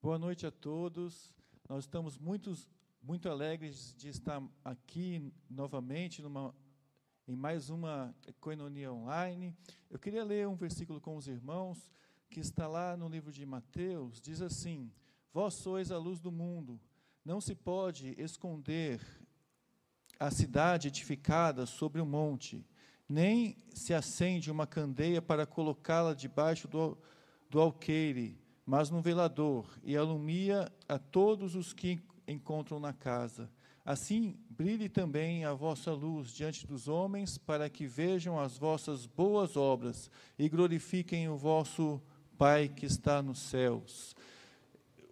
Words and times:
Boa 0.00 0.16
noite 0.16 0.46
a 0.46 0.50
todos. 0.52 1.34
Nós 1.68 1.82
estamos 1.82 2.16
muito, 2.16 2.54
muito 3.02 3.28
alegres 3.28 3.92
de 3.98 4.08
estar 4.08 4.40
aqui 4.64 5.32
novamente 5.50 6.22
numa, 6.22 6.54
em 7.26 7.34
mais 7.34 7.68
uma 7.68 8.14
Coinonia 8.40 8.92
Online. 8.92 9.52
Eu 9.90 9.98
queria 9.98 10.22
ler 10.22 10.46
um 10.46 10.54
versículo 10.54 11.00
com 11.00 11.16
os 11.16 11.26
irmãos 11.26 11.90
que 12.30 12.38
está 12.38 12.68
lá 12.68 12.96
no 12.96 13.08
livro 13.08 13.32
de 13.32 13.44
Mateus. 13.44 14.20
Diz 14.20 14.40
assim: 14.40 14.88
Vós 15.32 15.54
sois 15.54 15.90
a 15.90 15.98
luz 15.98 16.20
do 16.20 16.30
mundo. 16.30 16.80
Não 17.24 17.40
se 17.40 17.56
pode 17.56 18.14
esconder 18.16 19.00
a 20.20 20.30
cidade 20.30 20.86
edificada 20.86 21.66
sobre 21.66 22.00
um 22.00 22.06
monte, 22.06 22.64
nem 23.08 23.56
se 23.74 23.92
acende 23.92 24.48
uma 24.48 24.66
candeia 24.66 25.20
para 25.20 25.44
colocá-la 25.44 26.14
debaixo 26.14 26.68
do, 26.68 26.96
do 27.50 27.58
alqueire 27.60 28.38
mas 28.68 28.90
no 28.90 29.00
velador, 29.00 29.64
e 29.82 29.96
alumia 29.96 30.70
a 30.86 30.98
todos 30.98 31.54
os 31.54 31.72
que 31.72 31.98
encontram 32.26 32.78
na 32.78 32.92
casa. 32.92 33.48
Assim, 33.82 34.36
brilhe 34.50 34.90
também 34.90 35.46
a 35.46 35.54
vossa 35.54 35.90
luz 35.90 36.34
diante 36.34 36.66
dos 36.66 36.86
homens, 36.86 37.38
para 37.38 37.70
que 37.70 37.86
vejam 37.86 38.38
as 38.38 38.58
vossas 38.58 39.06
boas 39.06 39.56
obras 39.56 40.10
e 40.38 40.50
glorifiquem 40.50 41.30
o 41.30 41.36
vosso 41.38 41.98
Pai 42.36 42.68
que 42.68 42.84
está 42.84 43.22
nos 43.22 43.38
céus. 43.38 44.14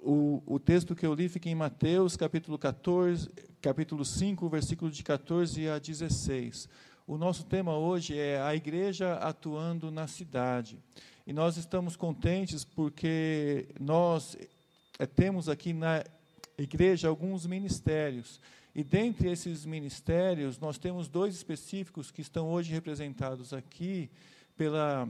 O, 0.02 0.42
o 0.44 0.60
texto 0.60 0.94
que 0.94 1.06
eu 1.06 1.14
li 1.14 1.26
fica 1.26 1.48
em 1.48 1.54
Mateus, 1.54 2.14
capítulo 2.14 2.58
14, 2.58 3.30
capítulo 3.62 4.04
5, 4.04 4.50
versículo 4.50 4.90
de 4.90 5.02
14 5.02 5.66
a 5.66 5.78
16. 5.78 6.68
O 7.06 7.16
nosso 7.16 7.46
tema 7.46 7.74
hoje 7.74 8.18
é 8.18 8.38
a 8.38 8.54
igreja 8.54 9.14
atuando 9.14 9.90
na 9.90 10.06
cidade. 10.06 10.78
E 11.26 11.32
nós 11.32 11.56
estamos 11.56 11.96
contentes 11.96 12.64
porque 12.64 13.66
nós 13.80 14.36
é, 14.96 15.04
temos 15.06 15.48
aqui 15.48 15.72
na 15.72 16.04
igreja 16.56 17.08
alguns 17.08 17.44
ministérios. 17.44 18.40
E 18.72 18.84
dentre 18.84 19.28
esses 19.28 19.66
ministérios, 19.66 20.60
nós 20.60 20.78
temos 20.78 21.08
dois 21.08 21.34
específicos 21.34 22.12
que 22.12 22.20
estão 22.20 22.48
hoje 22.48 22.72
representados 22.72 23.52
aqui 23.52 24.08
pela 24.56 25.08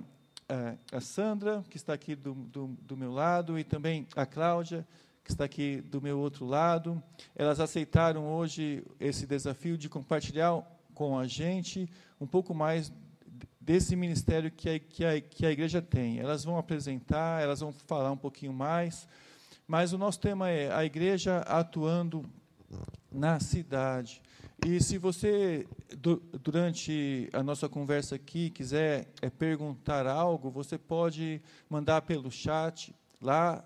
é, 0.49 0.77
a 0.91 1.03
Sandra, 1.03 1.63
que 1.69 1.77
está 1.77 1.93
aqui 1.93 2.15
do, 2.15 2.33
do, 2.33 2.69
do 2.81 2.97
meu 2.97 3.13
lado, 3.13 3.59
e 3.59 3.65
também 3.65 4.07
a 4.17 4.25
Cláudia, 4.25 4.89
que 5.23 5.31
está 5.31 5.45
aqui 5.45 5.83
do 5.83 6.01
meu 6.01 6.19
outro 6.19 6.47
lado. 6.47 7.03
Elas 7.35 7.61
aceitaram 7.61 8.27
hoje 8.27 8.83
esse 8.99 9.27
desafio 9.27 9.77
de 9.77 9.91
compartilhar 9.91 10.63
com 10.95 11.19
a 11.19 11.27
gente 11.27 11.87
um 12.19 12.27
pouco 12.27 12.55
mais 12.55 12.91
desse 13.67 13.97
ministério 13.97 14.49
que 14.49 14.69
a, 14.69 14.79
que, 14.79 15.05
a, 15.05 15.21
que 15.21 15.45
a 15.45 15.51
igreja 15.51 15.83
tem. 15.83 16.21
Elas 16.21 16.45
vão 16.45 16.57
apresentar, 16.57 17.43
elas 17.43 17.59
vão 17.59 17.73
falar 17.73 18.13
um 18.13 18.17
pouquinho 18.17 18.53
mais, 18.53 19.09
mas 19.67 19.93
o 19.93 19.99
nosso 19.99 20.21
tema 20.21 20.49
é 20.49 20.73
a 20.73 20.85
igreja 20.85 21.39
atuando 21.41 22.25
na 23.11 23.41
cidade. 23.41 24.23
E 24.65 24.81
se 24.81 24.99
você, 24.99 25.67
durante 26.43 27.29
a 27.33 27.43
nossa 27.43 27.69
conversa 27.69 28.15
aqui, 28.15 28.51
quiser 28.51 29.09
é, 29.21 29.29
perguntar 29.29 30.07
algo, 30.07 30.49
você 30.49 30.79
pode 30.79 31.43
mandar 31.69 32.03
pelo 32.03 32.31
chat 32.31 32.95
lá, 33.21 33.65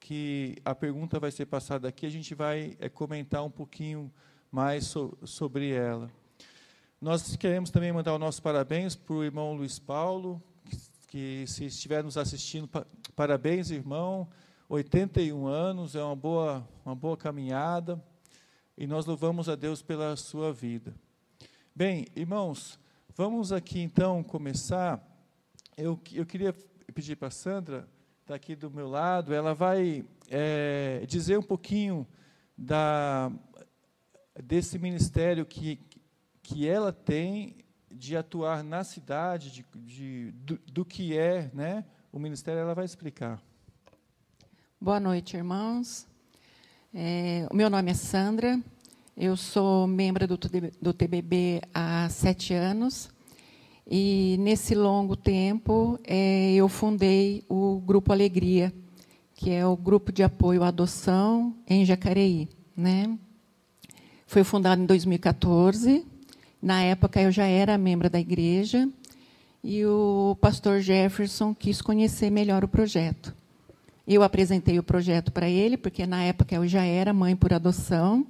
que 0.00 0.56
a 0.64 0.74
pergunta 0.74 1.20
vai 1.20 1.30
ser 1.30 1.44
passada 1.44 1.88
aqui, 1.88 2.06
a 2.06 2.10
gente 2.10 2.34
vai 2.34 2.74
é, 2.80 2.88
comentar 2.88 3.44
um 3.44 3.50
pouquinho 3.50 4.10
mais 4.50 4.86
so, 4.86 5.16
sobre 5.24 5.72
ela. 5.72 6.10
Nós 7.00 7.36
queremos 7.36 7.70
também 7.70 7.92
mandar 7.92 8.12
o 8.12 8.18
nosso 8.18 8.42
parabéns 8.42 8.96
para 8.96 9.14
o 9.14 9.22
irmão 9.22 9.54
Luiz 9.54 9.78
Paulo, 9.78 10.42
que, 11.06 11.44
se 11.46 11.66
estiver 11.66 12.02
nos 12.02 12.18
assistindo, 12.18 12.68
parabéns, 13.14 13.70
irmão. 13.70 14.28
81 14.68 15.46
anos, 15.46 15.94
é 15.94 16.02
uma 16.02 16.16
boa, 16.16 16.68
uma 16.84 16.96
boa 16.96 17.16
caminhada, 17.16 18.02
e 18.76 18.84
nós 18.84 19.06
louvamos 19.06 19.48
a 19.48 19.54
Deus 19.54 19.80
pela 19.80 20.16
sua 20.16 20.52
vida. 20.52 20.92
Bem, 21.72 22.08
irmãos, 22.16 22.80
vamos 23.14 23.52
aqui 23.52 23.78
então 23.78 24.20
começar. 24.24 25.00
Eu, 25.76 26.00
eu 26.12 26.26
queria 26.26 26.52
pedir 26.92 27.14
para 27.14 27.28
a 27.28 27.30
Sandra, 27.30 27.88
está 28.22 28.34
aqui 28.34 28.56
do 28.56 28.72
meu 28.72 28.88
lado, 28.88 29.32
ela 29.32 29.54
vai 29.54 30.04
é, 30.28 31.04
dizer 31.06 31.38
um 31.38 31.44
pouquinho 31.44 32.04
da, 32.56 33.30
desse 34.42 34.78
ministério 34.78 35.44
que, 35.44 35.76
que 36.48 36.66
ela 36.66 36.90
tem 36.90 37.56
de 37.90 38.16
atuar 38.16 38.64
na 38.64 38.82
cidade, 38.82 39.50
de, 39.50 39.66
de 39.76 40.30
do, 40.32 40.58
do, 40.72 40.84
que 40.84 41.16
é 41.16 41.50
né, 41.52 41.84
o 42.10 42.18
ministério, 42.18 42.60
ela 42.60 42.74
vai 42.74 42.86
explicar. 42.86 43.38
Boa 44.80 44.98
noite, 44.98 45.36
irmãos. 45.36 46.06
É, 46.94 47.46
o 47.50 47.54
meu 47.54 47.68
nome 47.68 47.90
é 47.90 47.94
Sandra, 47.94 48.58
eu 49.14 49.36
sou 49.36 49.86
membro 49.86 50.26
do, 50.26 50.38
do 50.80 50.94
TBB 50.94 51.60
há 51.74 52.08
sete 52.08 52.54
anos, 52.54 53.10
e 53.86 54.36
nesse 54.38 54.74
longo 54.74 55.16
tempo 55.16 56.00
é, 56.02 56.54
eu 56.54 56.66
fundei 56.66 57.44
o 57.46 57.78
Grupo 57.80 58.10
Alegria, 58.10 58.72
que 59.34 59.50
é 59.50 59.66
o 59.66 59.76
grupo 59.76 60.10
de 60.10 60.22
apoio 60.22 60.62
à 60.62 60.68
adoção 60.68 61.54
em 61.66 61.84
Jacareí. 61.84 62.48
Né? 62.74 63.18
Foi 64.26 64.42
fundado 64.44 64.80
em 64.80 64.86
2014 64.86 66.06
na 66.60 66.82
época, 66.82 67.20
eu 67.20 67.30
já 67.30 67.46
era 67.46 67.78
membro 67.78 68.10
da 68.10 68.18
igreja 68.18 68.88
e 69.62 69.84
o 69.84 70.36
pastor 70.40 70.80
Jefferson 70.80 71.54
quis 71.54 71.80
conhecer 71.80 72.30
melhor 72.30 72.64
o 72.64 72.68
projeto. 72.68 73.34
Eu 74.06 74.22
apresentei 74.22 74.78
o 74.78 74.82
projeto 74.82 75.30
para 75.30 75.48
ele, 75.48 75.76
porque 75.76 76.06
na 76.06 76.22
época 76.22 76.54
eu 76.54 76.66
já 76.66 76.82
era 76.82 77.12
mãe 77.12 77.36
por 77.36 77.52
adoção, 77.52 78.26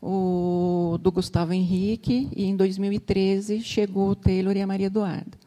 o, 0.00 0.98
do 1.00 1.10
Gustavo 1.10 1.52
Henrique, 1.52 2.28
e 2.36 2.44
em 2.44 2.56
2013 2.56 3.62
chegou 3.62 4.10
o 4.10 4.14
Taylor 4.14 4.56
e 4.56 4.60
a 4.60 4.66
Maria 4.66 4.86
Eduarda. 4.86 5.38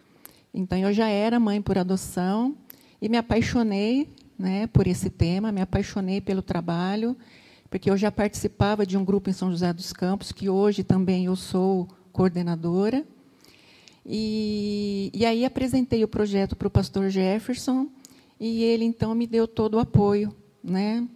Então, 0.53 0.77
eu 0.77 0.93
já 0.93 1.07
era 1.07 1.39
mãe 1.39 1.61
por 1.61 1.77
adoção 1.77 2.55
e 3.01 3.09
me 3.09 3.17
apaixonei 3.17 4.07
né, 4.37 4.67
por 4.67 4.87
esse 4.87 5.09
tema, 5.09 5.51
me 5.51 5.61
apaixonei 5.61 6.21
pelo 6.21 6.41
trabalho 6.41 7.15
porque 7.73 7.89
eu 7.89 7.97
já 7.97 8.11
participava 8.11 8.85
de 8.85 8.95
um 8.95 9.03
grupo 9.03 9.31
em 9.31 9.33
São 9.33 9.49
José 9.49 9.73
dos 9.73 9.91
Campos, 9.91 10.31
que 10.31 10.47
hoje 10.47 10.83
também 10.83 11.25
eu 11.25 11.35
sou 11.35 11.89
coordenadora. 12.11 13.03
E, 14.05 15.09
e 15.11 15.25
aí 15.25 15.43
apresentei 15.43 16.03
o 16.03 16.07
projeto 16.07 16.55
para 16.55 16.67
o 16.67 16.69
pastor 16.69 17.09
Jefferson, 17.09 17.89
e 18.39 18.61
ele 18.63 18.85
então 18.85 19.15
me 19.15 19.25
deu 19.25 19.47
todo 19.47 19.73
o 19.73 19.79
apoio, 19.79 20.31
né, 20.63 21.07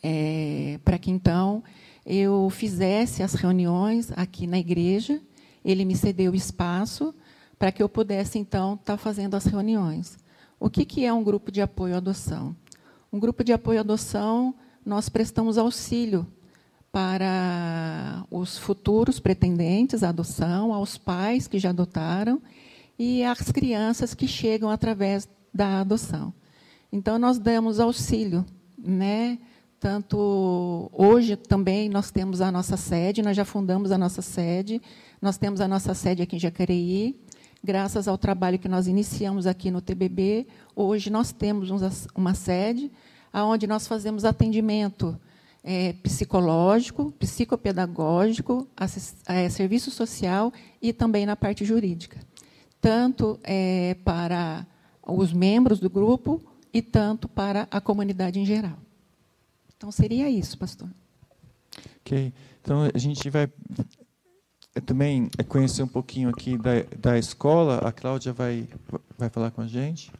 é, 0.00 0.78
para 0.84 0.98
que 0.98 1.10
então 1.10 1.64
eu 2.06 2.48
fizesse 2.48 3.20
as 3.20 3.34
reuniões 3.34 4.12
aqui 4.12 4.46
na 4.46 4.60
igreja. 4.60 5.20
Ele 5.64 5.84
me 5.84 5.96
cedeu 5.96 6.32
espaço 6.32 7.12
para 7.58 7.72
que 7.72 7.82
eu 7.82 7.88
pudesse 7.88 8.38
então 8.38 8.74
estar 8.74 8.92
tá 8.92 8.96
fazendo 8.96 9.34
as 9.34 9.46
reuniões. 9.46 10.16
O 10.60 10.70
que, 10.70 10.84
que 10.84 11.04
é 11.04 11.12
um 11.12 11.24
grupo 11.24 11.50
de 11.50 11.60
apoio 11.60 11.94
à 11.94 11.96
adoção? 11.96 12.54
Um 13.12 13.18
grupo 13.18 13.42
de 13.42 13.52
apoio 13.52 13.78
à 13.78 13.80
adoção 13.80 14.54
nós 14.84 15.08
prestamos 15.08 15.58
auxílio 15.58 16.26
para 16.90 18.24
os 18.30 18.58
futuros 18.58 19.18
pretendentes 19.18 20.02
à 20.02 20.10
adoção, 20.10 20.74
aos 20.74 20.98
pais 20.98 21.48
que 21.48 21.58
já 21.58 21.70
adotaram 21.70 22.40
e 22.98 23.24
às 23.24 23.50
crianças 23.50 24.14
que 24.14 24.28
chegam 24.28 24.68
através 24.68 25.26
da 25.52 25.80
adoção. 25.80 26.34
Então 26.92 27.18
nós 27.18 27.38
damos 27.38 27.80
auxílio, 27.80 28.44
né? 28.76 29.38
Tanto 29.80 30.90
hoje 30.92 31.34
também 31.34 31.88
nós 31.88 32.10
temos 32.10 32.40
a 32.40 32.52
nossa 32.52 32.76
sede, 32.76 33.22
nós 33.22 33.36
já 33.36 33.44
fundamos 33.44 33.90
a 33.90 33.98
nossa 33.98 34.22
sede, 34.22 34.80
nós 35.20 35.38
temos 35.38 35.60
a 35.60 35.66
nossa 35.66 35.94
sede 35.94 36.22
aqui 36.22 36.36
em 36.36 36.38
Jacareí. 36.38 37.18
Graças 37.64 38.06
ao 38.06 38.18
trabalho 38.18 38.58
que 38.58 38.68
nós 38.68 38.86
iniciamos 38.86 39.46
aqui 39.46 39.70
no 39.70 39.80
TBB, 39.80 40.46
hoje 40.76 41.10
nós 41.10 41.32
temos 41.32 41.70
uma 42.14 42.34
sede 42.34 42.90
aonde 43.32 43.66
nós 43.66 43.86
fazemos 43.86 44.24
atendimento 44.24 45.18
é, 45.64 45.92
psicológico, 45.94 47.12
psicopedagógico, 47.12 48.68
é, 49.26 49.48
serviço 49.48 49.90
social 49.90 50.52
e 50.80 50.92
também 50.92 51.24
na 51.24 51.36
parte 51.36 51.64
jurídica, 51.64 52.18
tanto 52.80 53.38
é, 53.42 53.96
para 54.04 54.66
os 55.06 55.32
membros 55.32 55.78
do 55.78 55.88
grupo 55.88 56.42
e 56.72 56.82
tanto 56.82 57.28
para 57.28 57.68
a 57.70 57.80
comunidade 57.80 58.38
em 58.38 58.46
geral. 58.46 58.78
Então 59.76 59.90
seria 59.90 60.28
isso, 60.28 60.58
pastor. 60.58 60.88
Ok. 62.00 62.32
Então 62.60 62.88
a 62.92 62.98
gente 62.98 63.28
vai 63.30 63.48
é, 64.74 64.80
também 64.80 65.28
conhecer 65.48 65.82
um 65.82 65.88
pouquinho 65.88 66.28
aqui 66.28 66.56
da, 66.56 66.82
da 66.98 67.18
escola. 67.18 67.78
A 67.78 67.92
Cláudia 67.92 68.32
vai 68.32 68.68
vai 69.18 69.28
falar 69.28 69.50
com 69.50 69.60
a 69.60 69.66
gente. 69.66 70.12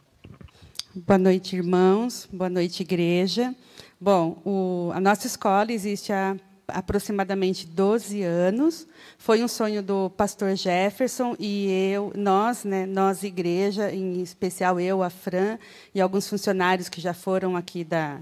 Boa 0.94 1.16
noite, 1.16 1.56
irmãos. 1.56 2.28
Boa 2.30 2.50
noite, 2.50 2.82
igreja. 2.82 3.54
Bom, 3.98 4.42
o, 4.44 4.90
a 4.92 5.00
nossa 5.00 5.26
escola 5.26 5.72
existe 5.72 6.12
há, 6.12 6.36
aproximadamente 6.68 7.66
12 7.66 8.22
anos. 8.22 8.86
Foi 9.16 9.42
um 9.42 9.48
sonho 9.48 9.82
do 9.82 10.10
pastor 10.10 10.54
Jefferson 10.54 11.34
e 11.38 11.90
eu, 11.94 12.12
nós, 12.14 12.64
né, 12.64 12.84
nós 12.84 13.22
igreja, 13.22 13.90
em 13.90 14.20
especial 14.20 14.78
eu, 14.78 15.02
a 15.02 15.08
Fran 15.08 15.58
e 15.94 16.00
alguns 16.00 16.28
funcionários 16.28 16.90
que 16.90 17.00
já 17.00 17.14
foram 17.14 17.56
aqui 17.56 17.84
da 17.84 18.20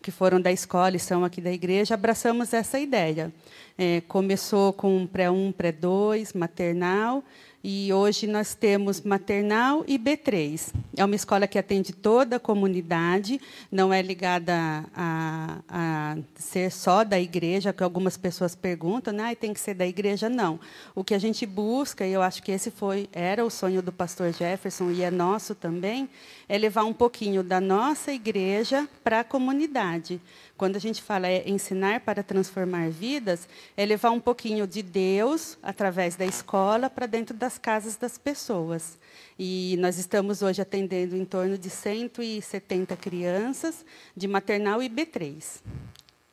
que 0.00 0.10
foram 0.12 0.40
da 0.40 0.52
escola 0.52 0.94
e 0.94 1.00
são 1.00 1.24
aqui 1.24 1.40
da 1.40 1.50
igreja, 1.50 1.94
abraçamos 1.94 2.52
essa 2.54 2.78
ideia. 2.78 3.32
É, 3.76 4.00
começou 4.02 4.72
com 4.72 5.04
pré-1, 5.04 5.52
pré-2, 5.52 6.38
maternal, 6.38 7.24
e 7.68 7.92
hoje 7.92 8.28
nós 8.28 8.54
temos 8.54 9.00
maternal 9.00 9.82
e 9.88 9.98
B3. 9.98 10.72
É 10.96 11.04
uma 11.04 11.16
escola 11.16 11.48
que 11.48 11.58
atende 11.58 11.92
toda 11.92 12.36
a 12.36 12.38
comunidade, 12.38 13.40
não 13.72 13.92
é 13.92 14.00
ligada 14.00 14.84
a, 14.94 15.58
a 15.68 16.16
ser 16.36 16.70
só 16.70 17.02
da 17.02 17.18
igreja, 17.18 17.72
que 17.72 17.82
algumas 17.82 18.16
pessoas 18.16 18.54
perguntam, 18.54 19.12
né? 19.12 19.34
tem 19.34 19.52
que 19.52 19.58
ser 19.58 19.74
da 19.74 19.84
igreja. 19.84 20.28
Não. 20.28 20.60
O 20.94 21.02
que 21.02 21.12
a 21.12 21.18
gente 21.18 21.44
busca, 21.44 22.06
e 22.06 22.12
eu 22.12 22.22
acho 22.22 22.40
que 22.40 22.52
esse 22.52 22.70
foi 22.70 23.08
era 23.12 23.44
o 23.44 23.50
sonho 23.50 23.82
do 23.82 23.90
pastor 23.90 24.32
Jefferson 24.32 24.92
e 24.92 25.02
é 25.02 25.10
nosso 25.10 25.52
também, 25.52 26.08
é 26.48 26.56
levar 26.56 26.84
um 26.84 26.92
pouquinho 26.92 27.42
da 27.42 27.60
nossa 27.60 28.12
igreja 28.12 28.88
para 29.02 29.20
a 29.20 29.24
comunidade. 29.24 30.20
Quando 30.56 30.76
a 30.76 30.78
gente 30.78 31.02
fala 31.02 31.26
é 31.26 31.48
ensinar 31.48 32.00
para 32.00 32.22
transformar 32.22 32.88
vidas, 32.88 33.46
é 33.76 33.84
levar 33.84 34.10
um 34.10 34.20
pouquinho 34.20 34.66
de 34.66 34.82
Deus 34.82 35.58
através 35.62 36.16
da 36.16 36.24
escola 36.24 36.88
para 36.88 37.06
dentro 37.06 37.36
das 37.36 37.58
casas 37.58 37.96
das 37.96 38.16
pessoas. 38.16 38.98
E 39.38 39.76
nós 39.78 39.98
estamos 39.98 40.40
hoje 40.40 40.62
atendendo 40.62 41.14
em 41.14 41.24
torno 41.24 41.58
de 41.58 41.68
170 41.68 42.96
crianças 42.96 43.84
de 44.16 44.26
maternal 44.26 44.82
e 44.82 44.88
B3. 44.88 45.60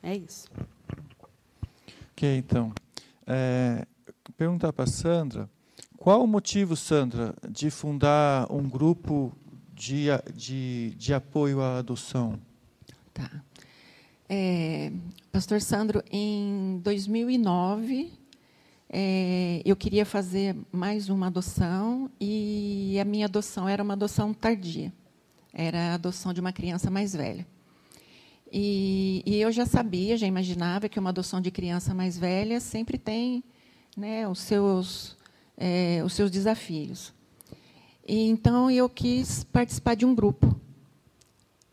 É 0.02 0.16
isso. 0.16 0.50
Ok, 2.12 2.36
então. 2.36 2.72
É, 3.26 3.86
perguntar 4.36 4.72
para 4.72 4.84
a 4.84 4.86
Sandra, 4.86 5.50
qual 5.98 6.22
o 6.22 6.26
motivo, 6.26 6.76
Sandra, 6.76 7.34
de 7.48 7.70
fundar 7.70 8.50
um 8.50 8.68
grupo 8.68 9.32
de, 9.74 10.06
de, 10.34 10.94
de 10.96 11.12
apoio 11.12 11.60
à 11.60 11.78
adoção? 11.78 12.38
Tá. 13.12 13.30
É, 14.28 14.90
Pastor 15.30 15.60
Sandro, 15.60 16.02
em 16.10 16.80
2009, 16.82 18.10
é, 18.88 19.60
eu 19.64 19.76
queria 19.76 20.06
fazer 20.06 20.56
mais 20.72 21.08
uma 21.08 21.26
adoção 21.26 22.10
e 22.18 22.96
a 23.00 23.04
minha 23.04 23.26
adoção 23.26 23.68
era 23.68 23.82
uma 23.82 23.92
adoção 23.94 24.32
tardia. 24.32 24.92
Era 25.52 25.92
a 25.92 25.94
adoção 25.94 26.32
de 26.32 26.40
uma 26.40 26.52
criança 26.52 26.90
mais 26.90 27.14
velha. 27.14 27.46
E, 28.50 29.22
e, 29.26 29.36
eu 29.40 29.50
já 29.50 29.66
sabia, 29.66 30.16
já 30.16 30.26
imaginava 30.26 30.88
que 30.88 30.98
uma 30.98 31.10
adoção 31.10 31.40
de 31.40 31.50
criança 31.50 31.92
mais 31.92 32.16
velha 32.16 32.60
sempre 32.60 32.96
tem 32.96 33.42
né, 33.96 34.28
os, 34.28 34.38
seus, 34.38 35.18
é, 35.56 36.02
os 36.04 36.12
seus 36.12 36.30
desafios. 36.30 37.12
E, 38.06 38.28
então, 38.28 38.70
eu 38.70 38.88
quis 38.88 39.44
participar 39.44 39.94
de 39.96 40.06
um 40.06 40.14
grupo 40.14 40.54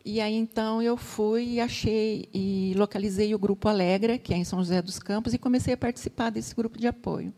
e 0.04 0.20
aí 0.20 0.34
então 0.34 0.82
eu 0.82 0.96
fui 0.96 1.54
e 1.54 1.60
achei 1.60 2.28
e 2.34 2.74
localizei 2.76 3.34
o 3.34 3.38
grupo 3.38 3.68
Alegra, 3.68 4.18
que 4.18 4.34
é 4.34 4.36
em 4.36 4.44
São 4.44 4.58
José 4.58 4.82
dos 4.82 4.98
Campos, 4.98 5.32
e 5.32 5.38
comecei 5.38 5.74
a 5.74 5.76
participar 5.76 6.30
desse 6.30 6.54
grupo 6.54 6.78
de 6.78 6.86
apoio. 6.86 7.32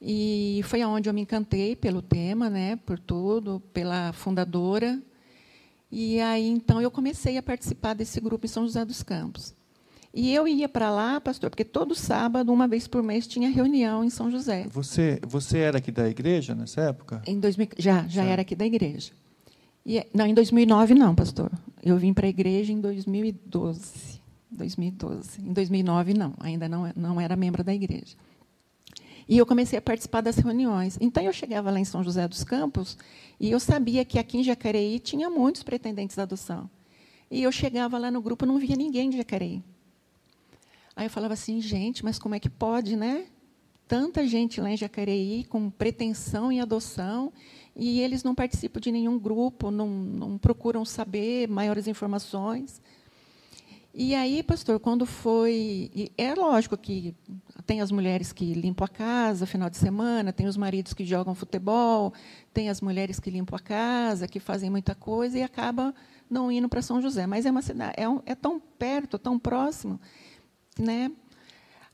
E 0.00 0.60
foi 0.64 0.82
aonde 0.82 1.08
eu 1.08 1.14
me 1.14 1.22
encantei 1.22 1.74
pelo 1.74 2.02
tema, 2.02 2.50
né, 2.50 2.76
por 2.76 2.98
tudo, 2.98 3.62
pela 3.72 4.12
fundadora. 4.12 5.00
E 5.90 6.20
aí 6.20 6.46
então 6.46 6.80
eu 6.80 6.90
comecei 6.90 7.38
a 7.38 7.42
participar 7.42 7.94
desse 7.94 8.20
grupo 8.20 8.44
em 8.44 8.48
São 8.48 8.64
José 8.64 8.84
dos 8.84 9.02
Campos. 9.02 9.54
E 10.12 10.32
eu 10.34 10.48
ia 10.48 10.68
para 10.68 10.90
lá, 10.90 11.20
pastor, 11.20 11.50
porque 11.50 11.64
todo 11.64 11.94
sábado, 11.94 12.50
uma 12.50 12.66
vez 12.66 12.88
por 12.88 13.02
mês, 13.02 13.26
tinha 13.26 13.50
reunião 13.50 14.02
em 14.02 14.08
São 14.08 14.30
José. 14.30 14.66
Você, 14.70 15.20
você 15.26 15.58
era 15.58 15.76
aqui 15.76 15.92
da 15.92 16.08
igreja 16.08 16.54
nessa 16.54 16.80
época? 16.80 17.20
Em 17.26 17.38
2000, 17.38 17.68
já, 17.76 18.06
já 18.08 18.24
era 18.24 18.40
aqui 18.40 18.56
da 18.56 18.64
igreja. 18.64 19.12
E, 19.86 20.04
não, 20.12 20.26
em 20.26 20.34
2009 20.34 20.94
não, 20.94 21.14
pastor. 21.14 21.48
Eu 21.80 21.96
vim 21.96 22.12
para 22.12 22.26
a 22.26 22.28
igreja 22.28 22.72
em 22.72 22.80
2012. 22.80 24.20
2012. 24.50 25.40
Em 25.40 25.52
2009 25.52 26.12
não, 26.12 26.34
ainda 26.40 26.68
não, 26.68 26.92
não 26.96 27.20
era 27.20 27.36
membro 27.36 27.62
da 27.62 27.72
igreja. 27.72 28.16
E 29.28 29.38
eu 29.38 29.46
comecei 29.46 29.78
a 29.78 29.82
participar 29.82 30.22
das 30.22 30.36
reuniões. 30.36 30.98
Então 31.00 31.22
eu 31.22 31.32
chegava 31.32 31.70
lá 31.70 31.78
em 31.78 31.84
São 31.84 32.02
José 32.02 32.26
dos 32.26 32.42
Campos 32.42 32.98
e 33.38 33.48
eu 33.48 33.60
sabia 33.60 34.04
que 34.04 34.18
aqui 34.18 34.38
em 34.38 34.42
Jacareí 34.42 34.98
tinha 34.98 35.30
muitos 35.30 35.62
pretendentes 35.62 36.18
à 36.18 36.22
adoção. 36.22 36.68
E 37.30 37.44
eu 37.44 37.52
chegava 37.52 37.96
lá 37.96 38.10
no 38.10 38.20
grupo 38.20 38.44
não 38.44 38.58
via 38.58 38.74
ninguém 38.74 39.08
de 39.08 39.16
Jacareí. 39.18 39.62
Aí 40.96 41.06
eu 41.06 41.10
falava 41.10 41.34
assim, 41.34 41.60
gente, 41.60 42.04
mas 42.04 42.18
como 42.18 42.34
é 42.34 42.40
que 42.40 42.48
pode, 42.48 42.96
né? 42.96 43.26
Tanta 43.86 44.26
gente 44.26 44.60
lá 44.60 44.68
em 44.68 44.76
Jacareí 44.76 45.44
com 45.44 45.70
pretensão 45.70 46.50
em 46.50 46.60
adoção 46.60 47.32
e 47.76 48.00
eles 48.00 48.24
não 48.24 48.34
participam 48.34 48.80
de 48.80 48.90
nenhum 48.90 49.18
grupo, 49.18 49.70
não, 49.70 49.86
não 49.86 50.38
procuram 50.38 50.84
saber 50.84 51.46
maiores 51.46 51.86
informações. 51.86 52.80
E 53.94 54.14
aí, 54.14 54.42
pastor, 54.42 54.80
quando 54.80 55.06
foi. 55.06 55.90
É 56.18 56.34
lógico 56.34 56.76
que 56.76 57.14
tem 57.66 57.80
as 57.80 57.90
mulheres 57.90 58.32
que 58.32 58.54
limpam 58.54 58.84
a 58.84 58.88
casa 58.88 59.46
final 59.46 59.68
de 59.68 59.76
semana, 59.76 60.32
tem 60.32 60.46
os 60.46 60.56
maridos 60.56 60.92
que 60.92 61.04
jogam 61.04 61.34
futebol, 61.34 62.12
tem 62.52 62.68
as 62.68 62.80
mulheres 62.80 63.18
que 63.18 63.30
limpam 63.30 63.56
a 63.56 63.60
casa, 63.60 64.28
que 64.28 64.38
fazem 64.40 64.68
muita 64.70 64.94
coisa 64.94 65.38
e 65.38 65.42
acaba 65.42 65.94
não 66.30 66.50
indo 66.52 66.68
para 66.68 66.82
São 66.82 67.00
José. 67.00 67.26
Mas 67.26 67.46
é 67.46 67.50
uma 67.50 67.62
cidade, 67.62 67.94
é, 67.96 68.08
um, 68.08 68.20
é 68.26 68.34
tão 68.34 68.60
perto, 68.60 69.18
tão 69.18 69.38
próximo, 69.38 70.00
né? 70.78 71.10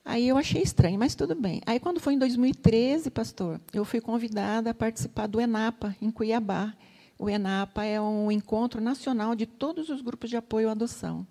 Aí 0.04 0.26
eu 0.26 0.36
achei 0.36 0.62
estranho, 0.62 0.98
mas 0.98 1.14
tudo 1.14 1.34
bem. 1.34 1.60
Aí, 1.64 1.78
quando 1.78 2.00
foi 2.00 2.14
em 2.14 2.18
2013, 2.18 3.10
pastor, 3.10 3.60
eu 3.72 3.84
fui 3.84 4.00
convidada 4.00 4.70
a 4.70 4.74
participar 4.74 5.28
do 5.28 5.40
ENAPA, 5.40 5.96
em 6.00 6.10
Cuiabá. 6.10 6.74
O 7.18 7.30
ENAPA 7.30 7.84
é 7.84 8.00
um 8.00 8.30
encontro 8.30 8.80
nacional 8.80 9.36
de 9.36 9.46
todos 9.46 9.88
os 9.88 10.00
grupos 10.02 10.28
de 10.28 10.36
apoio 10.36 10.68
à 10.68 10.72
adoção. 10.72 11.24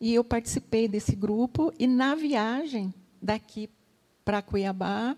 E 0.00 0.14
eu 0.14 0.22
participei 0.22 0.86
desse 0.86 1.16
grupo, 1.16 1.72
e 1.78 1.86
na 1.86 2.14
viagem 2.14 2.94
daqui 3.20 3.68
para 4.24 4.40
Cuiabá, 4.40 5.16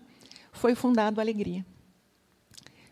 foi 0.51 0.73
fundado 0.73 1.21
Alegria. 1.21 1.63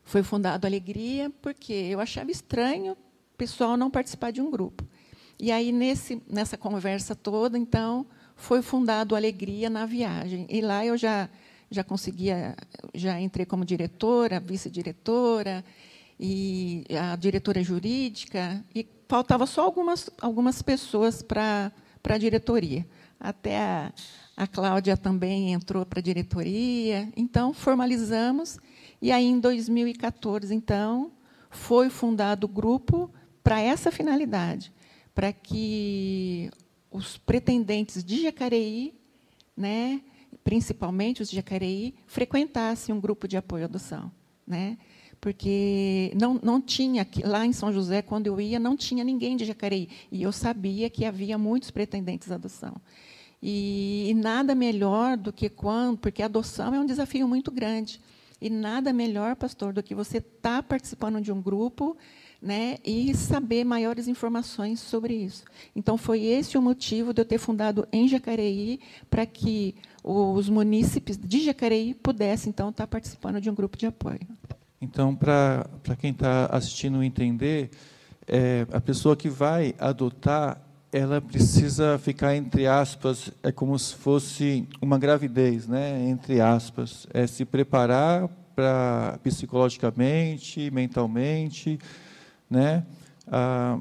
Foi 0.04 0.22
fundado 0.22 0.68
Alegria 0.68 1.32
porque 1.42 1.74
eu 1.74 2.00
achava 2.00 2.30
estranho 2.30 2.94
o 2.94 3.38
pessoal 3.38 3.76
não 3.76 3.90
participar 3.90 4.32
de 4.32 4.42
um 4.42 4.52
grupo. 4.52 4.86
E 5.40 5.52
aí, 5.52 5.72
nesse, 5.72 6.22
nessa 6.28 6.58
conversa 6.58 7.16
toda, 7.16 7.58
então, 7.58 8.06
foi 8.38 8.62
fundado 8.62 9.16
Alegria 9.16 9.70
na 9.70 9.86
Viagem. 9.86 10.46
E 10.50 10.62
lá 10.62 10.86
eu 10.86 10.96
já 10.96 11.28
já 11.70 11.84
conseguia, 11.84 12.56
já 12.96 13.20
entrei 13.20 13.46
como 13.46 13.66
diretora, 13.66 14.40
vice-diretora 14.40 15.66
e 16.18 16.86
a 16.98 17.14
diretora 17.18 17.62
jurídica 17.62 18.64
e 18.74 18.88
faltava 19.10 19.46
só 19.46 19.64
algumas 19.64 20.10
algumas 20.22 20.62
pessoas 20.62 21.22
para 21.22 21.74
a 22.08 22.18
diretoria. 22.18 22.88
Até 23.20 23.60
a, 23.60 23.92
a 24.38 24.48
Cláudia 24.48 24.96
também 24.96 25.52
entrou 25.52 25.86
para 25.86 26.00
a 26.00 26.04
diretoria. 26.04 27.12
Então 27.18 27.54
formalizamos 27.54 28.58
e 29.02 29.12
aí 29.12 29.26
em 29.26 29.40
2014 29.40 30.54
então 30.54 31.12
foi 31.50 31.90
fundado 31.90 32.46
o 32.46 32.50
grupo 32.50 33.12
para 33.44 33.60
essa 33.60 33.92
finalidade, 33.92 34.72
para 35.14 35.34
que 35.34 36.50
os 36.98 37.18
pretendentes 37.18 38.04
de 38.04 38.24
Jacareí, 38.24 38.94
né, 39.56 40.02
principalmente 40.44 41.22
os 41.22 41.30
de 41.30 41.36
Jacareí, 41.36 41.96
frequentassem 42.08 42.94
um 42.94 43.00
grupo 43.00 43.28
de 43.28 43.38
apoio 43.38 43.64
à 43.64 43.66
adoção. 43.66 44.12
Né? 44.46 44.78
Porque 45.20 46.12
não, 46.20 46.40
não 46.42 46.62
tinha, 46.62 47.08
lá 47.24 47.46
em 47.46 47.54
São 47.54 47.72
José, 47.72 48.02
quando 48.02 48.28
eu 48.28 48.40
ia, 48.40 48.60
não 48.60 48.76
tinha 48.76 49.04
ninguém 49.04 49.36
de 49.36 49.46
Jacareí. 49.46 49.90
E 50.12 50.24
eu 50.24 50.32
sabia 50.32 50.90
que 50.90 51.06
havia 51.06 51.38
muitos 51.38 51.72
pretendentes 51.72 52.32
à 52.32 52.36
adoção. 52.36 52.76
E, 53.42 54.10
e 54.10 54.14
nada 54.14 54.56
melhor 54.56 55.18
do 55.18 55.32
que 55.32 55.50
quando, 55.50 55.98
porque 55.98 56.22
a 56.22 56.26
adoção 56.26 56.74
é 56.74 56.80
um 56.80 56.86
desafio 56.86 57.28
muito 57.28 57.52
grande. 57.52 58.02
E 58.40 58.50
nada 58.50 58.94
melhor, 58.94 59.36
pastor, 59.36 59.74
do 59.74 59.84
que 59.84 59.96
você 59.96 60.18
estar 60.18 60.58
tá 60.58 60.64
participando 60.64 61.20
de 61.20 61.32
um 61.32 61.42
grupo 61.42 61.98
né, 62.42 62.78
e 62.86 63.16
saber 63.16 63.64
maiores 63.64 64.08
informações 64.08 64.80
sobre 64.80 65.14
isso. 65.14 65.44
Então, 65.76 65.98
foi 65.98 66.24
esse 66.24 66.58
o 66.58 66.62
motivo 66.62 67.14
de 67.14 67.22
eu 67.22 67.26
ter 67.26 67.38
fundado 67.38 67.88
em 67.92 68.08
Jacareí, 68.08 68.80
para 69.10 69.26
que 69.26 69.76
os 70.04 70.48
munícipes 70.48 71.18
de 71.18 71.44
Jacareí 71.44 71.94
pudessem, 71.94 72.50
então, 72.50 72.70
estar 72.70 72.88
participando 72.88 73.42
de 73.42 73.50
um 73.50 73.56
grupo 73.56 73.78
de 73.78 73.88
apoio. 73.88 74.20
Então, 74.80 75.16
para 75.16 75.68
quem 76.00 76.12
está 76.12 76.46
assistindo 76.46 77.04
entender, 77.04 77.72
é, 78.28 78.68
a 78.72 78.80
pessoa 78.80 79.16
que 79.16 79.30
vai 79.30 79.74
adotar, 79.80 80.62
ela 80.92 81.20
precisa 81.20 81.98
ficar, 81.98 82.36
entre 82.36 82.68
aspas, 82.68 83.32
é 83.42 83.52
como 83.52 83.78
se 83.78 83.96
fosse 83.96 84.68
uma 84.82 85.00
gravidez, 85.00 85.68
né? 85.68 86.08
entre 86.08 86.40
aspas, 86.40 87.08
é 87.14 87.26
se 87.26 87.44
preparar 87.44 88.30
para 88.56 89.20
psicologicamente, 89.24 90.72
mentalmente, 90.72 91.80
né? 92.50 92.86
Ah, 93.28 93.80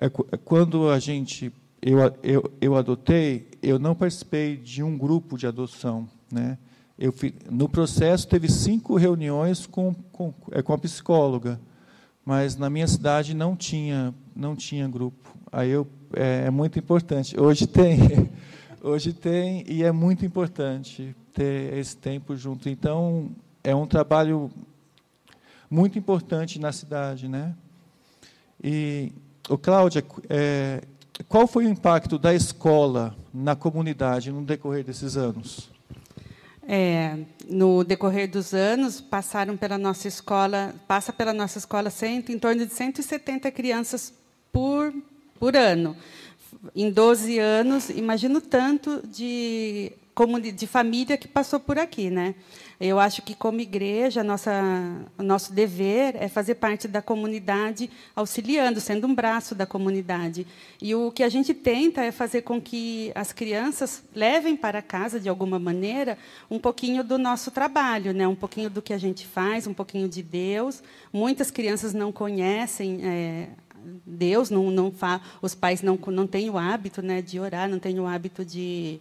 é, 0.00 0.06
é 0.06 0.36
quando 0.36 0.90
a 0.90 0.98
gente 0.98 1.52
eu, 1.86 1.98
eu, 2.22 2.52
eu 2.62 2.76
adotei, 2.76 3.46
eu 3.62 3.78
não 3.78 3.94
participei 3.94 4.56
de 4.56 4.82
um 4.82 4.96
grupo 4.96 5.36
de 5.36 5.46
adoção, 5.46 6.08
né? 6.32 6.56
Eu, 6.98 7.12
no 7.50 7.68
processo 7.68 8.26
teve 8.26 8.48
cinco 8.48 8.96
reuniões 8.96 9.66
com, 9.66 9.92
com, 10.10 10.32
é, 10.52 10.62
com 10.62 10.72
a 10.72 10.78
psicóloga, 10.78 11.60
mas 12.24 12.56
na 12.56 12.70
minha 12.70 12.86
cidade 12.86 13.34
não 13.34 13.54
tinha 13.54 14.14
não 14.34 14.56
tinha 14.56 14.88
grupo. 14.88 15.36
Aí 15.52 15.70
eu, 15.70 15.86
é, 16.14 16.46
é 16.46 16.50
muito 16.50 16.78
importante. 16.78 17.38
Hoje 17.38 17.66
tem, 17.66 18.30
hoje 18.82 19.12
tem 19.12 19.64
e 19.68 19.82
é 19.82 19.92
muito 19.92 20.24
importante 20.24 21.14
ter 21.34 21.76
esse 21.76 21.96
tempo 21.96 22.34
junto. 22.34 22.68
Então 22.68 23.30
é 23.62 23.74
um 23.74 23.86
trabalho 23.86 24.50
muito 25.68 25.98
importante 25.98 26.58
na 26.58 26.72
cidade, 26.72 27.28
né? 27.28 27.54
E 28.66 29.12
o 29.46 29.58
Cláudia, 29.58 30.02
é, 30.30 30.80
qual 31.28 31.46
foi 31.46 31.66
o 31.66 31.68
impacto 31.68 32.18
da 32.18 32.34
escola 32.34 33.14
na 33.32 33.54
comunidade 33.54 34.32
no 34.32 34.42
decorrer 34.42 34.82
desses 34.82 35.18
anos? 35.18 35.68
É, 36.66 37.18
no 37.46 37.84
decorrer 37.84 38.26
dos 38.30 38.54
anos, 38.54 39.02
passaram 39.02 39.54
pela 39.54 39.76
nossa 39.76 40.08
escola, 40.08 40.74
passa 40.88 41.12
pela 41.12 41.34
nossa 41.34 41.58
escola 41.58 41.90
cento, 41.90 42.32
em 42.32 42.38
torno 42.38 42.64
de 42.64 42.72
170 42.72 43.50
crianças 43.50 44.14
por, 44.50 44.94
por 45.38 45.54
ano. 45.54 45.94
Em 46.74 46.90
12 46.90 47.38
anos, 47.38 47.90
imagino 47.90 48.40
tanto 48.40 49.06
de, 49.06 49.92
de 50.52 50.66
família 50.66 51.16
que 51.16 51.26
passou 51.26 51.58
por 51.58 51.78
aqui. 51.78 52.08
Né? 52.08 52.34
Eu 52.80 53.00
acho 53.00 53.22
que, 53.22 53.34
como 53.34 53.60
igreja, 53.60 54.22
nossa, 54.22 54.52
o 55.18 55.22
nosso 55.22 55.52
dever 55.52 56.14
é 56.16 56.28
fazer 56.28 56.54
parte 56.56 56.86
da 56.86 57.02
comunidade, 57.02 57.90
auxiliando, 58.14 58.80
sendo 58.80 59.06
um 59.06 59.14
braço 59.14 59.54
da 59.54 59.66
comunidade. 59.66 60.46
E 60.80 60.94
o 60.94 61.10
que 61.10 61.22
a 61.22 61.28
gente 61.28 61.52
tenta 61.52 62.02
é 62.02 62.12
fazer 62.12 62.42
com 62.42 62.60
que 62.60 63.10
as 63.14 63.32
crianças 63.32 64.02
levem 64.14 64.56
para 64.56 64.80
casa, 64.80 65.18
de 65.18 65.28
alguma 65.28 65.58
maneira, 65.58 66.16
um 66.50 66.58
pouquinho 66.58 67.02
do 67.02 67.18
nosso 67.18 67.50
trabalho, 67.50 68.12
né? 68.12 68.26
um 68.26 68.36
pouquinho 68.36 68.70
do 68.70 68.80
que 68.80 68.92
a 68.92 68.98
gente 68.98 69.26
faz, 69.26 69.66
um 69.66 69.74
pouquinho 69.74 70.08
de 70.08 70.22
Deus. 70.22 70.82
Muitas 71.12 71.50
crianças 71.50 71.92
não 71.92 72.12
conhecem. 72.12 73.00
É, 73.02 73.48
Deus 74.06 74.50
não, 74.50 74.70
não 74.70 74.90
fa, 74.90 75.20
os 75.42 75.54
pais 75.54 75.82
não 75.82 75.98
não 76.06 76.26
têm 76.26 76.48
o 76.48 76.56
hábito 76.56 77.02
né 77.02 77.20
de 77.20 77.38
orar 77.38 77.68
não 77.68 77.78
têm 77.78 78.00
o 78.00 78.06
hábito 78.06 78.42
de 78.44 78.98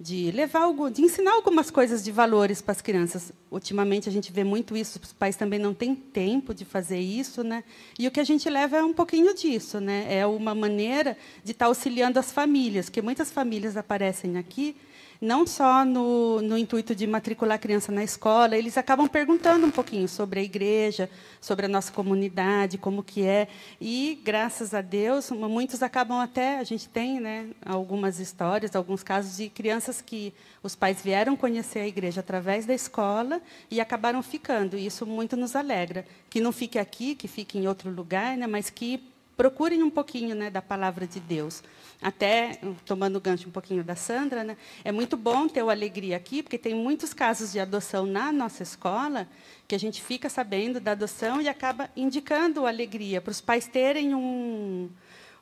de 0.00 0.30
levar 0.30 0.60
algo, 0.60 0.90
de 0.90 1.02
ensinar 1.02 1.32
algumas 1.32 1.70
coisas 1.70 2.04
de 2.04 2.12
valores 2.12 2.62
para 2.62 2.72
as 2.72 2.80
crianças. 2.80 3.32
Ultimamente 3.50 4.08
a 4.08 4.12
gente 4.12 4.30
vê 4.30 4.44
muito 4.44 4.76
isso, 4.76 5.00
os 5.02 5.12
pais 5.12 5.34
também 5.34 5.58
não 5.58 5.74
têm 5.74 5.94
tempo 5.94 6.54
de 6.54 6.64
fazer 6.64 7.00
isso, 7.00 7.42
né? 7.42 7.64
E 7.98 8.06
o 8.06 8.10
que 8.10 8.20
a 8.20 8.24
gente 8.24 8.48
leva 8.48 8.76
é 8.76 8.82
um 8.82 8.92
pouquinho 8.92 9.34
disso, 9.34 9.80
né? 9.80 10.06
É 10.08 10.24
uma 10.24 10.54
maneira 10.54 11.16
de 11.42 11.50
estar 11.50 11.66
auxiliando 11.66 12.18
as 12.18 12.30
famílias, 12.30 12.88
que 12.88 13.02
muitas 13.02 13.32
famílias 13.32 13.76
aparecem 13.76 14.38
aqui 14.38 14.76
não 15.20 15.46
só 15.46 15.84
no, 15.84 16.40
no 16.40 16.56
intuito 16.56 16.94
de 16.94 17.06
matricular 17.06 17.56
a 17.56 17.58
criança 17.58 17.90
na 17.90 18.04
escola, 18.04 18.56
eles 18.56 18.78
acabam 18.78 19.08
perguntando 19.08 19.66
um 19.66 19.70
pouquinho 19.70 20.08
sobre 20.08 20.40
a 20.40 20.42
igreja, 20.42 21.10
sobre 21.40 21.66
a 21.66 21.68
nossa 21.68 21.92
comunidade, 21.92 22.78
como 22.78 23.02
que 23.02 23.24
é. 23.24 23.48
E, 23.80 24.20
graças 24.22 24.74
a 24.74 24.80
Deus, 24.80 25.30
muitos 25.30 25.82
acabam 25.82 26.20
até... 26.20 26.58
A 26.58 26.64
gente 26.64 26.88
tem 26.88 27.20
né, 27.20 27.48
algumas 27.64 28.20
histórias, 28.20 28.76
alguns 28.76 29.02
casos 29.02 29.36
de 29.36 29.48
crianças 29.48 30.00
que 30.00 30.32
os 30.62 30.74
pais 30.74 31.02
vieram 31.02 31.36
conhecer 31.36 31.80
a 31.80 31.86
igreja 31.86 32.20
através 32.20 32.64
da 32.64 32.74
escola 32.74 33.40
e 33.70 33.80
acabaram 33.80 34.22
ficando. 34.22 34.76
E 34.76 34.86
isso 34.86 35.04
muito 35.04 35.36
nos 35.36 35.56
alegra. 35.56 36.04
Que 36.30 36.40
não 36.40 36.52
fique 36.52 36.78
aqui, 36.78 37.14
que 37.14 37.26
fique 37.26 37.58
em 37.58 37.66
outro 37.66 37.90
lugar, 37.90 38.36
né, 38.36 38.46
mas 38.46 38.70
que 38.70 39.02
procurem 39.38 39.84
um 39.84 39.88
pouquinho 39.88 40.34
né, 40.34 40.50
da 40.50 40.60
palavra 40.60 41.06
de 41.06 41.20
Deus. 41.20 41.62
Até, 42.02 42.58
tomando 42.84 43.20
gancho 43.20 43.48
um 43.48 43.52
pouquinho 43.52 43.84
da 43.84 43.94
Sandra, 43.94 44.42
né, 44.42 44.56
é 44.84 44.90
muito 44.90 45.16
bom 45.16 45.46
ter 45.48 45.62
o 45.62 45.70
Alegria 45.70 46.16
aqui, 46.16 46.42
porque 46.42 46.58
tem 46.58 46.74
muitos 46.74 47.14
casos 47.14 47.52
de 47.52 47.60
adoção 47.60 48.04
na 48.04 48.32
nossa 48.32 48.64
escola, 48.64 49.28
que 49.68 49.76
a 49.76 49.78
gente 49.78 50.02
fica 50.02 50.28
sabendo 50.28 50.80
da 50.80 50.90
adoção 50.90 51.40
e 51.40 51.48
acaba 51.48 51.88
indicando 51.96 52.62
o 52.62 52.66
Alegria, 52.66 53.20
para 53.20 53.30
os 53.30 53.40
pais 53.40 53.68
terem 53.68 54.12
um, 54.12 54.90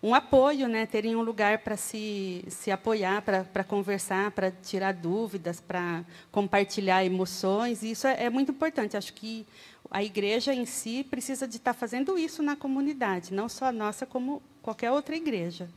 um 0.03 0.15
apoio, 0.15 0.69
né, 0.69 0.85
terem 0.85 1.17
um 1.17 1.23
lugar 1.23 1.61
para 1.61 1.76
se, 1.76 2.45
se 2.49 2.71
apoiar, 2.71 3.23
para 3.23 3.65
conversar, 3.65 4.31
para 4.31 4.50
tirar 4.50 4.93
dúvidas, 4.93 5.59
para 5.59 6.05
compartilhar 6.31 7.03
emoções. 7.03 7.83
E 7.83 7.93
isso 7.93 8.07
é, 8.07 8.25
é 8.25 8.31
muito 8.31 8.53
importante. 8.53 8.95
Acho 8.95 9.15
que 9.15 9.47
a 9.90 10.02
igreja 10.02 10.55
em 10.55 10.64
si 10.64 11.05
precisa 11.05 11.47
de 11.47 11.57
estar 11.57 11.75
fazendo 11.75 12.19
isso 12.19 12.43
na 12.43 12.57
comunidade, 12.57 13.33
não 13.33 13.49
só 13.49 13.66
a 13.66 13.73
nossa, 13.73 14.07
como 14.07 14.43
qualquer 14.62 14.90
outra 14.90 15.16
igreja. 15.16 15.69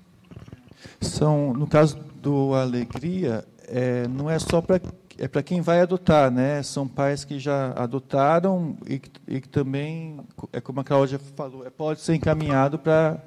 São, 1.02 1.54
no 1.54 1.68
caso 1.68 1.98
do 2.22 2.54
Alegria, 2.54 3.46
é, 3.68 4.08
não 4.08 4.30
é 4.30 4.40
só 4.40 4.62
para 4.62 4.82
é 5.20 5.28
para 5.28 5.44
quem 5.44 5.60
vai 5.60 5.82
adotar, 5.82 6.32
né? 6.32 6.64
São 6.64 6.88
pais 6.88 7.26
que 7.26 7.38
já 7.38 7.74
adotaram 7.74 8.78
e, 8.88 9.02
e 9.28 9.42
que 9.42 9.50
também, 9.50 10.18
é 10.54 10.62
como 10.62 10.80
a 10.80 10.84
Cláudia 10.84 11.20
falou, 11.36 11.68
é, 11.68 11.70
pode 11.70 12.00
ser 12.00 12.16
encaminhado 12.16 12.80
para 12.80 13.22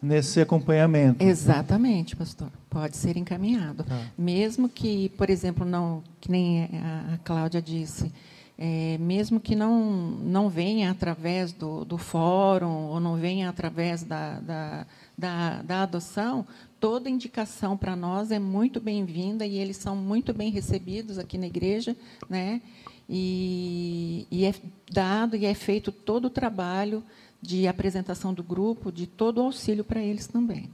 nesse 0.00 0.40
acompanhamento. 0.40 1.24
Exatamente, 1.24 2.14
pastor. 2.14 2.48
Pode 2.70 2.96
ser 2.96 3.16
encaminhado, 3.16 3.84
tá. 3.84 4.00
mesmo 4.16 4.68
que, 4.68 5.08
por 5.10 5.30
exemplo, 5.30 5.64
não, 5.64 6.02
que 6.20 6.30
nem 6.30 6.64
a 7.12 7.18
Cláudia 7.24 7.60
disse, 7.60 8.12
é, 8.56 8.96
mesmo 8.98 9.40
que 9.40 9.56
não, 9.56 9.80
não 9.90 10.48
venha 10.48 10.90
através 10.90 11.52
do, 11.52 11.84
do 11.84 11.98
fórum 11.98 12.86
ou 12.86 13.00
não 13.00 13.16
venha 13.16 13.48
através 13.48 14.04
da, 14.04 14.38
da, 14.40 14.86
da, 15.18 15.62
da 15.62 15.82
adoção, 15.82 16.46
toda 16.78 17.10
indicação 17.10 17.76
para 17.76 17.96
nós 17.96 18.30
é 18.30 18.38
muito 18.38 18.80
bem-vinda 18.80 19.44
e 19.44 19.58
eles 19.58 19.76
são 19.76 19.96
muito 19.96 20.32
bem 20.32 20.50
recebidos 20.50 21.18
aqui 21.18 21.36
na 21.36 21.46
igreja, 21.46 21.96
né? 22.28 22.60
E, 23.08 24.26
e 24.30 24.44
é 24.44 24.54
dado 24.90 25.36
e 25.36 25.44
é 25.44 25.52
feito 25.52 25.90
todo 25.90 26.26
o 26.26 26.30
trabalho 26.30 27.02
de 27.42 27.66
apresentação 27.66 28.32
do 28.32 28.42
grupo, 28.42 28.90
de 28.90 29.06
todo 29.06 29.38
o 29.38 29.42
auxílio 29.42 29.84
para 29.84 30.00
eles 30.00 30.26
também. 30.26 30.70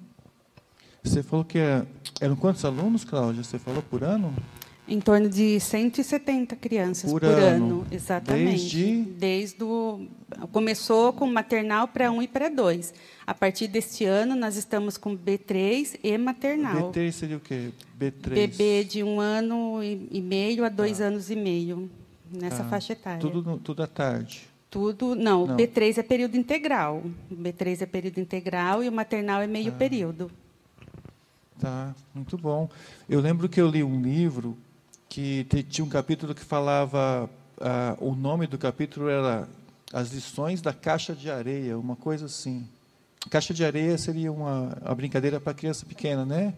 Você 1.02 1.22
falou 1.22 1.44
que 1.44 1.58
é, 1.58 1.84
eram 2.20 2.36
quantos 2.36 2.64
alunos, 2.64 3.04
Cláudia? 3.04 3.42
Você 3.42 3.58
falou 3.58 3.82
por 3.82 4.04
ano? 4.04 4.34
Em 4.90 5.00
torno 5.00 5.28
de 5.28 5.60
170 5.60 6.56
crianças 6.56 7.08
por, 7.08 7.20
por 7.20 7.30
ano. 7.30 7.64
ano. 7.64 7.86
Exatamente. 7.92 8.76
Desde... 8.76 9.02
Desde 9.02 9.62
o... 9.62 10.08
Começou 10.50 11.12
com 11.12 11.28
maternal 11.28 11.86
pré-1 11.86 12.24
e 12.24 12.26
pré-2. 12.26 12.92
A 13.24 13.32
partir 13.32 13.68
deste 13.68 14.04
ano, 14.04 14.34
nós 14.34 14.56
estamos 14.56 14.96
com 14.96 15.16
B3 15.16 16.00
e 16.02 16.18
maternal. 16.18 16.90
B3 16.90 17.12
seria 17.12 17.36
o 17.36 17.40
quê? 17.40 17.70
B3? 17.96 18.34
Bebê 18.34 18.82
de 18.82 19.04
um 19.04 19.20
ano 19.20 19.80
e 19.82 20.20
meio 20.20 20.64
a 20.64 20.68
dois 20.68 21.00
ah. 21.00 21.04
anos 21.04 21.30
e 21.30 21.36
meio, 21.36 21.88
nessa 22.28 22.62
ah. 22.62 22.68
faixa 22.68 22.92
etária. 22.92 23.20
Tudo, 23.20 23.58
tudo 23.58 23.84
à 23.84 23.86
tarde? 23.86 24.42
Tudo, 24.68 25.14
não, 25.14 25.46
não, 25.46 25.56
B3 25.56 25.98
é 25.98 26.02
período 26.02 26.36
integral. 26.36 27.04
B3 27.32 27.82
é 27.82 27.86
período 27.86 28.18
integral 28.18 28.82
e 28.82 28.88
o 28.88 28.92
maternal 28.92 29.40
é 29.40 29.46
meio 29.46 29.70
ah. 29.70 29.76
período. 29.76 30.30
Tá, 31.60 31.94
muito 32.12 32.36
bom. 32.36 32.68
Eu 33.08 33.20
lembro 33.20 33.48
que 33.48 33.60
eu 33.60 33.68
li 33.68 33.84
um 33.84 34.00
livro 34.00 34.56
que 35.10 35.44
tinha 35.68 35.84
um 35.84 35.88
capítulo 35.88 36.34
que 36.34 36.44
falava, 36.44 37.28
ah, 37.60 37.96
o 38.00 38.14
nome 38.14 38.46
do 38.46 38.56
capítulo 38.56 39.08
era 39.08 39.46
As 39.92 40.12
Lições 40.12 40.62
da 40.62 40.72
Caixa 40.72 41.14
de 41.14 41.28
Areia, 41.28 41.76
uma 41.76 41.96
coisa 41.96 42.26
assim. 42.26 42.66
Caixa 43.28 43.52
de 43.52 43.62
areia 43.62 43.98
seria 43.98 44.32
uma, 44.32 44.78
uma 44.80 44.94
brincadeira 44.94 45.38
para 45.38 45.52
criança 45.52 45.84
pequena, 45.84 46.24
né? 46.24 46.54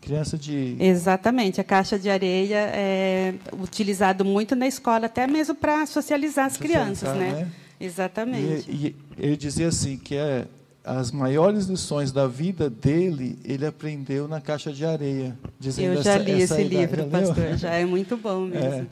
Criança 0.00 0.38
de. 0.38 0.76
Exatamente. 0.80 1.60
A 1.60 1.64
caixa 1.64 1.98
de 1.98 2.08
areia 2.08 2.70
é 2.72 3.34
utilizado 3.60 4.24
muito 4.24 4.56
na 4.56 4.66
escola, 4.66 5.04
até 5.04 5.26
mesmo 5.26 5.54
para 5.54 5.84
socializar 5.84 6.46
as 6.46 6.54
socializar, 6.54 6.82
crianças, 6.82 7.14
né? 7.14 7.30
né? 7.32 7.52
Exatamente. 7.78 8.70
E, 8.70 8.86
e, 8.86 8.96
ele 9.18 9.36
dizia 9.36 9.68
assim 9.68 9.98
que 9.98 10.14
é 10.14 10.46
as 10.88 11.12
maiores 11.12 11.66
lições 11.66 12.10
da 12.10 12.26
vida 12.26 12.70
dele, 12.70 13.38
ele 13.44 13.66
aprendeu 13.66 14.26
na 14.26 14.40
caixa 14.40 14.72
de 14.72 14.86
areia. 14.86 15.38
Eu 15.76 16.02
já 16.02 16.16
li 16.16 16.42
essa, 16.42 16.54
esse 16.54 16.64
livro, 16.64 17.02
já 17.02 17.08
pastor, 17.08 17.56
já 17.58 17.74
é 17.74 17.84
muito 17.84 18.16
bom 18.16 18.46
mesmo. 18.48 18.88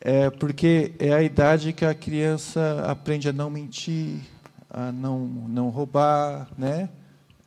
É, 0.00 0.24
é, 0.24 0.30
porque 0.30 0.92
é 0.98 1.12
a 1.12 1.22
idade 1.22 1.74
que 1.74 1.84
a 1.84 1.94
criança 1.94 2.82
aprende 2.86 3.28
a 3.28 3.32
não 3.32 3.50
mentir, 3.50 4.20
a 4.70 4.90
não, 4.90 5.18
não 5.20 5.68
roubar, 5.68 6.48
né? 6.56 6.88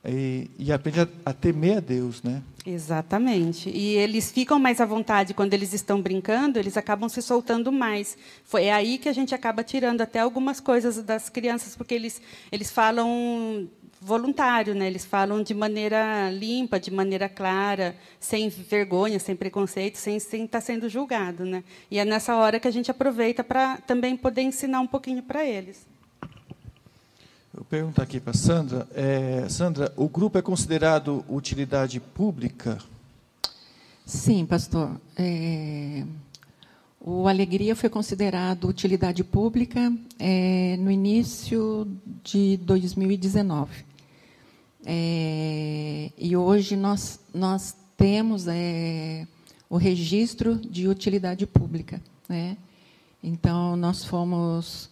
E, 0.06 0.50
e 0.60 0.72
aprende 0.72 1.02
a, 1.02 1.08
a, 1.26 1.34
temer 1.34 1.78
a 1.78 1.80
Deus, 1.80 2.22
né? 2.22 2.44
Exatamente. 2.66 3.70
E 3.70 3.96
eles 3.96 4.32
ficam 4.32 4.60
mais 4.60 4.80
à 4.80 4.86
vontade 4.86 5.34
quando 5.34 5.54
eles 5.56 5.74
estão 5.74 6.00
brincando, 6.00 6.60
eles 6.60 6.78
acabam 6.78 7.10
se 7.10 7.22
soltando 7.22 7.72
mais. 7.72 8.16
Foi 8.44 8.66
é 8.66 8.74
aí 8.74 9.00
que 9.00 9.10
a 9.10 9.14
gente 9.14 9.34
acaba 9.34 9.64
tirando 9.64 10.02
até 10.02 10.20
algumas 10.20 10.60
coisas 10.60 11.02
das 11.02 11.30
crianças, 11.30 11.76
porque 11.76 11.96
eles, 11.96 12.22
eles 12.52 12.72
falam 12.72 13.68
voluntário, 14.02 14.76
né? 14.76 14.88
Eles 14.88 15.06
falam 15.06 15.42
de 15.42 15.54
maneira 15.54 16.30
limpa, 16.32 16.80
de 16.80 16.92
maneira 16.92 17.28
clara, 17.28 17.96
sem 18.20 18.50
vergonha, 18.50 19.20
sem 19.20 19.36
preconceito, 19.36 19.98
sem, 19.98 20.20
sem 20.20 20.46
estar 20.46 20.62
sendo 20.62 20.88
julgado, 20.88 21.46
né? 21.46 21.64
E 21.90 22.00
é 22.00 22.06
nessa 22.06 22.36
hora 22.36 22.60
que 22.60 22.68
a 22.68 22.72
gente 22.72 22.92
aproveita 22.92 23.44
para 23.44 23.78
também 23.78 24.16
poder 24.16 24.42
ensinar 24.42 24.80
um 24.80 24.88
pouquinho 24.88 25.24
para 25.24 25.44
eles. 25.46 25.86
Eu 27.56 27.66
pergunto 27.66 28.02
aqui 28.02 28.20
para 28.20 28.34
Sandra. 28.34 28.88
É, 28.94 29.48
Sandra, 29.50 29.92
o 29.96 30.08
grupo 30.08 30.38
é 30.38 30.42
considerado 30.44 31.26
utilidade 31.28 32.00
pública? 32.00 32.78
Sim, 34.06 34.46
pastor. 34.46 34.92
É... 35.18 36.04
O 37.02 37.28
Alegria 37.28 37.76
foi 37.76 37.90
considerado 37.90 38.66
utilidade 38.68 39.24
pública 39.24 39.94
é, 40.20 40.76
no 40.78 40.92
início 40.92 41.88
de 42.24 42.58
2019. 42.58 43.87
É, 44.90 46.10
e 46.18 46.38
hoje 46.38 46.78
nós, 46.78 47.20
nós 47.34 47.76
temos 47.98 48.48
é, 48.48 49.28
o 49.70 49.76
registro 49.76 50.56
de 50.56 50.88
utilidade 50.88 51.46
pública. 51.46 52.02
Né? 52.30 52.56
Então, 53.22 53.76
nós 53.76 54.06
fomos, 54.06 54.90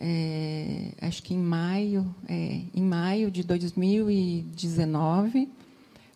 é, 0.00 0.88
acho 1.00 1.22
que 1.22 1.32
em 1.32 1.38
maio, 1.38 2.12
é, 2.28 2.62
em 2.74 2.82
maio 2.82 3.30
de 3.30 3.44
2019, 3.44 5.48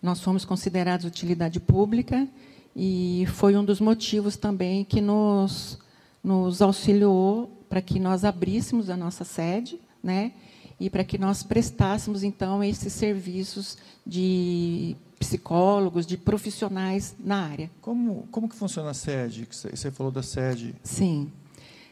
nós 0.03 0.21
fomos 0.21 0.45
considerados 0.45 1.07
utilidade 1.07 1.61
pública 1.61 2.27
e 2.75 3.27
foi 3.29 3.57
um 3.57 3.65
dos 3.65 3.81
motivos 3.81 4.37
também 4.37 4.85
que 4.85 5.01
nos, 5.01 5.79
nos 6.21 6.61
auxiliou 6.61 7.65
para 7.69 7.81
que 7.81 8.01
nós 8.01 8.25
abríssemos 8.25 8.91
a 8.91 8.97
nossa 8.97 9.23
sede, 9.23 9.79
né? 10.03 10.33
E 10.81 10.89
para 10.89 11.05
que 11.05 11.19
nós 11.19 11.43
prestássemos 11.43 12.23
então 12.23 12.63
esses 12.63 12.93
serviços 12.93 13.77
de 14.07 14.97
psicólogos, 15.19 16.07
de 16.07 16.17
profissionais 16.17 17.17
na 17.19 17.45
área. 17.45 17.71
Como 17.81 18.29
como 18.31 18.49
que 18.49 18.55
funciona 18.55 18.91
a 18.91 18.95
sede? 18.95 19.49
Você 19.51 19.91
falou 19.91 20.13
da 20.13 20.23
sede. 20.23 20.75
Sim. 20.83 21.31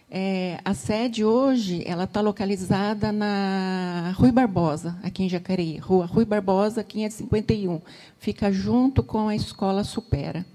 É, 0.08 0.60
a 0.64 0.72
sede 0.72 1.24
hoje 1.24 1.82
ela 1.84 2.04
está 2.04 2.20
localizada 2.20 3.10
na 3.10 4.14
Rui 4.16 4.30
Barbosa, 4.30 4.96
aqui 5.02 5.24
em 5.24 5.28
Jacareí, 5.28 5.78
Rua 5.78 6.06
Rui 6.06 6.24
Barbosa, 6.24 6.84
551. 6.84 7.80
Fica 8.18 8.52
junto 8.52 9.02
com 9.02 9.28
a 9.28 9.34
Escola 9.34 9.82
Supera. 9.82 10.46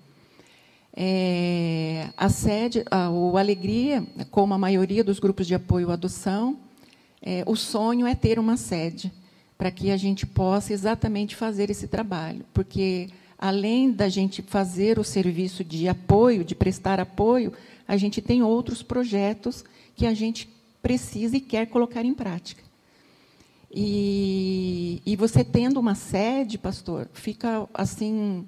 É, 0.96 2.10
a 2.18 2.30
sede, 2.30 2.86
a, 2.90 3.10
o 3.10 3.38
Alegria, 3.38 4.06
como 4.30 4.54
a 4.54 4.58
maioria 4.58 5.04
dos 5.04 5.20
grupos 5.20 5.48
de 5.48 5.56
apoio 5.56 5.90
à 5.90 5.94
adoção, 5.94 6.58
é, 7.22 7.44
o 7.46 7.56
sonho 7.56 8.08
é 8.08 8.16
ter 8.16 8.40
uma 8.40 8.58
sede 8.58 9.12
para 9.58 9.70
que 9.70 9.92
a 9.92 9.98
gente 9.98 10.26
possa 10.26 10.74
exatamente 10.74 11.36
fazer 11.36 11.70
esse 11.70 11.88
trabalho, 11.88 12.44
porque 12.54 13.10
além 13.38 13.92
da 13.92 14.10
gente 14.10 14.42
fazer 14.42 14.98
o 14.98 15.04
serviço 15.04 15.64
de 15.64 15.88
apoio, 15.88 16.44
de 16.44 16.56
prestar 16.56 17.00
apoio, 17.00 17.54
a 17.88 17.98
gente 17.98 18.22
tem 18.22 18.42
outros 18.42 18.82
projetos 18.82 19.64
que 19.96 20.06
a 20.06 20.14
gente 20.14 20.50
precisa 20.82 21.38
e 21.38 21.42
quer 21.42 21.68
colocar 21.68 22.04
em 22.04 22.14
prática. 22.14 22.64
E, 23.74 25.02
e 25.06 25.16
você 25.16 25.44
tendo 25.44 25.80
uma 25.80 25.96
sede, 25.96 26.58
pastor, 26.58 27.08
fica 27.14 27.68
assim 27.74 28.46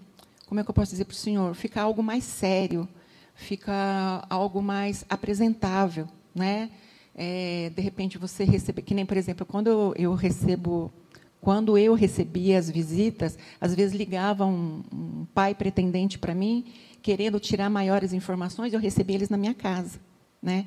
como 0.54 0.60
é 0.60 0.64
que 0.64 0.70
eu 0.70 0.74
posso 0.76 0.92
dizer 0.92 1.06
para 1.06 1.14
o 1.14 1.16
senhor? 1.16 1.56
Fica 1.56 1.82
algo 1.82 2.04
mais 2.04 2.24
sério, 2.24 2.88
fica 3.34 4.24
algo 4.30 4.62
mais 4.62 5.04
apresentável, 5.10 6.08
né? 6.36 6.70
É, 7.16 7.72
de 7.76 7.82
repente 7.82 8.18
você 8.18 8.44
recebe, 8.44 8.82
que 8.82 8.94
nem 8.94 9.06
por 9.06 9.18
exemplo, 9.18 9.46
quando 9.46 9.68
eu, 9.68 9.94
eu 9.98 10.14
recebo, 10.16 10.92
quando 11.40 11.78
eu 11.78 11.94
recebia 11.94 12.58
as 12.58 12.70
visitas, 12.70 13.38
às 13.62 13.76
vezes 13.76 13.96
ligava 13.96 14.46
um, 14.46 14.84
um 14.92 15.26
pai 15.34 15.54
pretendente 15.54 16.18
para 16.18 16.34
mim, 16.34 16.66
querendo 17.02 17.40
tirar 17.40 17.70
maiores 17.70 18.14
informações, 18.14 18.74
eu 18.74 18.80
recebia 18.80 19.16
eles 19.16 19.30
na 19.30 19.38
minha 19.38 19.54
casa, 19.54 20.00
né? 20.42 20.66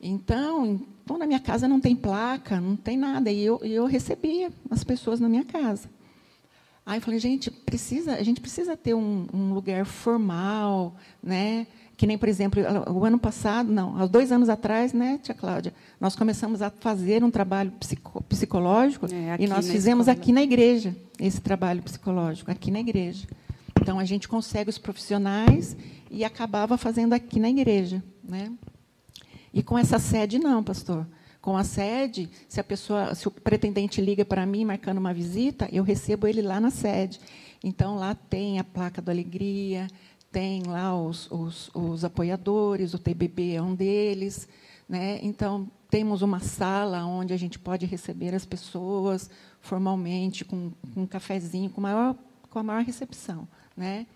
Então, 0.00 0.80
então 1.04 1.18
na 1.18 1.26
minha 1.26 1.40
casa 1.40 1.68
não 1.68 1.80
tem 1.80 1.94
placa, 1.94 2.60
não 2.60 2.74
tem 2.76 2.96
nada, 2.96 3.30
e 3.30 3.44
eu, 3.44 3.58
eu 3.62 3.84
recebia 3.84 4.50
as 4.70 4.82
pessoas 4.82 5.20
na 5.20 5.28
minha 5.28 5.44
casa. 5.44 5.90
Aí 6.86 6.98
eu 6.98 7.02
falei, 7.02 7.20
gente, 7.20 7.50
precisa, 7.50 8.14
a 8.14 8.22
gente 8.22 8.40
precisa 8.40 8.76
ter 8.76 8.94
um, 8.94 9.26
um, 9.32 9.52
lugar 9.52 9.84
formal, 9.84 10.96
né? 11.22 11.66
Que 12.00 12.06
nem, 12.06 12.16
por 12.16 12.30
exemplo, 12.30 12.62
o 12.90 13.04
ano 13.04 13.18
passado, 13.18 13.70
não, 13.70 13.98
há 13.98 14.06
dois 14.06 14.32
anos 14.32 14.48
atrás, 14.48 14.94
né, 14.94 15.20
tia 15.22 15.34
Cláudia, 15.34 15.74
nós 16.00 16.16
começamos 16.16 16.62
a 16.62 16.70
fazer 16.70 17.22
um 17.22 17.30
trabalho 17.30 17.70
psico, 17.72 18.22
psicológico 18.22 19.04
é, 19.12 19.36
e 19.38 19.46
nós 19.46 19.68
fizemos 19.68 20.08
escola. 20.08 20.18
aqui 20.18 20.32
na 20.32 20.42
igreja 20.42 20.96
esse 21.18 21.42
trabalho 21.42 21.82
psicológico, 21.82 22.50
aqui 22.50 22.70
na 22.70 22.80
igreja. 22.80 23.28
Então 23.78 23.98
a 23.98 24.04
gente 24.06 24.28
consegue 24.28 24.70
os 24.70 24.78
profissionais 24.78 25.76
e 26.10 26.24
acabava 26.24 26.78
fazendo 26.78 27.12
aqui 27.12 27.38
na 27.38 27.50
igreja, 27.50 28.02
né? 28.24 28.50
E 29.52 29.62
com 29.62 29.76
essa 29.76 29.98
sede 29.98 30.38
não, 30.38 30.64
pastor. 30.64 31.06
Com 31.42 31.54
a 31.54 31.64
sede, 31.64 32.30
se 32.48 32.58
a 32.58 32.64
pessoa, 32.64 33.14
se 33.14 33.28
o 33.28 33.30
pretendente 33.30 34.00
liga 34.00 34.24
para 34.24 34.46
mim 34.46 34.64
marcando 34.64 34.96
uma 34.96 35.12
visita, 35.12 35.68
eu 35.70 35.84
recebo 35.84 36.26
ele 36.26 36.40
lá 36.40 36.58
na 36.58 36.70
sede. 36.70 37.20
Então 37.62 37.96
lá 37.96 38.14
tem 38.14 38.58
a 38.58 38.64
placa 38.64 39.02
do 39.02 39.10
Alegria, 39.10 39.86
tem 40.30 40.62
lá 40.62 40.96
os, 40.96 41.30
os, 41.30 41.70
os 41.74 42.04
apoiadores, 42.04 42.94
o 42.94 42.98
TBB 42.98 43.54
é 43.54 43.62
um 43.62 43.74
deles, 43.74 44.48
né? 44.88 45.18
Então 45.22 45.68
temos 45.88 46.22
uma 46.22 46.40
sala 46.40 47.04
onde 47.04 47.32
a 47.32 47.36
gente 47.36 47.58
pode 47.58 47.84
receber 47.86 48.34
as 48.34 48.46
pessoas 48.46 49.28
formalmente 49.60 50.44
com, 50.44 50.72
com 50.94 51.02
um 51.02 51.06
cafezinho, 51.06 51.70
com 51.70 51.80
maior 51.80 52.14
com 52.48 52.58
a 52.58 52.62
maior 52.62 52.82
recepção, 52.82 53.46
né? 53.76 54.06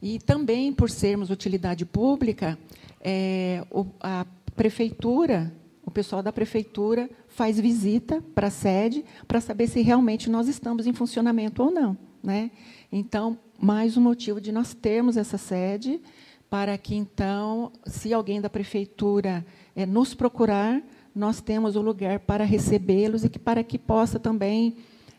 E 0.00 0.18
também 0.18 0.72
por 0.72 0.90
sermos 0.90 1.30
utilidade 1.30 1.84
pública, 1.84 2.58
é, 3.00 3.64
o, 3.70 3.86
a 4.00 4.26
prefeitura 4.56 5.52
o 5.88 5.90
pessoal 5.90 6.22
da 6.22 6.30
prefeitura 6.30 7.08
faz 7.28 7.58
visita 7.58 8.22
para 8.34 8.48
a 8.48 8.50
sede 8.50 9.02
para 9.26 9.40
saber 9.40 9.66
se 9.68 9.80
realmente 9.80 10.28
nós 10.28 10.46
estamos 10.46 10.86
em 10.86 10.92
funcionamento 10.92 11.62
ou 11.62 11.70
não. 11.70 11.96
Né? 12.22 12.50
Então, 12.92 13.38
mais 13.58 13.96
um 13.96 14.00
motivo 14.00 14.40
de 14.40 14.52
nós 14.52 14.72
termos 14.72 15.16
essa 15.16 15.36
sede, 15.36 16.00
para 16.48 16.78
que, 16.78 16.94
então, 16.94 17.72
se 17.84 18.14
alguém 18.14 18.40
da 18.40 18.48
prefeitura 18.48 19.44
é, 19.74 19.84
nos 19.84 20.14
procurar, 20.14 20.80
nós 21.14 21.40
temos 21.40 21.76
o 21.76 21.82
lugar 21.82 22.20
para 22.20 22.44
recebê-los 22.44 23.24
e 23.24 23.28
que, 23.28 23.38
para 23.38 23.64
que 23.64 23.76
possa 23.76 24.18
também 24.18 24.76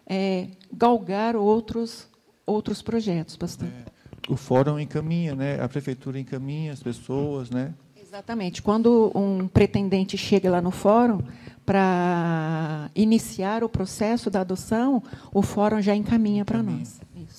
é, 0.08 0.48
galgar 0.72 1.36
outros, 1.36 2.08
outros 2.46 2.82
projetos, 2.82 3.36
pastor. 3.36 3.68
É, 3.68 4.32
o 4.32 4.36
fórum 4.36 4.80
encaminha, 4.80 5.36
né? 5.36 5.62
a 5.62 5.68
prefeitura 5.68 6.20
encaminha 6.20 6.72
as 6.72 6.82
pessoas, 6.82 7.50
né? 7.50 7.74
Exatamente. 8.02 8.62
Quando 8.62 9.12
um 9.14 9.48
pretendente 9.48 10.18
chega 10.18 10.50
lá 10.50 10.62
no 10.62 10.72
fórum 10.72 11.22
para 11.64 12.90
iniciar 12.96 13.64
o 13.64 13.70
processo 13.70 14.32
da 14.32 14.42
adoção, 14.42 15.04
o 15.32 15.44
fórum 15.44 15.80
já 15.80 15.96
encaminha 15.96 16.44
para 16.44 16.64
nós. 16.64 17.00
Isso. 17.16 17.39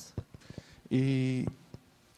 E 0.90 1.46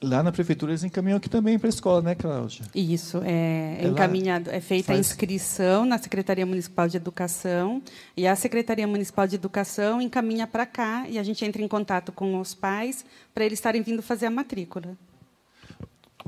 lá 0.03 0.23
na 0.23 0.33
prefeitura 0.33 0.73
eles 0.73 0.83
encaminham 0.83 1.17
aqui 1.17 1.29
também 1.29 1.59
para 1.59 1.69
a 1.69 1.71
escola, 1.71 2.03
né, 2.03 2.15
Cláudia? 2.15 2.65
Isso, 2.75 3.21
é, 3.25 3.79
é 3.81 3.87
encaminhado, 3.87 4.51
é 4.51 4.61
feita 4.61 4.89
faz... 4.89 4.99
a 4.99 5.01
inscrição 5.01 5.85
na 5.85 5.99
Secretaria 5.99 6.45
Municipal 6.45 6.89
de 6.89 6.97
Educação 6.97 7.83
e 8.17 8.27
a 8.27 8.35
Secretaria 8.35 8.87
Municipal 8.87 9.27
de 9.27 9.37
Educação 9.37 10.01
encaminha 10.01 10.47
para 10.47 10.67
cá 10.67 11.07
e 11.09 11.19
a 11.19 11.23
gente 11.23 11.45
entra 11.45 11.63
em 11.63 11.69
contato 11.69 12.11
com 12.13 12.41
os 12.41 12.55
pais 12.55 13.05
para 13.35 13.45
eles 13.45 13.59
estarem 13.59 13.83
vindo 13.83 14.03
fazer 14.03 14.27
a 14.27 14.31
matrícula. 14.31 14.97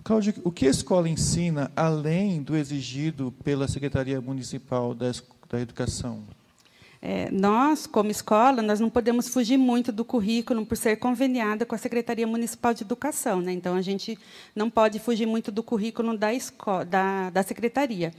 Cláudio, 0.02 0.35
o 0.44 0.52
que 0.52 0.66
a 0.66 0.70
escola 0.70 1.09
ensina 1.09 1.72
além 1.74 2.42
do 2.42 2.54
exigido 2.54 3.33
pela 3.42 3.66
Secretaria 3.66 4.20
Municipal 4.20 4.94
da 4.94 5.61
Educação? 5.61 6.22
É, 7.07 7.31
nós, 7.31 7.87
como 7.87 8.11
escola, 8.11 8.62
nós 8.62 8.81
não 8.81 8.88
podemos 8.88 9.29
fugir 9.29 9.59
muito 9.59 9.93
do 9.93 10.07
currículo 10.07 10.64
por 10.64 10.75
ser 10.75 10.97
conveniada 10.97 11.67
com 11.67 11.75
a 11.75 11.79
Secretaria 11.79 12.27
Municipal 12.27 12.73
de 12.73 12.83
Educação. 12.83 13.43
Né? 13.43 13.53
Então, 13.53 13.75
a 13.75 13.83
gente 13.83 14.19
não 14.57 14.71
pode 14.71 14.99
fugir 14.99 15.27
muito 15.27 15.53
do 15.53 15.62
currículo 15.62 16.17
da, 16.17 16.33
escola, 16.33 16.83
da, 16.83 17.29
da 17.29 17.43
secretaria. 17.43 18.11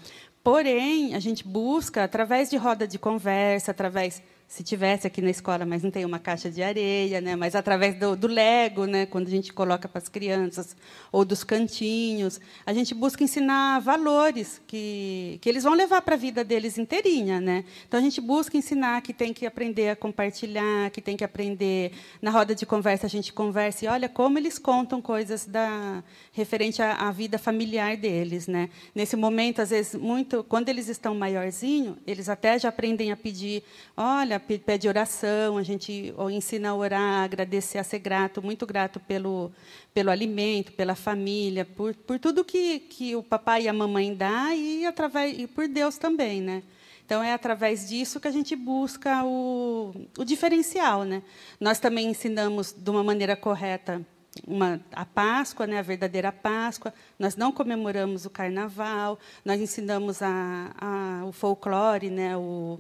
Porém, 0.43 1.15
a 1.15 1.19
gente 1.19 1.43
busca, 1.48 2.04
através 2.04 2.52
de 2.52 2.58
roda 2.58 2.88
de 2.88 3.00
conversa, 3.00 3.71
através 3.71 4.21
se 4.47 4.63
tivesse 4.63 5.08
aqui 5.08 5.21
na 5.21 5.29
escola, 5.29 5.65
mas 5.65 5.84
não 5.84 5.91
tem 5.91 6.05
uma 6.05 6.19
caixa 6.19 6.49
de 6.49 6.62
areia, 6.62 7.19
né? 7.19 7.36
mas 7.36 7.55
através 7.55 7.99
do, 7.99 8.15
do 8.15 8.27
Lego, 8.27 8.86
né? 8.86 9.05
quando 9.05 9.27
a 9.27 9.29
gente 9.29 9.51
coloca 9.51 9.88
para 9.88 9.99
as 9.99 10.08
crianças, 10.08 10.75
ou 11.12 11.25
dos 11.25 11.43
cantinhos, 11.43 12.39
a 12.65 12.71
gente 12.71 12.93
busca 12.93 13.23
ensinar 13.23 13.79
valores 13.79 14.62
que, 14.67 15.39
que 15.41 15.49
eles 15.49 15.63
vão 15.63 15.73
levar 15.73 16.01
para 16.03 16.15
a 16.15 16.17
vida 16.17 16.43
deles 16.43 16.77
inteirinha. 16.77 17.41
Né? 17.41 17.65
Então, 17.88 17.99
a 17.99 18.03
gente 18.03 18.21
busca 18.21 18.55
ensinar 18.55 19.01
que 19.01 19.13
tem 19.13 19.34
que 19.34 19.45
aprender 19.45 19.89
a 19.89 19.95
compartilhar, 19.95 20.89
que 20.91 21.01
tem 21.01 21.17
que 21.17 21.23
aprender, 21.23 21.91
na 22.21 22.31
roda 22.31 22.53
de 22.53 22.65
conversa, 22.65 23.08
a 23.08 23.10
gente 23.10 23.34
conversa 23.34 23.86
e 23.86 23.88
olha 23.88 24.08
como 24.08 24.38
eles 24.38 24.60
contam 24.60 25.01
coisas 25.01 25.45
da, 25.45 26.03
referente 26.31 26.81
à, 26.81 26.93
à 26.93 27.12
vida 27.12 27.38
familiar 27.38 27.97
deles. 27.97 28.47
Né? 28.47 28.69
Nesse 28.93 29.15
momento, 29.15 29.62
às 29.62 29.71
vezes, 29.71 29.95
muito, 29.95 30.43
quando 30.43 30.69
eles 30.69 30.88
estão 30.88 31.15
maiorzinho, 31.15 31.97
eles 32.05 32.29
até 32.29 32.58
já 32.60 32.69
aprendem 32.69 33.12
a 33.12 33.17
pedir, 33.17 33.63
olha, 33.97 34.35
pede 34.39 34.88
oração, 34.88 35.58
a 35.58 35.63
gente 35.63 36.13
ensina 36.32 36.69
a 36.69 36.76
orar, 36.76 37.21
a 37.21 37.24
agradecer, 37.24 37.78
a 37.78 37.84
ser 37.84 38.00
grato, 38.00 38.41
muito 38.41 38.65
grato 38.65 39.00
pelo, 39.00 39.52
pelo 39.93 40.10
alimento, 40.12 40.71
pela 40.74 40.95
família, 40.95 41.65
por, 41.65 41.93
por 41.95 42.19
tudo 42.19 42.43
que, 42.45 42.80
que 42.80 43.15
o 43.15 43.24
papai 43.24 43.63
e 43.63 43.67
a 43.67 43.74
mamãe 43.74 44.13
dá 44.13 44.56
e, 44.56 44.86
através, 44.86 45.38
e 45.38 45.48
por 45.48 45.67
Deus 45.67 45.98
também. 45.98 46.41
Né? 46.41 46.63
Então, 47.06 47.24
é 47.24 47.34
através 47.34 47.88
disso 47.88 48.19
que 48.19 48.28
a 48.28 48.32
gente 48.32 48.56
busca 48.56 49.24
o, 49.24 49.93
o 50.17 50.24
diferencial. 50.24 51.04
Né? 51.04 51.21
Nós 51.60 51.80
também 51.80 52.08
ensinamos, 52.08 52.74
de 52.76 52.89
uma 52.89 53.04
maneira 53.04 53.36
correta, 53.36 54.06
uma, 54.45 54.82
a 54.91 55.06
Páscoa, 55.06 55.65
né, 55.65 55.80
a 55.80 55.82
verdadeira 55.82 56.32
Páscoa. 56.32 56.93
Nós 57.17 57.36
não 57.36 57.52
comemoramos 57.52 58.26
o 58.26 58.30
Carnaval. 58.30 59.17
Nós 59.43 59.62
ensinamos 59.62 60.21
a, 60.21 60.71
a, 60.78 61.26
o 61.26 61.32
folclore, 61.32 62.10
né, 62.10 62.36
o, 62.36 62.80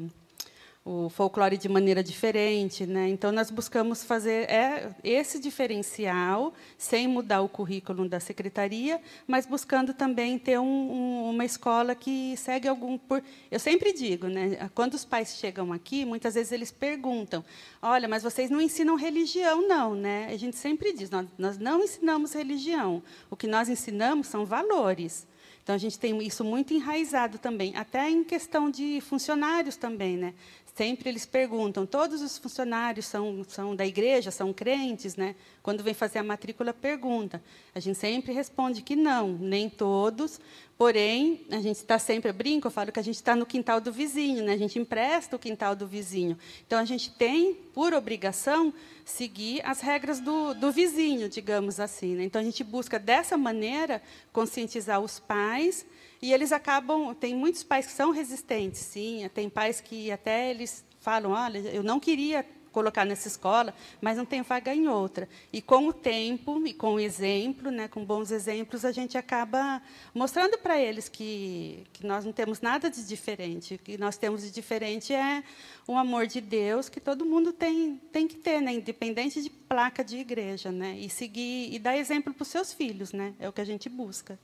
o 0.87 1.09
folclore 1.09 1.57
de 1.57 1.67
maneira 1.67 2.03
diferente, 2.03 2.85
né? 2.85 3.09
Então 3.09 3.31
nós 3.31 3.49
buscamos 3.49 4.03
fazer 4.03 4.47
é, 4.47 4.91
esse 5.03 5.39
diferencial 5.39 6.53
sem 6.77 7.07
mudar 7.07 7.41
o 7.41 7.49
currículo 7.49 8.07
da 8.07 8.19
secretaria, 8.19 9.01
mas 9.25 9.47
buscando 9.47 9.95
também 9.95 10.37
ter 10.37 10.59
um, 10.59 10.63
um, 10.63 11.29
uma 11.31 11.43
escola 11.43 11.95
que 11.95 12.37
segue 12.37 12.67
algum 12.67 12.99
por. 12.99 13.23
Eu 13.49 13.59
sempre 13.59 13.93
digo, 13.93 14.27
né? 14.27 14.69
Quando 14.75 14.93
os 14.93 15.03
pais 15.03 15.35
chegam 15.35 15.73
aqui, 15.73 16.05
muitas 16.05 16.35
vezes 16.35 16.51
eles 16.51 16.71
perguntam: 16.71 17.43
Olha, 17.81 18.07
mas 18.07 18.21
vocês 18.21 18.51
não 18.51 18.61
ensinam 18.61 18.95
religião, 18.95 19.67
não, 19.67 19.95
né? 19.95 20.27
A 20.31 20.37
gente 20.37 20.55
sempre 20.55 20.93
diz: 20.93 21.09
Nós, 21.09 21.25
nós 21.35 21.57
não 21.57 21.83
ensinamos 21.83 22.33
religião. 22.33 23.01
O 23.27 23.35
que 23.35 23.47
nós 23.47 23.69
ensinamos 23.69 24.27
são 24.27 24.45
valores. 24.45 25.25
Então 25.65 25.73
a 25.73 25.79
gente 25.79 25.97
tem 25.97 26.21
isso 26.21 26.43
muito 26.43 26.75
enraizado 26.75 27.39
também, 27.39 27.75
até 27.75 28.07
em 28.07 28.23
questão 28.23 28.69
de 28.69 29.01
funcionários 29.01 29.75
também, 29.75 30.15
né? 30.15 30.35
Sempre 30.75 31.09
eles 31.09 31.25
perguntam, 31.25 31.85
todos 31.85 32.21
os 32.21 32.37
funcionários 32.37 33.05
são, 33.05 33.45
são 33.47 33.73
da 33.73 33.87
igreja, 33.87 34.29
são 34.29 34.51
crentes, 34.51 35.15
né? 35.15 35.33
Quando 35.63 35.81
vem 35.81 35.93
fazer 35.93 36.19
a 36.19 36.23
matrícula, 36.23 36.73
pergunta. 36.73 37.41
A 37.73 37.79
gente 37.79 37.97
sempre 37.97 38.33
responde 38.33 38.81
que 38.81 38.93
não, 38.93 39.29
nem 39.29 39.69
todos. 39.69 40.37
Porém, 40.77 41.45
a 41.49 41.61
gente 41.61 41.77
está 41.77 41.97
sempre, 41.97 42.29
eu 42.29 42.33
brinco, 42.33 42.67
eu 42.67 42.71
falo 42.71 42.91
que 42.91 42.99
a 42.99 43.03
gente 43.03 43.15
está 43.15 43.37
no 43.37 43.45
quintal 43.45 43.79
do 43.79 43.89
vizinho, 43.89 44.43
né? 44.43 44.51
a 44.51 44.57
gente 44.57 44.77
empresta 44.77 45.37
o 45.37 45.39
quintal 45.39 45.77
do 45.77 45.87
vizinho. 45.87 46.37
Então, 46.67 46.77
a 46.77 46.83
gente 46.83 47.09
tem, 47.09 47.53
por 47.73 47.93
obrigação, 47.93 48.73
seguir 49.05 49.65
as 49.65 49.79
regras 49.79 50.19
do, 50.19 50.53
do 50.55 50.73
vizinho, 50.73 51.29
digamos 51.29 51.79
assim. 51.79 52.15
Né? 52.15 52.25
Então, 52.25 52.41
a 52.41 52.43
gente 52.43 52.65
busca, 52.65 52.99
dessa 52.99 53.37
maneira, 53.37 54.01
conscientizar 54.33 54.99
os 54.99 55.21
pais 55.21 55.85
e 56.21 56.33
eles 56.33 56.51
acabam. 56.51 57.13
Tem 57.13 57.35
muitos 57.35 57.63
pais 57.63 57.85
que 57.85 57.91
são 57.91 58.11
resistentes, 58.11 58.81
sim. 58.81 59.29
Tem 59.33 59.49
pais 59.49 59.81
que 59.81 60.11
até 60.11 60.49
eles 60.49 60.83
falam: 60.99 61.31
olha, 61.31 61.59
eu 61.59 61.83
não 61.83 61.99
queria 61.99 62.45
colocar 62.75 63.05
nessa 63.05 63.29
escola, 63.29 63.73
mas 64.01 64.17
não 64.17 64.25
tem 64.25 64.41
vaga 64.41 64.75
em 64.75 64.89
outra. 64.89 65.29
E 65.53 65.61
com 65.61 65.87
o 65.87 65.93
tempo 65.93 66.61
e 66.67 66.73
com 66.73 66.95
o 66.95 66.99
exemplo, 66.99 67.71
né, 67.71 67.87
com 67.87 68.03
bons 68.03 68.31
exemplos, 68.31 68.83
a 68.83 68.91
gente 68.91 69.17
acaba 69.17 69.81
mostrando 70.13 70.57
para 70.57 70.77
eles 70.77 71.07
que, 71.07 71.85
que 71.93 72.05
nós 72.05 72.25
não 72.25 72.33
temos 72.33 72.59
nada 72.59 72.89
de 72.89 73.07
diferente. 73.07 73.75
O 73.75 73.79
que 73.79 73.97
nós 73.97 74.17
temos 74.17 74.41
de 74.41 74.51
diferente 74.51 75.13
é 75.13 75.41
o 75.87 75.95
amor 75.95 76.27
de 76.27 76.41
Deus 76.41 76.89
que 76.89 76.99
todo 76.99 77.25
mundo 77.25 77.53
tem, 77.53 77.95
tem 78.11 78.27
que 78.27 78.35
ter, 78.35 78.61
né, 78.61 78.73
independente 78.73 79.41
de 79.41 79.49
placa 79.49 80.03
de 80.03 80.17
igreja, 80.17 80.69
né, 80.69 80.97
e 80.99 81.09
seguir 81.09 81.73
e 81.73 81.79
dar 81.79 81.95
exemplo 81.95 82.33
para 82.33 82.43
os 82.43 82.49
seus 82.49 82.73
filhos, 82.73 83.13
né, 83.13 83.33
é 83.39 83.47
o 83.47 83.53
que 83.53 83.61
a 83.61 83.65
gente 83.65 83.87
busca. 83.87 84.37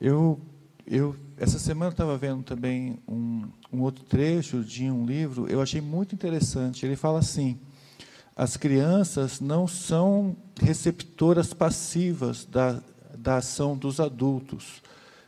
Eu, 0.00 0.40
eu 0.86 1.14
essa 1.36 1.58
semana 1.58 1.90
estava 1.90 2.16
vendo 2.16 2.42
também 2.42 2.98
um, 3.06 3.48
um 3.70 3.82
outro 3.82 4.02
trecho 4.04 4.64
de 4.64 4.90
um 4.90 5.04
livro, 5.04 5.46
eu 5.48 5.60
achei 5.60 5.80
muito 5.80 6.14
interessante. 6.14 6.86
Ele 6.86 6.96
fala 6.96 7.18
assim: 7.18 7.58
as 8.34 8.56
crianças 8.56 9.40
não 9.40 9.68
são 9.68 10.34
receptoras 10.58 11.52
passivas 11.52 12.46
da, 12.46 12.82
da 13.14 13.36
ação 13.36 13.76
dos 13.76 14.00
adultos. 14.00 14.82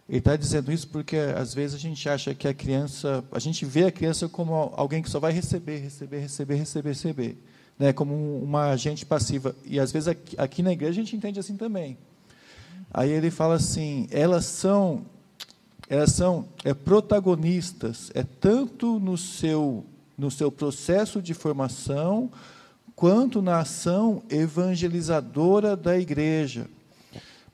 Ele 0.08 0.18
está 0.18 0.36
dizendo 0.36 0.72
isso 0.72 0.88
porque 0.88 1.16
às 1.16 1.52
vezes 1.52 1.76
a 1.76 1.78
gente 1.78 2.08
acha 2.08 2.34
que 2.34 2.48
a 2.48 2.54
criança, 2.54 3.22
a 3.30 3.38
gente 3.38 3.66
vê 3.66 3.84
a 3.84 3.92
criança 3.92 4.28
como 4.28 4.54
alguém 4.74 5.02
que 5.02 5.10
só 5.10 5.20
vai 5.20 5.32
receber, 5.32 5.78
receber, 5.78 6.18
receber, 6.20 6.54
receber, 6.54 6.88
receber, 6.88 7.38
né, 7.78 7.92
como 7.92 8.42
uma 8.42 8.70
agente 8.70 9.04
passiva. 9.04 9.54
E 9.64 9.78
às 9.78 9.92
vezes 9.92 10.08
aqui, 10.08 10.34
aqui 10.38 10.62
na 10.62 10.72
igreja 10.72 10.92
a 10.92 11.04
gente 11.04 11.14
entende 11.14 11.38
assim 11.38 11.56
também. 11.56 11.98
Aí 12.92 13.10
ele 13.10 13.30
fala 13.30 13.54
assim: 13.54 14.06
elas 14.10 14.44
são, 14.44 15.02
elas 15.88 16.12
são 16.12 16.46
é, 16.64 16.74
protagonistas, 16.74 18.10
é 18.14 18.22
tanto 18.22 18.98
no 18.98 19.16
seu, 19.16 19.84
no 20.16 20.30
seu 20.30 20.52
processo 20.52 21.22
de 21.22 21.32
formação, 21.32 22.30
quanto 22.94 23.40
na 23.40 23.60
ação 23.60 24.22
evangelizadora 24.28 25.76
da 25.76 25.98
igreja. 25.98 26.66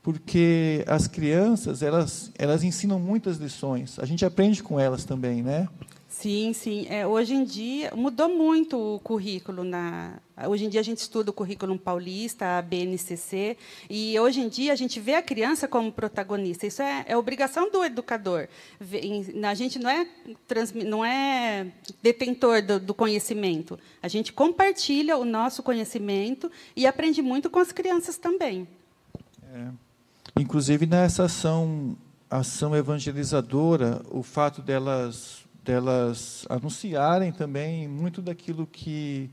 Porque 0.03 0.85
as 0.87 1.07
crianças, 1.07 1.83
elas, 1.83 2.33
elas 2.38 2.62
ensinam 2.64 2.98
muitas 2.98 3.37
lições. 3.37 3.98
A 3.98 4.07
gente 4.07 4.24
aprende 4.24 4.62
com 4.62 4.81
elas 4.81 5.05
também, 5.05 5.42
né? 5.42 5.68
Sim, 6.09 6.55
sim. 6.55 6.87
É, 6.88 7.07
hoje 7.07 7.35
em 7.35 7.44
dia 7.44 7.92
mudou 7.94 8.31
muito 8.31 8.94
o 8.94 8.99
currículo. 8.99 9.62
Na, 9.62 10.14
hoje 10.47 10.64
em 10.64 10.68
dia 10.71 10.81
a 10.81 10.83
gente 10.83 10.99
estuda 10.99 11.31
o 11.31 11.35
currículo 11.35 11.79
paulista, 11.79 12.59
a 12.59 12.62
BNCC, 12.62 13.59
e 13.90 14.18
hoje 14.18 14.40
em 14.40 14.49
dia 14.49 14.73
a 14.73 14.77
gente 14.77 14.99
vê 14.99 15.16
a 15.16 15.23
criança 15.23 15.68
como 15.68 15.92
protagonista. 15.92 16.66
Isso 16.66 16.81
é, 16.81 17.05
é 17.07 17.16
obrigação 17.16 17.71
do 17.71 17.85
educador. 17.85 18.49
A 18.81 19.55
gente 19.55 19.79
não 19.79 19.90
é, 19.90 20.07
não 20.87 21.05
é 21.05 21.66
detentor 22.03 22.62
do, 22.62 22.81
do 22.81 22.94
conhecimento. 22.94 23.79
A 24.03 24.09
gente 24.09 24.33
compartilha 24.33 25.18
o 25.18 25.27
nosso 25.27 25.62
conhecimento 25.62 26.51
e 26.75 26.87
aprende 26.87 27.21
muito 27.21 27.51
com 27.51 27.59
as 27.59 27.71
crianças 27.71 28.16
também. 28.16 28.66
É. 29.53 29.68
Inclusive 30.40 30.87
nessa 30.87 31.25
ação, 31.25 31.99
ação 32.31 32.75
evangelizadora, 32.75 34.01
o 34.11 34.23
fato 34.23 34.62
delas 34.62 35.47
delas 35.68 36.46
anunciarem 36.48 37.31
também 37.31 37.87
muito 37.87 38.22
daquilo 38.22 38.66
que 38.66 39.31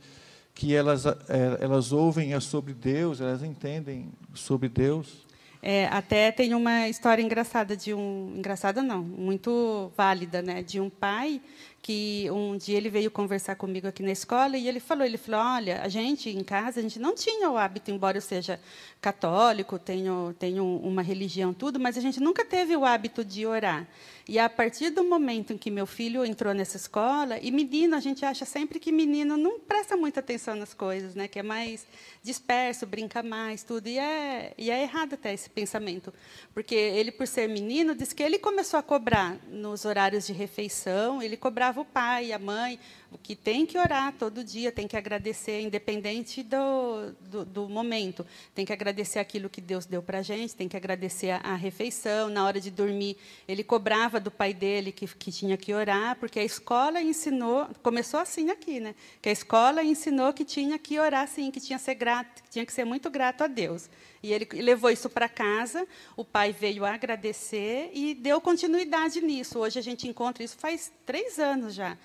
que 0.54 0.74
elas 0.74 1.06
é, 1.06 1.14
elas 1.60 1.92
ouvem 1.92 2.34
é 2.34 2.40
sobre 2.40 2.74
Deus, 2.74 3.20
elas 3.20 3.44
entendem 3.44 4.12
sobre 4.34 4.70
Deus. 4.70 5.26
É, 5.62 5.88
até 5.88 6.32
tem 6.32 6.54
uma 6.54 6.88
história 6.88 7.22
engraçada 7.22 7.76
de 7.76 7.94
um 7.94 8.34
engraçada 8.38 8.84
não, 8.84 9.02
muito 9.02 9.92
válida, 9.98 10.42
né, 10.42 10.62
de 10.62 10.80
um 10.80 10.90
pai 10.90 11.42
que 11.86 12.28
um 12.32 12.58
dia 12.58 12.78
ele 12.78 12.90
veio 12.90 13.12
conversar 13.12 13.56
comigo 13.56 13.88
aqui 13.88 14.02
na 14.02 14.12
escola 14.12 14.58
e 14.58 14.68
ele 14.68 14.80
falou, 14.80 15.06
ele 15.06 15.20
falou, 15.20 15.40
olha, 15.40 15.84
a 15.84 15.88
gente 15.88 16.32
em 16.32 16.44
casa 16.44 16.80
a 16.80 16.82
gente 16.82 16.98
não 16.98 17.14
tinha 17.14 17.48
o 17.48 17.56
hábito, 17.56 17.92
embora 17.92 18.18
eu 18.18 18.22
seja 18.24 18.60
católico, 19.00 19.78
tenho 19.78 20.34
tenho 20.40 20.66
uma 20.66 21.04
religião 21.04 21.54
tudo, 21.54 21.80
mas 21.80 21.96
a 21.96 22.02
gente 22.02 22.20
nunca 22.20 22.44
teve 22.44 22.76
o 22.76 22.84
hábito 22.84 23.24
de 23.24 23.46
orar. 23.46 23.88
E 24.28 24.40
a 24.40 24.50
partir 24.50 24.90
do 24.90 25.04
momento 25.04 25.54
em 25.54 25.58
que 25.58 25.70
meu 25.70 25.86
filho 25.86 26.26
entrou 26.26 26.52
nessa 26.52 26.78
escola, 26.78 27.38
e 27.40 27.52
menino, 27.52 27.96
a 27.96 28.00
gente 28.00 28.26
acha 28.26 28.44
sempre 28.44 28.80
que 28.80 28.92
menino 28.92 29.38
não 29.38 29.60
presta 29.60 29.96
muita 29.96 30.20
atenção 30.20 30.56
nas 30.56 30.74
coisas, 30.74 31.14
né? 31.14 31.28
que 31.28 31.38
é 31.38 31.44
mais 31.44 31.86
disperso, 32.24 32.88
brinca 32.88 33.22
mais, 33.22 33.62
tudo. 33.62 33.88
E 33.88 34.00
é, 34.00 34.52
e 34.58 34.72
é 34.72 34.82
errado 34.82 35.14
até 35.14 35.32
esse 35.32 35.48
pensamento. 35.48 36.12
Porque 36.56 36.74
ele, 36.74 37.12
por 37.12 37.28
ser 37.28 37.48
menino, 37.48 37.94
diz 37.94 38.14
que 38.14 38.24
ele 38.24 38.40
começou 38.40 38.80
a 38.80 38.84
cobrar 38.84 39.38
nos 39.48 39.86
horários 39.86 40.26
de 40.26 40.34
refeição, 40.34 41.22
ele 41.22 41.38
cobrava 41.38 41.75
o 41.82 41.86
pai, 41.86 42.32
a 42.32 42.40
mãe, 42.40 42.80
que 43.22 43.36
tem 43.36 43.66
que 43.66 43.78
orar 43.78 44.14
todo 44.14 44.44
dia, 44.44 44.72
tem 44.72 44.88
que 44.88 44.98
agradecer, 44.98 45.62
independente 45.62 46.44
do, 46.44 47.12
do, 47.22 47.46
do 47.46 47.70
momento. 47.70 48.26
Tem 48.54 48.66
que 48.66 48.74
agradecer 48.74 49.20
aquilo 49.20 49.50
que 49.50 49.62
Deus 49.62 49.86
deu 49.86 50.02
para 50.02 50.20
a 50.20 50.22
gente, 50.22 50.56
tem 50.56 50.68
que 50.68 50.78
agradecer 50.78 51.32
a, 51.32 51.38
a, 51.38 51.56
refeição. 51.56 52.30
Na 52.30 52.46
hora 52.46 52.60
de 52.60 52.72
dormir, 52.72 53.18
ele 53.48 53.64
cobrava 53.64 54.20
do 54.20 54.32
pai 54.32 54.54
dele 54.54 54.92
que, 54.92 55.08
que 55.08 55.32
tinha 55.32 55.58
que 55.58 55.74
orar, 55.74 56.16
porque 56.18 56.40
a 56.40 56.44
escola 56.44 57.02
ensinou, 57.02 57.68
começou 57.82 58.20
assim 58.20 58.50
aqui, 58.50 58.80
né? 58.80 58.96
que 59.22 59.30
a 59.30 59.32
escola 59.32 59.84
ensinou 59.84 60.34
que 60.34 60.46
tinha 60.46 60.78
que 60.78 61.00
orar 61.00 61.28
sim, 61.28 61.52
que 61.52 61.60
tinha, 61.60 61.78
ser 61.78 61.96
grato, 61.96 62.44
que 62.44 62.50
tinha 62.50 62.66
que 62.66 62.74
ser 62.74 62.86
muito 62.86 63.10
grato 63.10 63.44
a 63.44 63.48
Deus. 63.48 63.90
E 64.22 64.34
ele 64.34 64.48
levou 64.54 64.90
isso 64.90 65.10
para 65.10 65.30
casa, 65.30 65.88
o 66.18 66.26
pai 66.26 66.52
veio 66.52 66.84
agradecer 66.84 67.92
e 67.94 68.16
deu 68.16 68.42
continuidade 68.42 69.22
nisso. 69.22 69.60
Hoje 69.60 69.78
a 69.78 69.82
gente 69.84 70.08
encontra 70.08 70.44
isso 70.44 70.58
faz 70.58 70.92
três 71.06 71.38
anos 71.38 71.76
já. 71.76 71.96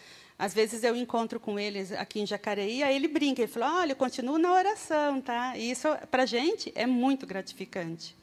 Às 0.40 0.55
vezes 0.55 0.83
eu 0.83 0.96
encontro 0.96 1.38
com 1.38 1.59
eles 1.59 1.92
aqui 1.92 2.18
em 2.18 2.26
Jacareí, 2.26 2.83
aí 2.83 2.96
ele 2.96 3.09
brinca, 3.09 3.42
ele 3.42 3.53
fala, 3.53 3.81
olha, 3.81 3.92
eu 3.92 3.96
continuo 3.96 4.38
na 4.38 4.50
oração, 4.50 5.20
tá? 5.20 5.55
E 5.55 5.70
isso, 5.70 5.87
para 6.11 6.22
a 6.22 6.26
gente, 6.26 6.72
é 6.74 6.87
muito 6.87 7.26
gratificante. 7.26 8.16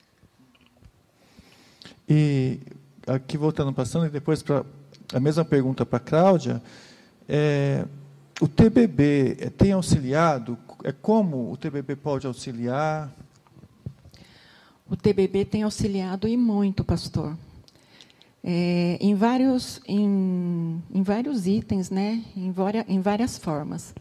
E 2.09 2.57
aqui 3.05 3.37
voltando, 3.37 3.71
passando, 3.71 4.07
e 4.07 4.09
depois 4.09 4.41
para 4.41 4.65
a 5.13 5.19
mesma 5.19 5.45
pergunta 5.45 5.85
para 5.85 5.97
a 5.97 5.99
Cláudia, 5.99 6.59
é, 7.29 7.85
o 8.41 8.47
TBB 8.47 9.51
tem 9.55 9.73
auxiliado? 9.73 10.57
É 10.83 10.91
como 10.91 11.51
o 11.51 11.55
TBB 11.55 11.97
pode 11.97 12.25
auxiliar? 12.25 13.13
O 14.89 14.95
TBB 14.95 15.45
tem 15.45 15.61
auxiliado 15.61 16.27
e 16.27 16.35
muito, 16.35 16.83
pastor 16.83 17.37
é, 18.49 18.97
em, 19.01 19.13
vários, 19.13 19.81
em, 19.85 20.81
em, 20.93 21.03
vários 21.03 21.45
itens, 21.45 21.89
né, 21.89 22.23
em, 22.33 22.49
várias, 22.49 22.85
em 22.87 23.01
várias 23.01 23.37
formas. 23.37 23.93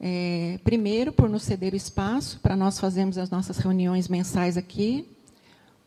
É, 0.00 0.60
primeiro, 0.62 1.12
por 1.12 1.28
nos 1.28 1.42
ceder 1.42 1.72
o 1.72 1.76
espaço 1.76 2.38
para 2.38 2.54
nós 2.54 2.78
fazermos 2.78 3.18
as 3.18 3.30
nossas 3.30 3.58
reuniões 3.58 4.06
mensais 4.06 4.56
aqui, 4.56 5.08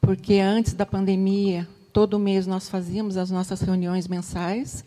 porque 0.02 0.34
antes 0.34 0.74
da 0.74 0.86
pandemia, 0.86 1.66
todo 1.94 2.20
mês 2.20 2.46
nós 2.46 2.68
fazíamos 2.68 3.16
as 3.16 3.32
nossas 3.32 3.62
reuniões 3.62 4.06
mensais. 4.06 4.84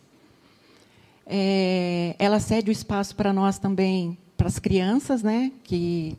É, 1.27 2.15
ela 2.19 2.39
cede 2.39 2.69
o 2.69 2.73
espaço 2.73 3.17
para 3.17 3.33
nós 3.33 3.59
também, 3.59 4.19
para 4.37 4.49
as 4.49 4.59
crianças, 4.59 5.23
né, 5.23 5.51
que 5.65 6.19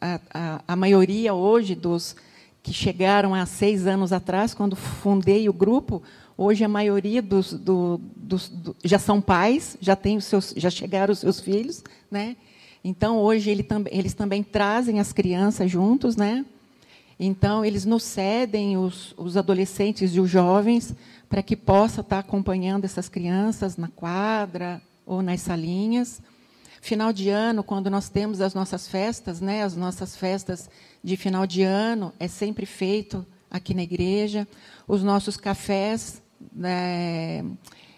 a, 0.00 0.20
a, 0.34 0.62
a 0.66 0.74
maioria 0.74 1.34
hoje 1.34 1.76
dos 1.76 2.16
que 2.66 2.72
chegaram 2.72 3.32
há 3.32 3.46
seis 3.46 3.86
anos 3.86 4.12
atrás, 4.12 4.52
quando 4.52 4.74
fundei 4.74 5.48
o 5.48 5.52
grupo, 5.52 6.02
hoje 6.36 6.64
a 6.64 6.68
maioria 6.68 7.22
dos, 7.22 7.52
do, 7.52 8.00
dos 8.16 8.48
do, 8.48 8.74
já 8.82 8.98
são 8.98 9.20
pais, 9.20 9.78
já 9.80 9.94
têm 9.94 10.16
os 10.16 10.24
seus, 10.24 10.52
já 10.56 10.68
chegaram 10.68 11.12
os 11.12 11.20
seus 11.20 11.38
filhos, 11.38 11.84
né? 12.10 12.36
Então 12.82 13.18
hoje 13.18 13.50
ele 13.50 13.62
tam, 13.62 13.84
eles 13.88 14.14
também 14.14 14.42
trazem 14.42 14.98
as 14.98 15.12
crianças 15.12 15.70
juntos, 15.70 16.16
né? 16.16 16.44
Então 17.20 17.64
eles 17.64 17.84
nos 17.84 18.02
cedem 18.02 18.76
os, 18.76 19.14
os 19.16 19.36
adolescentes 19.36 20.16
e 20.16 20.18
os 20.18 20.28
jovens 20.28 20.92
para 21.28 21.44
que 21.44 21.54
possa 21.54 22.00
estar 22.00 22.18
acompanhando 22.18 22.84
essas 22.84 23.08
crianças 23.08 23.76
na 23.76 23.86
quadra 23.86 24.82
ou 25.06 25.22
nas 25.22 25.40
salinhas. 25.40 26.20
Final 26.86 27.12
de 27.12 27.30
ano, 27.30 27.64
quando 27.64 27.90
nós 27.90 28.08
temos 28.08 28.40
as 28.40 28.54
nossas 28.54 28.86
festas, 28.86 29.40
né, 29.40 29.64
as 29.64 29.74
nossas 29.74 30.14
festas 30.14 30.70
de 31.02 31.16
final 31.16 31.44
de 31.44 31.62
ano, 31.62 32.12
é 32.20 32.28
sempre 32.28 32.64
feito 32.64 33.26
aqui 33.50 33.74
na 33.74 33.82
igreja. 33.82 34.46
Os 34.86 35.02
nossos 35.02 35.36
cafés 35.36 36.22
né, 36.52 37.44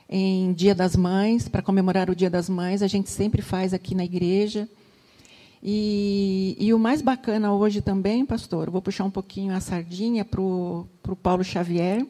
em 0.08 0.54
Dia 0.54 0.74
das 0.74 0.96
Mães, 0.96 1.50
para 1.50 1.60
comemorar 1.60 2.08
o 2.08 2.16
Dia 2.16 2.30
das 2.30 2.48
Mães, 2.48 2.80
a 2.80 2.86
gente 2.86 3.10
sempre 3.10 3.42
faz 3.42 3.74
aqui 3.74 3.94
na 3.94 4.06
igreja. 4.06 4.66
E, 5.62 6.56
e, 6.58 6.72
o 6.72 6.78
mais 6.78 7.02
bacana 7.02 7.52
hoje 7.52 7.82
também, 7.82 8.24
pastor, 8.24 8.70
vou 8.70 8.80
puxar 8.80 9.04
um 9.04 9.10
pouquinho 9.10 9.54
a 9.54 9.60
sardinha 9.60 10.24
para 10.24 10.40
o 10.40 10.88
Paulo 11.22 11.44
Xavier, 11.44 12.06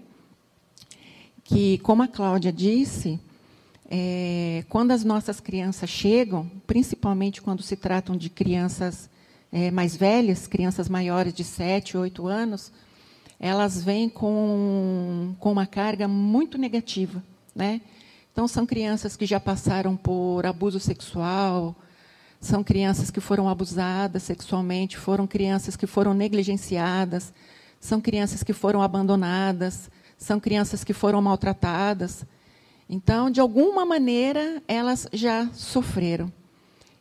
que, 1.42 1.78
como 1.78 2.04
a 2.04 2.06
Cláudia 2.06 2.52
disse, 2.52 3.18
é, 3.90 4.64
quando 4.68 4.90
as 4.90 5.02
nossas 5.02 5.40
crianças 5.40 5.88
chegam, 5.88 6.50
principalmente 6.66 7.40
quando 7.40 7.62
se 7.62 7.74
tratam 7.74 8.16
de 8.16 8.28
crianças 8.28 9.08
é, 9.50 9.70
mais 9.70 9.96
velhas, 9.96 10.46
crianças 10.46 10.88
maiores 10.88 11.32
de 11.32 11.42
7, 11.42 11.96
8 11.96 12.26
anos, 12.26 12.70
elas 13.40 13.82
vêm 13.82 14.08
com, 14.08 15.34
com 15.38 15.52
uma 15.52 15.66
carga 15.66 16.06
muito 16.06 16.58
negativa. 16.58 17.22
Né? 17.54 17.80
Então, 18.30 18.46
são 18.46 18.66
crianças 18.66 19.16
que 19.16 19.24
já 19.24 19.40
passaram 19.40 19.96
por 19.96 20.44
abuso 20.44 20.78
sexual, 20.78 21.74
são 22.40 22.62
crianças 22.62 23.10
que 23.10 23.20
foram 23.20 23.48
abusadas 23.48 24.22
sexualmente, 24.22 24.96
foram 24.96 25.26
crianças 25.26 25.76
que 25.76 25.86
foram 25.86 26.14
negligenciadas, 26.14 27.32
são 27.80 28.00
crianças 28.00 28.42
que 28.42 28.52
foram 28.52 28.82
abandonadas, 28.82 29.90
são 30.16 30.38
crianças 30.38 30.84
que 30.84 30.92
foram 30.92 31.22
maltratadas. 31.22 32.24
Então, 32.88 33.30
de 33.30 33.40
alguma 33.40 33.84
maneira, 33.84 34.62
elas 34.66 35.06
já 35.12 35.48
sofreram. 35.52 36.32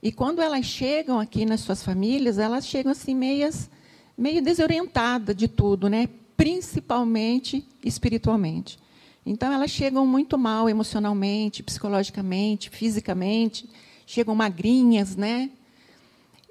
E 0.03 0.11
quando 0.11 0.41
elas 0.41 0.65
chegam 0.65 1.19
aqui 1.19 1.45
nas 1.45 1.61
suas 1.61 1.81
famílias, 1.81 2.37
elas 2.37 2.65
chegam 2.67 2.91
assim 2.91 3.15
meias, 3.15 3.69
meio 4.17 4.41
desorientadas 4.41 5.35
de 5.35 5.47
tudo, 5.47 5.89
né? 5.89 6.07
principalmente 6.37 7.67
espiritualmente. 7.83 8.77
Então, 9.25 9.51
elas 9.51 9.71
chegam 9.71 10.05
muito 10.05 10.37
mal 10.37 10.69
emocionalmente, 10.69 11.63
psicologicamente, 11.63 12.69
fisicamente, 12.69 13.67
chegam 14.05 14.35
magrinhas, 14.35 15.17
né? 15.17 15.49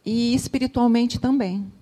E 0.04 0.34
espiritualmente 0.34 1.18
também. 1.18 1.72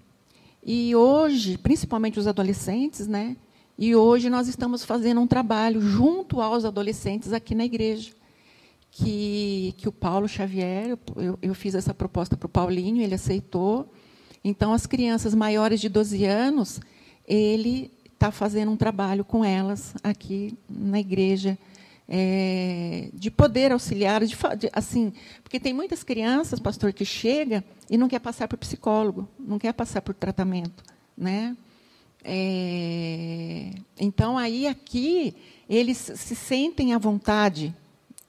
E 0.62 0.95
hoje, 0.95 1.59
principalmente 1.59 2.19
os 2.19 2.27
adolescentes, 2.27 3.09
né? 3.09 3.37
E 3.77 3.95
hoje 3.97 4.31
nós 4.31 4.47
estamos 4.47 4.85
fazendo 4.85 5.21
um 5.21 5.27
trabalho 5.27 5.81
junto 5.81 6.41
aos 6.41 6.65
adolescentes 6.65 7.33
aqui 7.33 7.55
na 7.55 7.65
igreja, 7.65 8.13
que, 8.91 9.75
que 9.77 9.89
o 9.89 9.93
Paulo 9.93 10.29
Xavier, 10.29 10.97
eu, 11.17 11.39
eu 11.43 11.55
fiz 11.55 11.75
essa 11.75 11.93
proposta 11.93 12.37
para 12.37 12.47
o 12.47 12.49
Paulinho, 12.49 13.03
ele 13.03 13.15
aceitou. 13.15 13.93
Então, 14.45 14.73
as 14.73 14.87
crianças 14.87 15.35
maiores 15.35 15.81
de 15.81 15.89
12 15.89 16.25
anos, 16.25 16.81
ele 17.27 17.91
está 18.13 18.31
fazendo 18.31 18.71
um 18.71 18.77
trabalho 18.77 19.25
com 19.25 19.45
elas 19.45 19.95
aqui 20.05 20.57
na 20.69 21.01
igreja, 21.01 21.59
é, 22.09 23.11
de 23.13 23.31
poder 23.31 23.73
auxiliar, 23.73 24.25
de, 24.25 24.37
de, 24.59 24.71
assim, 24.73 25.13
porque 25.43 25.59
tem 25.59 25.73
muitas 25.73 26.05
crianças, 26.05 26.61
pastor, 26.61 26.93
que 26.93 27.05
chega 27.05 27.65
e 27.91 27.97
não 27.97 28.09
quer 28.09 28.21
passar 28.21 28.47
por 28.47 28.59
psicólogo, 28.59 29.29
não 29.39 29.59
quer 29.59 29.73
passar 29.73 30.01
por 30.01 30.15
tratamento, 30.15 30.85
né? 31.17 31.57
É, 32.25 33.71
então, 34.01 34.39
aí, 34.39 34.67
aqui, 34.67 35.35
eles 35.69 35.99
se 35.99 36.35
sentem 36.35 36.95
à 36.95 36.99
vontade. 36.99 37.75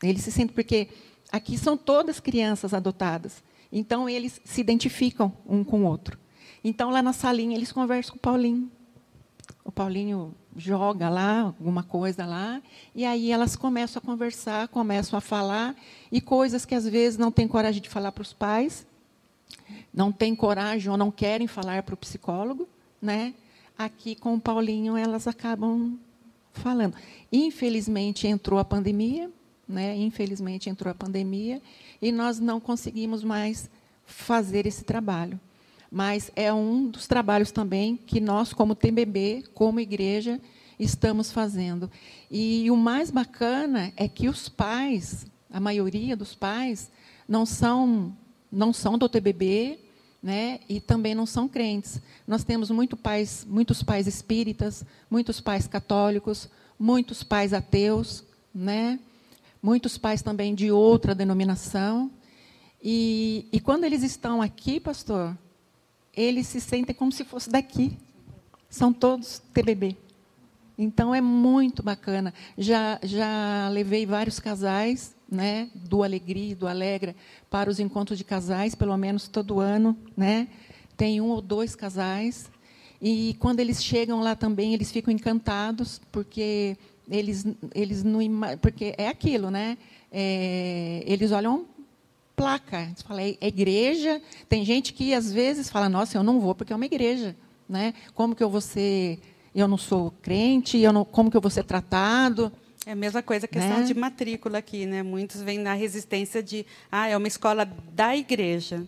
Eles 0.04 0.22
se 0.22 0.32
sentem, 0.32 0.54
porque 0.54 0.90
aqui 1.32 1.58
são 1.58 1.78
todas 1.78 2.20
crianças 2.20 2.74
adotadas. 2.74 3.42
Então, 3.72 4.08
eles 4.10 4.42
se 4.44 4.62
identificam 4.62 5.32
um 5.48 5.64
com 5.64 5.84
o 5.84 5.86
outro. 5.86 6.20
Então, 6.64 6.90
lá 6.90 7.02
na 7.02 7.14
salinha, 7.14 7.56
eles 7.56 7.72
conversam 7.72 8.12
com 8.12 8.18
o 8.18 8.22
Paulinho. 8.22 8.70
O 9.64 9.72
Paulinho 9.72 10.36
joga 10.56 11.10
lá 11.10 11.42
alguma 11.42 11.84
coisa 11.84 12.26
lá, 12.26 12.62
e 12.94 13.04
aí 13.04 13.32
elas 13.32 13.56
começam 13.56 14.02
a 14.02 14.06
conversar, 14.06 14.68
começam 14.68 15.18
a 15.18 15.22
falar, 15.22 15.76
e 16.12 16.22
coisas 16.22 16.66
que 16.66 16.74
às 16.74 16.88
vezes 16.88 17.18
não 17.18 17.32
têm 17.32 17.48
coragem 17.48 17.82
de 17.82 17.90
falar 17.90 18.12
para 18.12 18.22
os 18.22 18.32
pais, 18.32 18.88
não 19.94 20.12
têm 20.12 20.36
coragem 20.36 20.90
ou 20.90 20.98
não 20.98 21.12
querem 21.12 21.48
falar 21.48 21.84
para 21.84 21.94
o 21.94 21.98
psicólogo, 21.98 22.68
né? 23.02 23.34
Aqui 23.78 24.16
com 24.16 24.36
o 24.36 24.40
Paulinho 24.40 24.98
elas 24.98 25.28
acabam 25.28 25.98
falando. 26.54 26.96
Infelizmente 27.32 28.28
entrou 28.28 28.60
a 28.60 28.66
pandemia, 28.66 29.30
né? 29.68 29.96
Infelizmente 29.98 30.70
entrou 30.70 30.92
a 30.92 30.96
pandemia 30.96 31.62
e 32.02 32.12
nós 32.12 32.40
não 32.40 32.60
conseguimos 32.60 33.24
mais 33.24 33.70
fazer 34.06 34.66
esse 34.66 34.84
trabalho. 34.84 35.40
Mas 35.92 36.32
é 36.36 36.52
um 36.52 36.88
dos 36.88 37.08
trabalhos 37.08 37.52
também 37.52 37.96
que 37.96 38.20
nós, 38.20 38.54
como 38.54 38.76
TBB, 38.76 39.46
como 39.54 39.80
igreja, 39.80 40.42
estamos 40.80 41.32
fazendo. 41.32 41.90
E 42.30 42.70
o 42.70 42.76
mais 42.76 43.12
bacana 43.12 43.94
é 43.96 44.08
que 44.08 44.28
os 44.28 44.50
pais, 44.50 45.26
a 45.50 45.60
maioria 45.60 46.16
dos 46.16 46.36
pais, 46.36 46.92
não 47.28 47.46
são 47.46 48.16
não 48.52 48.72
são 48.72 48.98
do 48.98 49.10
TBB, 49.10 49.80
né? 50.26 50.60
e 50.68 50.82
também 50.82 51.14
não 51.14 51.28
são 51.28 51.48
crentes. 51.48 52.02
Nós 52.26 52.44
temos 52.44 52.72
muito 52.72 52.98
pais, 52.98 53.46
muitos 53.48 53.84
pais 53.84 54.08
espíritas, 54.08 54.84
muitos 55.08 55.40
pais 55.40 55.68
católicos, 55.68 56.50
muitos 56.80 57.22
pais 57.22 57.54
ateus, 57.54 58.24
né? 58.54 59.00
muitos 59.62 60.00
pais 60.00 60.24
também 60.24 60.56
de 60.56 60.72
outra 60.72 61.14
denominação. 61.14 62.10
E, 62.84 63.48
e 63.52 63.60
quando 63.60 63.84
eles 63.84 64.02
estão 64.02 64.42
aqui, 64.42 64.80
pastor, 64.80 65.38
eles 66.12 66.48
se 66.48 66.60
sentem 66.60 66.96
como 66.96 67.12
se 67.12 67.24
fosse 67.24 67.52
daqui. 67.52 67.96
São 68.68 68.92
todos 68.92 69.44
TBB. 69.54 69.96
Então 70.78 71.16
é 71.16 71.22
muito 71.22 71.82
bacana. 71.82 72.34
Já, 72.58 73.00
já 73.04 73.70
levei 73.72 74.06
vários 74.06 74.40
casais 74.40 75.16
né, 75.30 75.70
do 75.74 76.04
Alegria 76.04 76.52
e 76.52 76.56
do 76.56 76.68
Alegra 76.68 77.16
para 77.50 77.70
os 77.70 77.80
encontros 77.80 78.18
de 78.18 78.24
casais, 78.24 78.76
pelo 78.76 78.96
menos 78.98 79.28
todo 79.28 79.60
ano, 79.60 79.98
né? 80.16 80.48
Tem 80.98 81.20
um 81.20 81.30
ou 81.30 81.42
dois 81.42 81.76
casais 81.76 82.50
e 83.02 83.36
quando 83.40 83.60
eles 83.60 83.84
chegam 83.84 84.22
lá 84.22 84.36
também 84.36 84.74
eles 84.74 84.92
ficam 84.92 85.14
encantados 85.14 86.00
porque 86.12 86.78
eles 87.10 87.46
eles 87.74 88.04
não 88.04 88.20
porque 88.62 88.94
é 88.98 89.08
aquilo, 89.08 89.52
né? 89.52 89.78
É, 90.12 91.04
eles 91.06 91.32
olham 91.32 91.66
placa, 92.36 92.84
eles 92.84 93.02
falam, 93.02 93.24
é, 93.24 93.38
é 93.40 93.48
igreja. 93.48 94.22
Tem 94.48 94.66
gente 94.66 94.94
que 94.94 95.14
às 95.14 95.32
vezes 95.32 95.70
fala, 95.70 95.88
nossa, 95.90 96.18
eu 96.18 96.24
não 96.24 96.40
vou 96.40 96.54
porque 96.54 96.74
é 96.74 96.76
uma 96.76 96.86
igreja, 96.86 97.36
né? 97.68 97.94
Como 98.14 98.36
que 98.36 98.44
eu 98.44 98.50
vou 98.50 98.62
ser? 98.62 99.20
Eu 99.56 99.70
não 99.70 99.78
sou 99.78 100.12
crente, 100.22 100.78
eu 100.78 100.91
não, 100.91 101.06
como 101.06 101.32
que 101.32 101.38
eu 101.38 101.41
vou 101.41 101.50
ser 101.50 101.63
tratado? 101.63 102.52
É 102.86 102.91
a 102.91 102.96
mesma 102.96 103.24
coisa, 103.24 103.46
a 103.46 103.50
questão 103.50 103.80
né? 103.80 103.84
de 103.84 103.94
matrícula 103.94 104.58
aqui, 104.58 104.86
né? 104.86 105.02
Muitos 105.02 105.41
vêm 105.41 105.58
na 105.58 105.74
resistência 105.74 106.44
de, 106.44 106.65
ah, 106.91 107.08
é 107.08 107.15
uma 107.15 107.28
escola 107.28 107.65
da 107.94 108.15
igreja. 108.15 108.86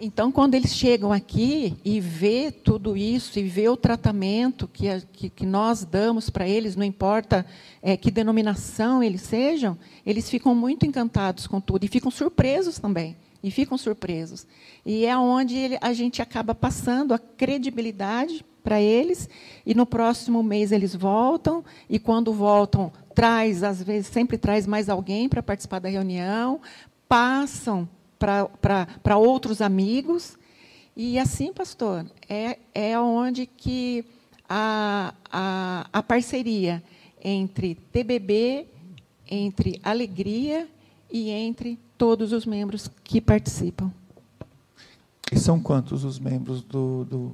Então, 0.00 0.30
quando 0.30 0.54
eles 0.54 0.74
chegam 0.74 1.12
aqui 1.12 1.76
e 1.84 2.00
vê 2.00 2.50
tudo 2.50 2.96
isso, 2.96 3.38
e 3.38 3.44
vê 3.44 3.68
o 3.68 3.76
tratamento 3.76 4.68
que, 4.68 4.88
a, 4.88 5.00
que, 5.00 5.30
que 5.30 5.46
nós 5.46 5.84
damos 5.84 6.28
para 6.30 6.46
eles, 6.46 6.76
não 6.76 6.84
importa 6.84 7.46
é, 7.82 7.96
que 7.96 8.10
denominação 8.10 9.02
eles 9.02 9.22
sejam, 9.22 9.78
eles 10.04 10.28
ficam 10.28 10.54
muito 10.54 10.84
encantados 10.84 11.46
com 11.46 11.60
tudo 11.60 11.84
e 11.84 11.88
ficam 11.88 12.10
surpresos 12.10 12.78
também. 12.78 13.16
E 13.42 13.50
ficam 13.50 13.76
surpresos. 13.76 14.46
E 14.84 15.04
é 15.04 15.16
onde 15.16 15.56
ele, 15.56 15.78
a 15.80 15.92
gente 15.92 16.22
acaba 16.22 16.54
passando 16.54 17.12
a 17.12 17.18
credibilidade 17.18 18.44
para 18.64 18.80
eles, 18.80 19.28
e 19.64 19.74
no 19.74 19.86
próximo 19.86 20.42
mês 20.42 20.72
eles 20.72 20.94
voltam, 20.94 21.62
e 21.88 21.98
quando 21.98 22.32
voltam, 22.32 22.90
traz, 23.14 23.62
às 23.62 23.82
vezes, 23.82 24.08
sempre 24.08 24.36
traz 24.36 24.66
mais 24.66 24.88
alguém 24.88 25.28
para 25.28 25.42
participar 25.42 25.78
da 25.78 25.88
reunião, 25.88 26.60
passam 27.06 27.88
para 28.18 29.16
outros 29.16 29.60
amigos, 29.60 30.36
e 30.96 31.18
assim, 31.18 31.52
pastor, 31.52 32.06
é, 32.28 32.58
é 32.74 32.98
onde 32.98 33.46
que 33.46 34.04
a, 34.48 35.12
a, 35.30 35.86
a 35.92 36.02
parceria 36.02 36.82
entre 37.22 37.74
TBB, 37.92 38.66
entre 39.30 39.80
Alegria 39.82 40.68
e 41.10 41.30
entre 41.30 41.78
todos 41.98 42.32
os 42.32 42.46
membros 42.46 42.90
que 43.02 43.20
participam. 43.20 43.92
E 45.32 45.38
são 45.38 45.60
quantos 45.60 46.04
os 46.04 46.18
membros 46.18 46.62
do. 46.62 47.04
do... 47.04 47.32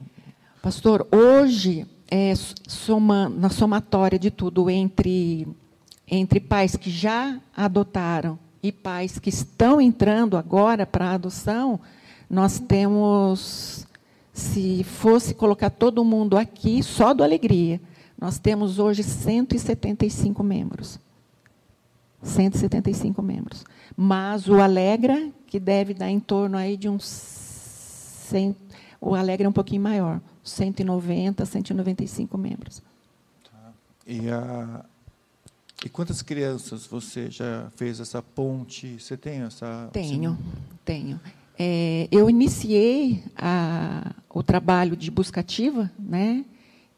Pastor, 0.62 1.08
hoje, 1.10 1.86
é, 2.10 2.34
soma, 2.68 3.30
na 3.30 3.48
somatória 3.48 4.18
de 4.18 4.30
tudo, 4.30 4.68
entre, 4.68 5.48
entre 6.06 6.38
pais 6.38 6.76
que 6.76 6.90
já 6.90 7.40
adotaram 7.56 8.38
e 8.62 8.70
pais 8.70 9.18
que 9.18 9.30
estão 9.30 9.80
entrando 9.80 10.36
agora 10.36 10.84
para 10.84 11.06
a 11.06 11.14
adoção, 11.14 11.80
nós 12.28 12.58
temos, 12.58 13.86
se 14.34 14.84
fosse 14.84 15.32
colocar 15.32 15.70
todo 15.70 16.04
mundo 16.04 16.36
aqui, 16.36 16.82
só 16.82 17.14
do 17.14 17.24
Alegria, 17.24 17.80
nós 18.20 18.38
temos 18.38 18.78
hoje 18.78 19.02
175 19.02 20.42
membros. 20.42 21.00
175 22.22 23.22
membros. 23.22 23.64
Mas 23.96 24.46
o 24.46 24.60
Alegra, 24.60 25.30
que 25.46 25.58
deve 25.58 25.94
dar 25.94 26.10
em 26.10 26.20
torno 26.20 26.58
aí 26.58 26.76
de 26.76 26.86
uns 26.86 27.04
100, 28.28 28.54
o 29.00 29.14
Alegra 29.14 29.46
é 29.46 29.48
um 29.48 29.52
pouquinho 29.52 29.80
maior, 29.80 30.20
190, 30.42 31.44
195 31.44 32.38
membros. 32.38 32.82
Tá. 33.44 33.72
E, 34.06 34.28
a, 34.30 34.84
e 35.84 35.88
quantas 35.88 36.22
crianças 36.22 36.86
você 36.86 37.30
já 37.30 37.70
fez 37.76 38.00
essa 38.00 38.22
ponte? 38.22 38.98
Você 38.98 39.16
tem 39.16 39.42
essa? 39.42 39.88
Tenho, 39.92 40.38
tenho. 40.84 41.20
É, 41.58 42.08
eu 42.10 42.30
iniciei 42.30 43.22
a, 43.36 44.14
o 44.28 44.42
trabalho 44.42 44.96
de 44.96 45.10
busca 45.10 45.40
ativa, 45.40 45.90
né? 45.98 46.44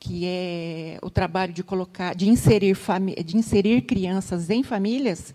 que 0.05 0.27
é 0.27 0.99
o 1.01 1.09
trabalho 1.09 1.53
de 1.53 1.63
colocar, 1.63 2.13
de 2.13 2.29
inserir, 2.29 2.77
de 3.25 3.37
inserir 3.37 3.83
crianças 3.83 4.51
em 4.51 4.65
famílias, 4.65 5.33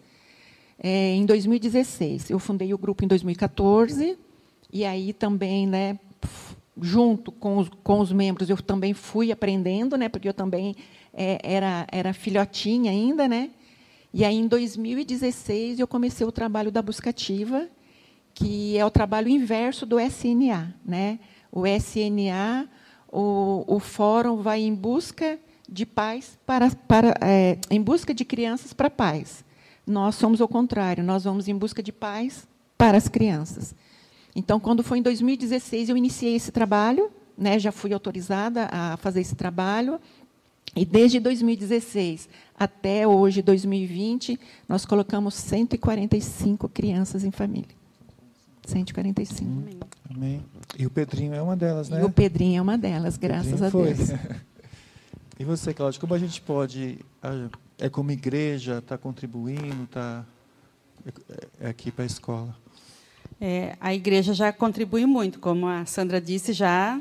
é, 0.77 1.13
em 1.15 1.25
2016. 1.25 2.29
Eu 2.29 2.37
fundei 2.37 2.73
o 2.73 2.77
grupo 2.77 3.05
em 3.05 3.07
2014 3.07 4.17
e 4.71 4.83
aí 4.83 5.13
também, 5.13 5.65
né, 5.65 5.97
junto 6.81 7.31
com 7.31 7.57
os, 7.57 7.69
com 7.83 7.99
os 7.99 8.11
membros, 8.11 8.49
eu 8.49 8.57
também 8.61 8.93
fui 8.93 9.31
aprendendo, 9.31 9.97
né, 9.97 10.09
porque 10.09 10.29
eu 10.29 10.33
também 10.33 10.75
é, 11.13 11.39
era 11.43 11.87
era 11.91 12.13
filhotinha 12.13 12.91
ainda, 12.91 13.27
né. 13.27 13.49
E 14.13 14.23
aí 14.23 14.35
em 14.35 14.47
2016 14.47 15.79
eu 15.79 15.87
comecei 15.87 16.25
o 16.25 16.31
trabalho 16.31 16.71
da 16.71 16.81
buscativa, 16.81 17.67
que 18.33 18.77
é 18.77 18.85
o 18.85 18.91
trabalho 18.91 19.29
inverso 19.29 19.85
do 19.85 19.99
SNA, 19.99 20.73
né. 20.85 21.19
O 21.51 21.65
SNA 21.65 22.69
o, 23.11 23.63
o 23.67 23.79
fórum 23.79 24.37
vai 24.37 24.61
em 24.61 24.73
busca 24.73 25.39
de 25.67 25.85
pais 25.85 26.37
para, 26.45 26.69
para 26.87 27.13
é, 27.21 27.57
em 27.69 27.81
busca 27.81 28.13
de 28.13 28.23
crianças 28.23 28.73
para 28.73 28.89
pais. 28.89 29.43
Nós 29.85 30.15
somos 30.15 30.41
o 30.41 30.47
contrário, 30.47 31.03
nós 31.03 31.23
vamos 31.23 31.47
em 31.47 31.55
busca 31.55 31.81
de 31.81 31.91
pais 31.91 32.47
para 32.77 32.97
as 32.97 33.07
crianças. 33.07 33.73
Então, 34.37 34.59
quando 34.59 34.83
foi 34.83 34.99
em 34.99 35.01
2016, 35.01 35.89
eu 35.89 35.97
iniciei 35.97 36.35
esse 36.35 36.51
trabalho, 36.51 37.09
né, 37.35 37.57
já 37.57 37.71
fui 37.71 37.91
autorizada 37.91 38.69
a 38.71 38.95
fazer 38.97 39.19
esse 39.19 39.33
trabalho, 39.33 39.99
e 40.75 40.85
desde 40.85 41.19
2016 41.19 42.29
até 42.55 43.07
hoje, 43.07 43.41
2020, 43.41 44.39
nós 44.69 44.85
colocamos 44.85 45.33
145 45.33 46.69
crianças 46.69 47.23
em 47.23 47.31
família. 47.31 47.75
145. 48.67 49.49
Amém. 49.49 49.79
Amém. 50.07 50.45
E 50.77 50.85
o 50.85 50.89
Pedrinho 50.91 51.33
é 51.33 51.41
uma 51.41 51.55
delas, 51.55 51.89
né? 51.89 51.99
E 51.99 52.03
o 52.03 52.11
Pedrinho 52.11 52.59
é 52.59 52.61
uma 52.61 52.77
delas, 52.77 53.17
graças 53.17 53.59
a 53.59 53.69
Deus. 53.69 54.11
e 55.39 55.43
você, 55.43 55.73
Cláudia, 55.73 55.99
como 55.99 56.13
a 56.13 56.19
gente 56.19 56.39
pode, 56.41 56.99
é 57.79 57.89
como 57.89 58.11
igreja, 58.11 58.77
está 58.77 58.99
contribuindo, 58.99 59.85
está 59.85 60.23
é, 61.27 61.65
é 61.65 61.69
aqui 61.69 61.91
para 61.91 62.03
a 62.03 62.05
escola? 62.05 62.55
É, 63.39 63.75
a 63.79 63.93
igreja 63.93 64.33
já 64.33 64.51
contribui 64.51 65.05
muito, 65.05 65.39
como 65.39 65.67
a 65.67 65.85
Sandra 65.85 66.19
disse, 66.19 66.53
já 66.53 66.99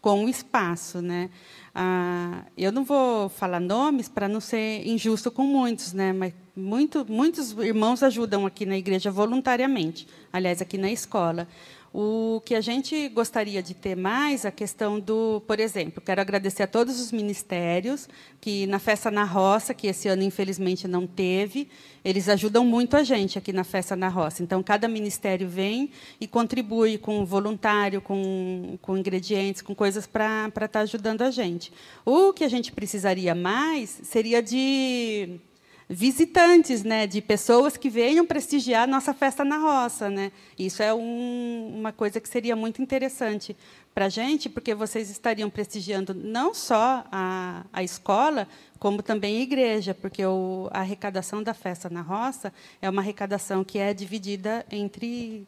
com 0.00 0.24
o 0.24 0.28
espaço, 0.28 1.00
né? 1.00 1.30
Ah, 1.74 2.44
eu 2.56 2.72
não 2.72 2.84
vou 2.84 3.28
falar 3.28 3.60
nomes 3.60 4.08
para 4.08 4.28
não 4.28 4.40
ser 4.40 4.86
injusto 4.86 5.30
com 5.30 5.44
muitos, 5.44 5.92
né? 5.92 6.12
Mas 6.12 6.32
muito, 6.56 7.06
muitos 7.08 7.52
irmãos 7.52 8.02
ajudam 8.02 8.44
aqui 8.44 8.66
na 8.66 8.76
igreja 8.76 9.10
voluntariamente, 9.10 10.08
aliás, 10.32 10.60
aqui 10.60 10.76
na 10.76 10.90
escola. 10.90 11.46
O 11.92 12.42
que 12.44 12.54
a 12.54 12.60
gente 12.60 13.08
gostaria 13.08 13.62
de 13.62 13.74
ter 13.74 13.96
mais, 13.96 14.44
a 14.44 14.50
questão 14.50 15.00
do, 15.00 15.42
por 15.46 15.58
exemplo, 15.58 16.02
quero 16.02 16.20
agradecer 16.20 16.64
a 16.64 16.66
todos 16.66 17.00
os 17.00 17.10
ministérios 17.10 18.08
que 18.40 18.66
na 18.66 18.78
Festa 18.78 19.10
na 19.10 19.24
Roça, 19.24 19.72
que 19.72 19.86
esse 19.86 20.06
ano 20.06 20.22
infelizmente 20.22 20.86
não 20.86 21.06
teve, 21.06 21.68
eles 22.04 22.28
ajudam 22.28 22.64
muito 22.64 22.96
a 22.96 23.02
gente 23.02 23.38
aqui 23.38 23.52
na 23.52 23.64
Festa 23.64 23.96
na 23.96 24.08
Roça. 24.08 24.42
Então, 24.42 24.62
cada 24.62 24.86
ministério 24.86 25.48
vem 25.48 25.90
e 26.20 26.26
contribui 26.26 26.98
com 26.98 27.24
voluntário, 27.24 28.02
com, 28.02 28.78
com 28.82 28.96
ingredientes, 28.96 29.62
com 29.62 29.74
coisas 29.74 30.06
para 30.06 30.46
estar 30.48 30.68
tá 30.68 30.80
ajudando 30.80 31.22
a 31.22 31.30
gente. 31.30 31.72
O 32.04 32.32
que 32.34 32.44
a 32.44 32.48
gente 32.48 32.70
precisaria 32.70 33.34
mais 33.34 34.00
seria 34.04 34.42
de 34.42 35.40
visitantes, 35.88 36.84
né, 36.84 37.06
de 37.06 37.22
pessoas 37.22 37.76
que 37.76 37.88
venham 37.88 38.26
prestigiar 38.26 38.86
nossa 38.86 39.14
festa 39.14 39.42
na 39.42 39.56
roça, 39.56 40.10
né? 40.10 40.30
Isso 40.58 40.82
é 40.82 40.92
um, 40.92 41.74
uma 41.78 41.92
coisa 41.92 42.20
que 42.20 42.28
seria 42.28 42.54
muito 42.54 42.82
interessante 42.82 43.56
para 43.94 44.04
a 44.04 44.08
gente, 44.08 44.48
porque 44.48 44.74
vocês 44.74 45.08
estariam 45.08 45.48
prestigiando 45.48 46.12
não 46.14 46.52
só 46.52 47.04
a, 47.10 47.64
a 47.72 47.82
escola, 47.82 48.46
como 48.78 49.02
também 49.02 49.38
a 49.38 49.40
igreja, 49.40 49.94
porque 49.94 50.24
o, 50.24 50.68
a 50.72 50.80
arrecadação 50.80 51.42
da 51.42 51.54
festa 51.54 51.88
na 51.88 52.02
roça 52.02 52.52
é 52.82 52.88
uma 52.90 53.00
arrecadação 53.00 53.64
que 53.64 53.78
é 53.78 53.94
dividida 53.94 54.64
entre 54.70 55.46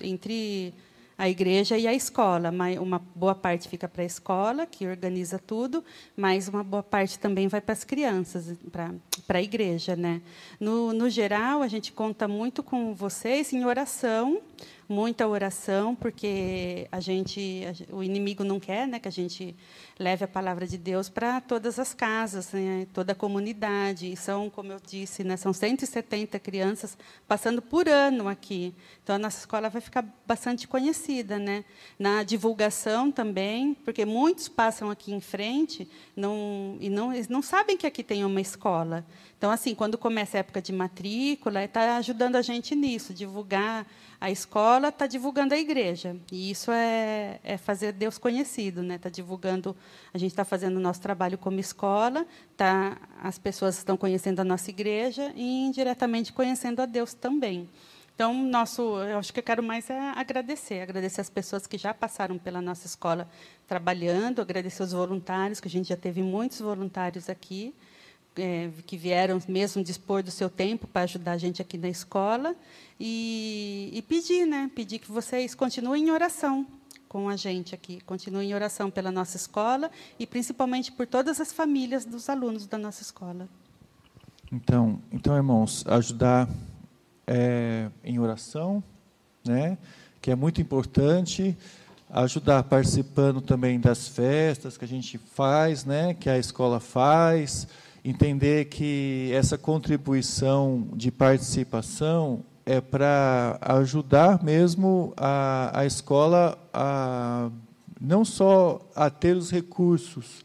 entre 0.00 0.74
a 1.22 1.28
igreja 1.28 1.78
e 1.78 1.86
a 1.86 1.94
escola. 1.94 2.52
Uma 2.80 2.98
boa 3.14 3.32
parte 3.32 3.68
fica 3.68 3.86
para 3.86 4.02
a 4.02 4.04
escola, 4.04 4.66
que 4.66 4.88
organiza 4.88 5.38
tudo, 5.38 5.84
mas 6.16 6.48
uma 6.48 6.64
boa 6.64 6.82
parte 6.82 7.16
também 7.16 7.46
vai 7.46 7.60
para 7.60 7.74
as 7.74 7.84
crianças, 7.84 8.56
para, 8.72 8.92
para 9.24 9.38
a 9.38 9.42
igreja. 9.42 9.94
Né? 9.94 10.20
No, 10.58 10.92
no 10.92 11.08
geral, 11.08 11.62
a 11.62 11.68
gente 11.68 11.92
conta 11.92 12.26
muito 12.26 12.60
com 12.60 12.92
vocês 12.92 13.52
em 13.52 13.64
oração, 13.64 14.42
muita 14.92 15.26
oração, 15.26 15.94
porque 15.94 16.86
a 16.92 17.00
gente, 17.00 17.62
o 17.90 18.02
inimigo 18.02 18.44
não 18.44 18.60
quer, 18.60 18.86
né, 18.86 18.98
que 18.98 19.08
a 19.08 19.12
gente 19.12 19.56
leve 19.98 20.24
a 20.24 20.28
palavra 20.28 20.66
de 20.66 20.76
Deus 20.76 21.08
para 21.08 21.40
todas 21.40 21.78
as 21.78 21.94
casas, 21.94 22.52
né, 22.52 22.86
toda 22.92 23.12
a 23.12 23.14
comunidade. 23.14 24.12
E 24.12 24.16
são, 24.16 24.50
como 24.50 24.70
eu 24.70 24.78
disse, 24.84 25.24
né, 25.24 25.36
são 25.36 25.52
170 25.52 26.38
crianças 26.38 26.96
passando 27.26 27.62
por 27.62 27.88
ano 27.88 28.28
aqui. 28.28 28.74
Então 29.02 29.16
a 29.16 29.18
nossa 29.18 29.38
escola 29.38 29.70
vai 29.70 29.80
ficar 29.80 30.04
bastante 30.26 30.68
conhecida, 30.68 31.38
né? 31.38 31.64
Na 31.98 32.22
divulgação 32.22 33.10
também, 33.10 33.74
porque 33.74 34.04
muitos 34.04 34.48
passam 34.48 34.90
aqui 34.90 35.12
em 35.12 35.20
frente 35.20 35.88
não, 36.14 36.76
e 36.80 36.90
não, 36.90 37.12
eles 37.12 37.28
não 37.28 37.40
sabem 37.40 37.76
que 37.76 37.86
aqui 37.86 38.02
tem 38.02 38.24
uma 38.24 38.40
escola. 38.40 39.04
Então, 39.42 39.50
assim, 39.50 39.74
quando 39.74 39.98
começa 39.98 40.36
a 40.36 40.40
época 40.40 40.62
de 40.62 40.72
matrícula, 40.72 41.64
está 41.64 41.96
ajudando 41.96 42.36
a 42.36 42.42
gente 42.42 42.76
nisso, 42.76 43.12
divulgar 43.12 43.84
a 44.22 44.30
escola, 44.30 44.90
está 44.90 45.08
divulgando 45.08 45.52
a 45.52 45.58
igreja. 45.58 46.16
E 46.30 46.52
isso 46.52 46.70
é, 46.70 47.40
é 47.42 47.56
fazer 47.56 47.90
Deus 47.90 48.18
conhecido, 48.18 48.80
né? 48.80 48.94
Está 48.94 49.08
divulgando, 49.08 49.76
a 50.14 50.18
gente 50.18 50.30
está 50.30 50.44
fazendo 50.44 50.76
o 50.76 50.80
nosso 50.80 51.00
trabalho 51.00 51.36
como 51.36 51.58
escola, 51.58 52.24
tá, 52.56 52.98
as 53.20 53.36
pessoas 53.36 53.76
estão 53.76 53.96
conhecendo 53.96 54.38
a 54.38 54.44
nossa 54.44 54.70
igreja 54.70 55.32
e 55.34 55.66
indiretamente 55.66 56.32
conhecendo 56.32 56.80
a 56.80 56.86
Deus 56.86 57.14
também. 57.14 57.68
Então, 58.14 58.32
nosso, 58.32 58.82
eu 58.98 59.18
acho 59.18 59.32
que 59.32 59.40
eu 59.40 59.44
quero 59.44 59.60
mais 59.60 59.90
é 59.90 60.12
agradecer, 60.14 60.82
agradecer 60.82 61.20
as 61.20 61.28
pessoas 61.28 61.66
que 61.66 61.76
já 61.76 61.92
passaram 61.92 62.38
pela 62.38 62.62
nossa 62.62 62.86
escola 62.86 63.28
trabalhando, 63.66 64.40
agradecer 64.40 64.84
os 64.84 64.92
voluntários, 64.92 65.58
que 65.58 65.66
a 65.66 65.70
gente 65.70 65.88
já 65.88 65.96
teve 65.96 66.22
muitos 66.22 66.60
voluntários 66.60 67.28
aqui 67.28 67.74
é, 68.36 68.70
que 68.86 68.96
vieram 68.96 69.40
mesmo 69.48 69.82
dispor 69.82 70.22
do 70.22 70.30
seu 70.30 70.48
tempo 70.48 70.86
para 70.86 71.02
ajudar 71.02 71.32
a 71.32 71.38
gente 71.38 71.60
aqui 71.60 71.76
na 71.76 71.88
escola 71.88 72.54
e, 72.98 73.90
e 73.92 74.02
pedir, 74.02 74.46
né? 74.46 74.70
Pedir 74.74 74.98
que 74.98 75.10
vocês 75.10 75.54
continuem 75.54 76.04
em 76.04 76.10
oração 76.10 76.66
com 77.08 77.28
a 77.28 77.36
gente 77.36 77.74
aqui, 77.74 78.00
continuem 78.06 78.50
em 78.50 78.54
oração 78.54 78.90
pela 78.90 79.10
nossa 79.10 79.36
escola 79.36 79.90
e 80.18 80.26
principalmente 80.26 80.90
por 80.90 81.06
todas 81.06 81.40
as 81.40 81.52
famílias 81.52 82.04
dos 82.04 82.28
alunos 82.30 82.66
da 82.66 82.78
nossa 82.78 83.02
escola. 83.02 83.48
Então, 84.50 84.98
então 85.10 85.36
irmãos, 85.36 85.84
ajudar 85.86 86.48
é, 87.26 87.90
em 88.02 88.18
oração, 88.18 88.82
né? 89.44 89.76
Que 90.20 90.30
é 90.30 90.34
muito 90.34 90.60
importante 90.60 91.56
ajudar 92.08 92.62
participando 92.62 93.40
também 93.40 93.80
das 93.80 94.06
festas 94.06 94.76
que 94.76 94.84
a 94.84 94.88
gente 94.88 95.18
faz, 95.18 95.84
né? 95.84 96.14
Que 96.14 96.30
a 96.30 96.38
escola 96.38 96.80
faz 96.80 97.66
entender 98.04 98.66
que 98.66 99.30
essa 99.32 99.56
contribuição 99.56 100.88
de 100.94 101.10
participação 101.10 102.44
é 102.64 102.80
para 102.80 103.58
ajudar 103.60 104.42
mesmo 104.42 105.12
a, 105.16 105.80
a 105.80 105.86
escola 105.86 106.58
a 106.72 107.50
não 108.00 108.24
só 108.24 108.80
a 108.96 109.08
ter 109.08 109.36
os 109.36 109.50
recursos, 109.50 110.44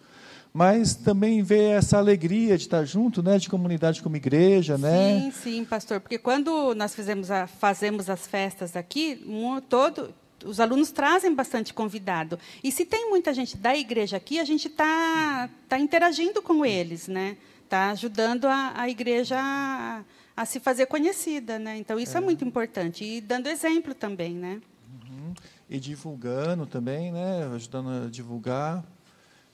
mas 0.53 0.95
também 0.95 1.41
ver 1.41 1.77
essa 1.77 1.97
alegria 1.97 2.55
de 2.55 2.63
estar 2.63 2.85
junto, 2.85 3.23
né, 3.23 3.39
de 3.39 3.49
comunidade 3.49 4.01
como 4.01 4.15
igreja, 4.15 4.77
né? 4.77 5.19
Sim, 5.19 5.31
sim, 5.31 5.65
pastor, 5.65 5.99
porque 5.99 6.19
quando 6.19 6.75
nós 6.75 6.93
fizemos 6.93 7.31
a, 7.31 7.47
fazemos 7.47 8.09
as 8.09 8.27
festas 8.27 8.75
aqui, 8.75 9.25
todo 9.69 10.13
os 10.45 10.59
alunos 10.59 10.91
trazem 10.91 11.33
bastante 11.33 11.73
convidado. 11.73 12.39
E 12.63 12.71
se 12.71 12.85
tem 12.85 13.09
muita 13.09 13.33
gente 13.33 13.57
da 13.57 13.75
igreja 13.75 14.17
aqui, 14.17 14.39
a 14.39 14.43
gente 14.43 14.67
está 14.67 15.49
tá 15.67 15.79
interagindo 15.79 16.41
com 16.41 16.65
eles, 16.65 17.07
né? 17.07 17.37
Está 17.63 17.91
ajudando 17.91 18.45
a, 18.45 18.73
a 18.75 18.89
igreja 18.89 19.37
a, 19.39 20.03
a, 20.35 20.45
se 20.45 20.59
fazer 20.59 20.85
conhecida, 20.85 21.59
né? 21.59 21.77
Então 21.77 21.99
isso 21.99 22.15
é. 22.17 22.21
é. 22.21 22.23
muito 22.23 22.45
importante 22.45 23.03
e 23.03 23.21
dando 23.21 23.47
exemplo 23.47 23.93
também, 23.93 24.33
né? 24.33 24.61
Uhum. 25.03 25.33
E 25.69 25.79
divulgando 25.79 26.65
também, 26.65 27.11
né? 27.11 27.49
Ajudando 27.53 28.05
a 28.05 28.09
divulgar. 28.09 28.85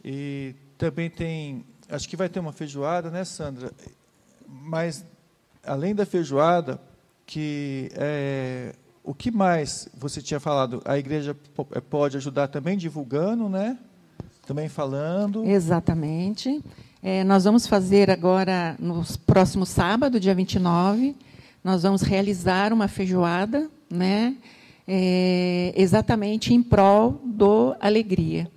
E 0.03 0.53
também 0.77 1.09
tem, 1.09 1.65
acho 1.89 2.07
que 2.09 2.17
vai 2.17 2.27
ter 2.27 2.39
uma 2.39 2.51
feijoada, 2.51 3.09
né, 3.09 3.23
Sandra? 3.23 3.71
Mas 4.47 5.05
além 5.63 5.95
da 5.95 6.05
feijoada, 6.05 6.79
que 7.25 7.89
é, 7.93 8.75
o 9.03 9.13
que 9.13 9.29
mais 9.29 9.89
você 9.97 10.21
tinha 10.21 10.39
falado? 10.39 10.81
A 10.85 10.97
igreja 10.97 11.35
é, 11.73 11.81
pode 11.81 12.15
ajudar 12.15 12.47
também 12.47 12.77
divulgando, 12.77 13.49
né? 13.49 13.77
Também 14.47 14.69
falando. 14.69 15.45
Exatamente. 15.45 16.63
É, 17.01 17.23
nós 17.23 17.43
vamos 17.43 17.67
fazer 17.67 18.09
agora, 18.09 18.77
no 18.79 19.03
próximo 19.25 19.65
sábado, 19.65 20.19
dia 20.19 20.33
29, 20.33 21.15
nós 21.63 21.83
vamos 21.83 22.01
realizar 22.01 22.71
uma 22.71 22.87
feijoada, 22.87 23.69
né? 23.89 24.35
É, 24.87 25.73
exatamente 25.75 26.53
em 26.53 26.63
prol 26.63 27.21
do 27.25 27.75
Alegria. 27.79 28.49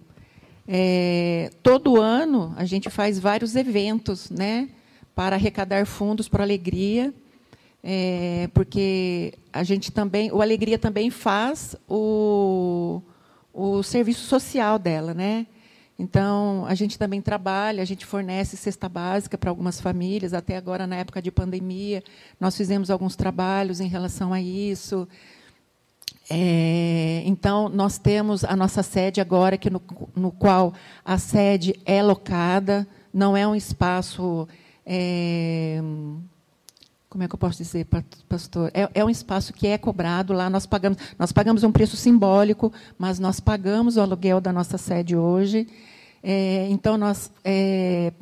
É, 0.66 1.50
todo 1.62 2.00
ano 2.00 2.52
a 2.56 2.64
gente 2.64 2.88
faz 2.88 3.18
vários 3.18 3.56
eventos, 3.56 4.30
né? 4.30 4.68
Para 5.14 5.36
arrecadar 5.36 5.86
fundos 5.86 6.28
para 6.28 6.42
a 6.42 6.46
Alegria 6.46 7.12
é, 7.88 8.50
porque 8.52 9.34
a 9.52 9.62
gente 9.62 9.92
também, 9.92 10.32
o 10.32 10.42
Alegria 10.42 10.76
também 10.76 11.08
faz 11.08 11.76
o, 11.88 13.00
o 13.54 13.80
serviço 13.84 14.26
social 14.26 14.76
dela, 14.76 15.14
né? 15.14 15.46
Então, 15.96 16.66
a 16.66 16.74
gente 16.74 16.98
também 16.98 17.22
trabalha, 17.22 17.80
a 17.80 17.84
gente 17.86 18.04
fornece 18.04 18.56
cesta 18.56 18.88
básica 18.88 19.38
para 19.38 19.50
algumas 19.50 19.80
famílias. 19.80 20.34
Até 20.34 20.56
agora, 20.56 20.84
na 20.84 20.96
época 20.96 21.22
de 21.22 21.30
pandemia, 21.30 22.02
nós 22.40 22.56
fizemos 22.56 22.90
alguns 22.90 23.14
trabalhos 23.14 23.78
em 23.78 23.86
relação 23.86 24.32
a 24.32 24.40
isso. 24.40 25.06
É, 26.28 27.22
então, 27.24 27.68
nós 27.68 27.98
temos 27.98 28.42
a 28.42 28.56
nossa 28.56 28.82
sede 28.82 29.20
agora, 29.20 29.56
que 29.56 29.70
no, 29.70 29.80
no 30.16 30.32
qual 30.32 30.74
a 31.04 31.18
sede 31.18 31.80
é 31.84 32.02
locada, 32.02 32.84
não 33.14 33.36
é 33.36 33.46
um 33.46 33.54
espaço. 33.54 34.48
É, 34.84 35.80
como 37.08 37.22
é 37.22 37.28
que 37.28 37.34
eu 37.34 37.38
posso 37.38 37.58
dizer, 37.58 37.86
pastor? 38.28 38.70
É, 38.74 38.88
é, 38.92 39.04
um 39.04 39.10
espaço 39.10 39.52
que 39.52 39.66
é 39.66 39.78
cobrado 39.78 40.32
lá. 40.32 40.50
Nós 40.50 40.66
pagamos, 40.66 40.98
nós 41.18 41.32
pagamos 41.32 41.62
um 41.62 41.70
preço 41.70 41.96
simbólico, 41.96 42.72
mas 42.98 43.18
nós 43.18 43.38
pagamos 43.38 43.96
o 43.96 44.00
aluguel 44.00 44.40
da 44.40 44.52
nossa 44.52 44.76
sede 44.76 45.16
hoje. 45.16 45.68
É, 46.22 46.66
então 46.68 46.98
nós 46.98 47.30
é, 47.44 48.12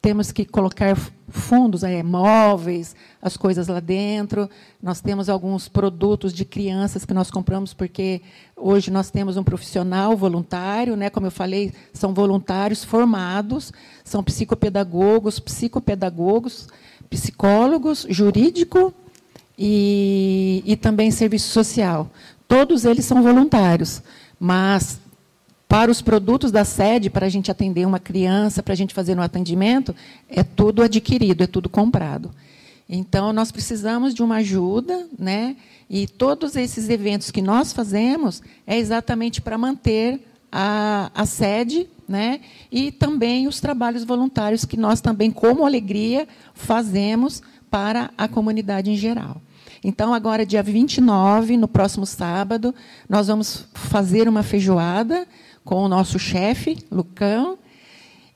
temos 0.00 0.32
que 0.32 0.46
colocar 0.46 0.96
fundos, 1.28 1.84
é, 1.84 2.02
móveis, 2.02 2.96
as 3.20 3.36
coisas 3.36 3.68
lá 3.68 3.78
dentro. 3.78 4.48
Nós 4.82 5.02
temos 5.02 5.28
alguns 5.28 5.68
produtos 5.68 6.32
de 6.32 6.46
crianças 6.46 7.04
que 7.04 7.12
nós 7.12 7.30
compramos 7.30 7.74
porque 7.74 8.22
hoje 8.56 8.90
nós 8.90 9.10
temos 9.10 9.36
um 9.36 9.44
profissional 9.44 10.16
voluntário, 10.16 10.96
né? 10.96 11.10
Como 11.10 11.26
eu 11.26 11.30
falei, 11.30 11.74
são 11.92 12.14
voluntários 12.14 12.82
formados, 12.82 13.70
são 14.02 14.24
psicopedagogos, 14.24 15.38
psicopedagogos 15.38 16.68
psicólogos, 17.10 18.06
jurídico 18.08 18.94
e, 19.58 20.62
e 20.64 20.76
também 20.76 21.10
serviço 21.10 21.50
social. 21.50 22.08
Todos 22.48 22.84
eles 22.84 23.04
são 23.04 23.22
voluntários, 23.22 24.02
mas 24.38 24.98
para 25.68 25.90
os 25.90 26.00
produtos 26.00 26.50
da 26.50 26.64
sede, 26.64 27.10
para 27.10 27.26
a 27.26 27.28
gente 27.28 27.50
atender 27.50 27.86
uma 27.86 27.98
criança, 27.98 28.62
para 28.62 28.72
a 28.72 28.76
gente 28.76 28.94
fazer 28.94 29.18
um 29.18 29.22
atendimento, 29.22 29.94
é 30.28 30.42
tudo 30.42 30.82
adquirido, 30.82 31.42
é 31.42 31.46
tudo 31.46 31.68
comprado. 31.68 32.30
Então, 32.88 33.32
nós 33.32 33.52
precisamos 33.52 34.14
de 34.14 34.22
uma 34.22 34.36
ajuda, 34.36 35.06
né? 35.16 35.56
e 35.90 36.06
todos 36.06 36.54
esses 36.54 36.88
eventos 36.88 37.32
que 37.32 37.42
nós 37.42 37.72
fazemos 37.72 38.40
é 38.64 38.78
exatamente 38.78 39.40
para 39.40 39.58
manter 39.58 40.20
a, 40.50 41.10
a 41.12 41.26
sede 41.26 41.88
né? 42.10 42.40
e 42.72 42.90
também 42.90 43.46
os 43.46 43.60
trabalhos 43.60 44.02
voluntários 44.02 44.64
que 44.64 44.76
nós 44.76 45.00
também, 45.00 45.30
como 45.30 45.64
Alegria, 45.64 46.26
fazemos 46.52 47.40
para 47.70 48.10
a 48.18 48.26
comunidade 48.26 48.90
em 48.90 48.96
geral. 48.96 49.40
Então, 49.82 50.12
agora, 50.12 50.44
dia 50.44 50.62
29, 50.62 51.56
no 51.56 51.68
próximo 51.68 52.04
sábado, 52.04 52.74
nós 53.08 53.28
vamos 53.28 53.68
fazer 53.72 54.28
uma 54.28 54.42
feijoada 54.42 55.26
com 55.64 55.84
o 55.84 55.88
nosso 55.88 56.18
chefe, 56.18 56.78
Lucão. 56.90 57.56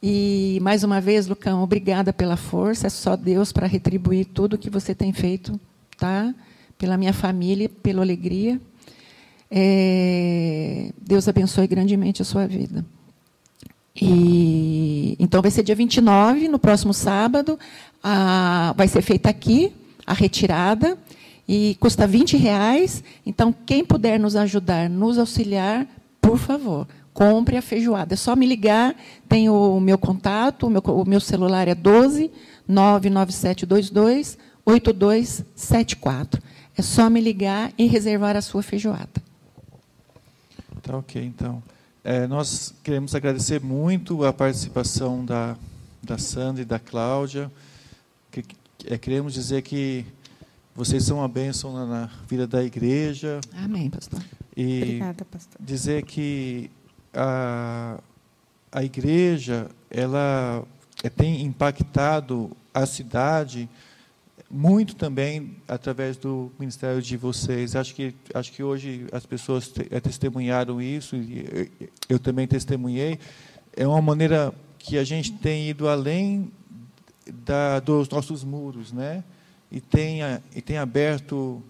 E, 0.01 0.59
mais 0.63 0.85
uma 0.85 1.01
vez, 1.01 1.27
Lucão, 1.27 1.63
obrigada 1.63 2.13
pela 2.13 2.37
força. 2.37 2.87
É 2.87 2.91
só 2.91 3.17
Deus 3.17 3.53
para 3.53 3.67
retribuir 3.67 4.27
tudo 4.27 4.55
o 4.55 4.59
que 4.59 4.71
você 4.71 4.95
tem 4.95 5.13
feito, 5.13 5.59
tá? 5.99 6.33
pela 6.79 6.97
minha 6.97 7.13
família, 7.13 7.69
pela 7.69 8.03
alegria. 8.03 8.61
É, 9.51 10.91
Deus 11.01 11.29
abençoe 11.29 11.67
grandemente 11.67 12.23
a 12.23 12.25
sua 12.25 12.47
vida. 12.47 12.85
E, 13.97 15.17
então, 15.21 15.41
vai 15.41 15.51
ser 15.51 15.63
dia 15.63 15.75
29, 15.75 16.49
no 16.49 16.59
próximo 16.59 16.93
sábado. 16.93 17.59
A, 18.03 18.75
vai 18.77 18.89
ser 18.89 19.03
feita 19.03 19.29
aqui 19.29 19.73
a 20.07 20.13
retirada 20.13 20.99
e 21.49 21.77
custa 21.79 22.07
20 22.07 22.37
reais. 22.37 23.05
Então, 23.25 23.55
quem 23.65 23.85
puder 23.85 24.19
nos 24.19 24.37
ajudar, 24.37 24.91
nos 24.91 25.19
auxiliar, 25.19 25.87
por 26.21 26.39
favor, 26.39 26.89
compre 27.13 27.57
a 27.57 27.63
feijoada. 27.63 28.15
É 28.15 28.17
só 28.17 28.35
me 28.35 28.47
ligar, 28.47 28.97
tem 29.29 29.49
o 29.49 29.79
meu 29.79 29.97
contato, 29.97 30.67
o 30.67 30.71
meu, 30.71 30.81
o 30.81 31.05
meu 31.05 31.21
celular 31.21 31.69
é 31.69 31.75
12 31.75 32.31
99722 32.67 34.37
8274. 34.67 36.43
É 36.77 36.83
só 36.83 37.09
me 37.09 37.21
ligar 37.21 37.73
e 37.79 37.87
reservar 37.87 38.37
a 38.37 38.43
sua 38.43 38.63
feijoada. 38.63 39.23
Tá 40.83 40.97
ok, 40.97 41.25
então. 41.25 41.63
É, 42.07 42.27
nós 42.27 42.75
queremos 42.85 43.15
agradecer 43.15 43.63
muito 43.63 44.27
a 44.27 44.33
participação 44.33 45.25
da, 45.25 45.57
da 46.03 46.19
Sandra 46.19 46.61
e 46.61 46.65
da 46.67 46.79
Cláudia. 46.79 47.51
Que, 48.31 48.45
é, 48.85 48.99
queremos 48.99 49.33
dizer 49.33 49.63
que 49.63 50.05
vocês 50.75 51.03
são 51.03 51.17
uma 51.17 51.29
bênção 51.29 51.73
na, 51.73 51.87
na 51.87 52.11
vida 52.29 52.47
da 52.47 52.63
igreja. 52.63 53.41
Amém, 53.57 53.89
pastor. 53.89 54.23
E 54.55 54.83
Obrigada, 54.83 55.25
pastor. 55.25 55.57
dizer 55.59 56.03
que 56.03 56.71
a, 57.15 57.99
a 58.71 58.85
igreja 58.85 59.71
ela 59.91 60.63
é, 61.03 61.09
tem 61.09 61.41
impactado 61.41 62.55
a 62.75 62.85
cidade 62.85 63.67
muito 64.51 64.95
também 64.95 65.57
através 65.67 66.17
do 66.17 66.53
ministério 66.59 67.03
de 67.03 67.17
vocês. 67.17 67.75
Acho 67.75 67.95
que 67.95 68.15
acho 68.33 68.53
que 68.53 68.63
hoje 68.63 69.07
as 69.13 69.27
pessoas 69.27 69.73
eh, 69.91 70.01
testemunharam 70.01 70.81
isso 70.81 71.17
e 71.17 71.71
eu 72.09 72.19
também 72.19 72.47
testemunhei. 72.47 73.19
É 73.77 73.87
uma 73.87 74.03
maneira 74.03 74.55
que 74.79 74.99
a 74.99 75.05
gente 75.05 75.33
tem 75.33 75.69
ido 75.69 75.89
além 75.89 76.53
da, 77.27 77.81
dos 77.81 78.09
nossos 78.09 78.45
muros, 78.45 78.93
né? 78.93 79.25
E 79.73 79.81
tem 79.81 80.21
e 80.55 80.63
tem 80.63 80.79
aberto 80.79 81.63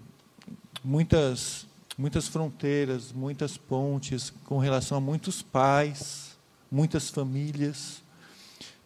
muitas 0.83 1.65
muitas 1.97 2.27
fronteiras, 2.27 3.13
muitas 3.13 3.57
pontes 3.57 4.31
com 4.43 4.57
relação 4.57 4.97
a 4.97 5.01
muitos 5.01 5.41
pais, 5.41 6.37
muitas 6.69 7.09
famílias 7.09 8.04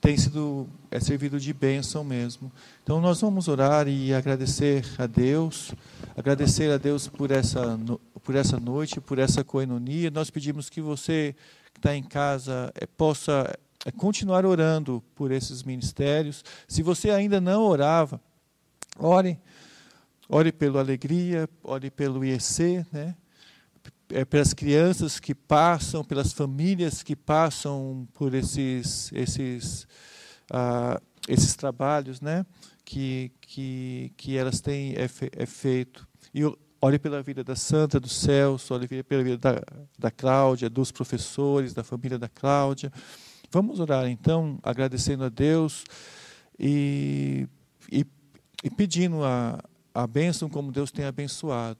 tem 0.02 0.18
sido 0.18 0.68
é 0.90 1.00
servido 1.00 1.40
de 1.40 1.54
bênção 1.54 2.04
mesmo. 2.04 2.52
Então 2.84 3.02
nós 3.02 3.22
vamos 3.22 3.48
orar 3.48 3.88
e 3.88 4.14
agradecer 4.14 4.86
a 4.98 5.06
Deus, 5.06 5.74
agradecer 6.16 6.72
a 6.72 6.78
Deus 6.78 7.08
por 7.08 7.32
essa 7.32 7.80
por 8.24 8.36
essa 8.36 8.60
noite, 8.60 9.02
por 9.02 9.20
essa 9.20 9.44
coenonia. 9.44 10.12
Nós 10.12 10.30
pedimos 10.30 10.70
que 10.70 10.82
você 10.82 11.36
que 11.74 11.80
está 11.80 11.96
em 11.96 12.04
casa 12.04 12.72
é, 12.76 12.86
possa 12.86 13.58
é, 13.86 13.92
continuar 13.92 14.46
orando 14.46 15.04
por 15.16 15.32
esses 15.32 15.64
ministérios. 15.64 16.44
Se 16.68 16.82
você 16.84 17.12
ainda 17.12 17.40
não 17.40 17.64
orava, 17.64 18.22
ore, 18.98 19.40
ore 20.28 20.52
pela 20.52 20.80
alegria, 20.80 21.50
ore 21.64 21.90
pelo 21.90 22.24
IEC, 22.24 22.86
né? 22.92 23.16
É, 24.12 24.26
pelas 24.26 24.54
crianças 24.54 25.20
que 25.20 25.36
passam, 25.36 26.04
pelas 26.04 26.34
famílias 26.34 27.04
que 27.04 27.16
passam 27.16 28.08
por 28.14 28.34
esses, 28.34 29.12
esses, 29.14 29.88
ah, 30.52 31.00
esses 31.28 31.56
trabalhos 31.56 32.20
né, 32.20 32.46
que, 32.84 33.32
que, 33.40 34.12
que 34.18 34.38
elas 34.38 34.62
têm 34.62 34.96
é, 34.96 35.10
é 35.38 35.46
feito. 35.46 36.08
E 36.34 36.42
ore 36.82 36.98
pela 36.98 37.22
vida 37.22 37.44
da 37.44 37.56
Santa, 37.56 38.00
do 38.00 38.10
Celso, 38.10 38.74
ore 38.74 38.88
pela 39.04 39.24
vida 39.24 39.38
da, 39.38 39.62
da 39.98 40.12
Cláudia, 40.12 40.70
dos 40.70 40.92
professores, 40.92 41.74
da 41.74 41.84
família 41.84 42.18
da 42.18 42.30
Cláudia. 42.30 42.92
Vamos 43.52 43.80
orar 43.80 44.08
então, 44.08 44.60
agradecendo 44.64 45.24
a 45.24 45.30
Deus 45.30 45.84
e, 46.58 47.48
e, 47.92 48.06
e 48.64 48.70
pedindo 48.70 49.24
a, 49.24 49.60
a 49.94 50.06
bênção 50.08 50.50
como 50.50 50.72
Deus 50.72 50.92
tem 50.92 51.06
abençoado. 51.06 51.80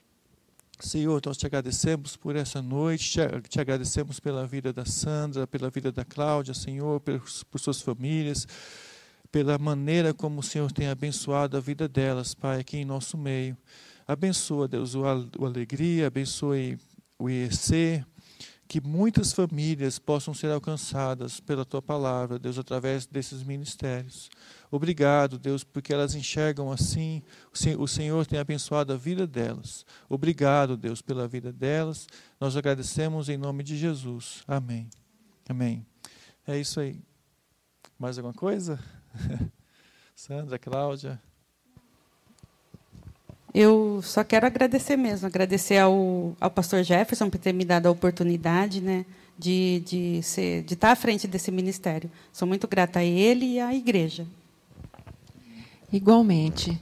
Senhor, 0.80 1.22
nós 1.26 1.36
te 1.36 1.46
agradecemos 1.46 2.16
por 2.16 2.38
essa 2.38 2.62
noite, 2.62 3.20
te, 3.50 3.60
agradecemos 3.60 4.20
pela 4.20 4.48
vida 4.48 4.72
da 4.72 4.86
Sandra, 4.86 5.46
pela 5.46 5.70
vida 5.70 5.92
da 5.92 6.06
Cláudia, 6.06 6.54
Senhor, 6.54 7.02
por, 7.02 7.60
suas 7.60 7.82
famílias, 7.82 8.48
pela 9.30 9.58
maneira 9.58 10.14
como 10.14 10.40
o 10.40 10.44
Senhor 10.44 10.72
tem 10.72 10.88
abençoado 10.88 11.58
a 11.58 11.60
vida 11.60 11.88
delas, 11.88 12.34
Pai, 12.34 12.62
aqui 12.62 12.78
em 12.78 12.86
nosso 12.86 13.18
meio. 13.18 13.58
Abençoa, 14.08 14.70
Deus, 14.70 14.96
o 14.96 15.06
Alegria, 15.46 16.08
abençoe 16.08 16.80
o 17.20 17.30
IEC, 17.30 18.06
que 18.66 18.80
muitas 18.80 19.34
famílias 19.34 20.00
possam 20.00 20.34
ser 20.34 20.50
alcançadas 20.50 21.42
pela 21.42 21.66
tua 21.66 21.82
palavra, 21.82 22.40
Deus, 22.40 22.58
através 22.58 23.06
desses 23.06 23.44
ministérios. 23.44 24.30
Obrigado, 24.72 25.40
Deus, 25.40 25.64
porque 25.64 25.92
elas 25.92 26.14
enxergam 26.14 26.72
assim, 26.72 27.24
o 27.78 27.88
Senhor 27.88 28.26
tem 28.28 28.38
abençoado 28.38 28.94
a 28.94 28.98
vida 28.98 29.26
delas. 29.26 29.84
Obrigado, 30.08 30.78
Deus, 30.78 31.02
pela 31.02 31.28
vida 31.28 31.52
delas. 31.52 32.08
Nós 32.40 32.56
agradecemos 32.56 33.30
em 33.30 33.38
nome 33.38 33.64
de 33.64 33.76
Jesus. 33.76 34.44
Amém. 34.48 34.88
Amém. 35.48 35.86
É 36.46 36.58
isso 36.60 36.80
aí. 36.80 37.02
Mais 37.98 38.18
alguma 38.18 38.34
coisa? 38.34 38.80
Sandra, 40.16 40.60
Cláudia. 40.60 41.20
Eu 43.54 44.00
só 44.04 44.24
quero 44.24 44.46
agradecer 44.46 44.96
mesmo, 44.96 45.26
agradecer 45.26 45.80
ao, 45.80 46.36
ao 46.40 46.52
pastor 46.52 46.84
Jefferson 46.84 47.30
por 47.30 47.40
ter 47.40 47.54
me 47.54 47.66
dado 47.66 47.88
a 47.88 47.92
oportunidade 47.92 48.80
né, 48.80 49.04
de, 49.38 49.82
de, 49.86 50.22
ser, 50.22 50.62
de 50.64 50.76
estar 50.76 50.92
à 50.92 50.96
frente 50.96 51.28
desse 51.28 51.50
ministério. 51.50 52.12
Sou 52.32 52.48
muito 52.48 52.68
grata 52.68 53.00
a 53.00 53.04
ele 53.04 53.54
e 53.54 53.60
à 53.60 53.74
igreja. 53.74 54.28
Igualmente. 55.92 56.80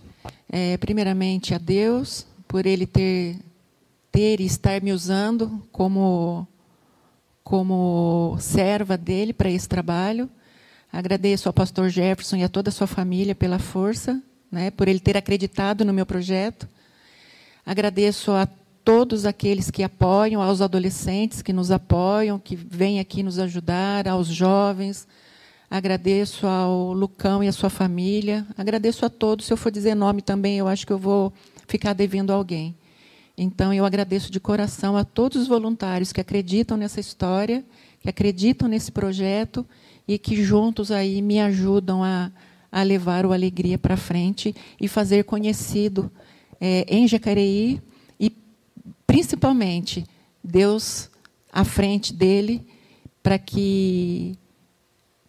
É, 0.50 0.78
primeiramente 0.78 1.54
a 1.54 1.58
Deus, 1.58 2.26
por 2.48 2.66
Ele 2.66 2.86
ter, 2.86 3.38
ter 4.12 4.40
e 4.40 4.46
estar 4.46 4.82
me 4.82 4.92
usando 4.92 5.62
como, 5.72 6.48
como 7.44 8.38
serva 8.40 8.98
dele 8.98 9.34
para 9.34 9.50
esse 9.50 9.68
trabalho. 9.68 10.30
Agradeço 10.92 11.50
ao 11.50 11.54
pastor 11.54 11.90
Jefferson 11.90 12.38
e 12.38 12.44
a 12.44 12.50
toda 12.50 12.70
a 12.70 12.72
sua 12.72 12.88
família 12.88 13.36
pela 13.36 13.60
força 13.60 14.22
né, 14.52 14.72
por 14.72 14.88
ele 14.88 15.00
ter 15.00 15.18
acreditado 15.18 15.86
no 15.86 15.94
meu 15.94 16.06
projeto. 16.06 16.68
Agradeço 17.66 18.32
a 18.32 18.48
todos 18.84 19.26
aqueles 19.26 19.70
que 19.70 19.84
apoiam, 19.84 20.42
aos 20.42 20.62
adolescentes 20.62 21.42
que 21.42 21.52
nos 21.52 21.72
apoiam, 21.72 22.40
que 22.40 22.56
vêm 22.56 23.00
aqui 23.00 23.22
nos 23.22 23.38
ajudar, 23.38 24.08
aos 24.08 24.28
jovens. 24.28 25.08
Agradeço 25.70 26.48
ao 26.48 26.94
Lucão 26.94 27.44
e 27.44 27.48
à 27.48 27.52
sua 27.52 27.70
família. 27.70 28.48
Agradeço 28.58 29.06
a 29.06 29.10
todos. 29.10 29.46
Se 29.46 29.54
eu 29.54 29.58
for 29.58 29.72
dizer 29.72 29.96
nome 29.96 30.22
também, 30.22 30.58
eu 30.58 30.68
acho 30.68 30.88
que 30.88 30.94
eu 30.94 30.98
vou 30.98 31.34
ficar 31.68 31.94
devendo 31.94 32.32
a 32.32 32.36
alguém. 32.36 32.76
Então, 33.38 33.74
eu 33.74 33.86
agradeço 33.86 34.32
de 34.32 34.40
coração 34.40 34.98
a 34.98 35.04
todos 35.04 35.42
os 35.42 35.48
voluntários 35.48 36.12
que 36.12 36.22
acreditam 36.22 36.78
nessa 36.78 37.00
história, 37.00 37.64
que 38.00 38.10
acreditam 38.10 38.68
nesse 38.68 38.92
projeto 38.92 39.66
e 40.08 40.18
que 40.18 40.42
juntos 40.42 40.90
aí 40.90 41.22
me 41.22 41.40
ajudam 41.40 42.04
a, 42.04 42.32
a 42.72 42.82
levar 42.82 43.26
o 43.26 43.34
Alegria 43.34 43.78
para 43.78 43.98
frente 43.98 44.56
e 44.80 44.88
fazer 44.88 45.26
conhecido 45.26 46.10
é, 46.60 46.86
em 46.90 47.08
Jacareí 47.08 47.82
e, 48.20 48.32
principalmente, 49.06 50.06
Deus 50.44 51.10
à 51.52 51.64
frente 51.64 52.14
dele, 52.14 52.66
para 53.22 53.38
que, 53.38 54.36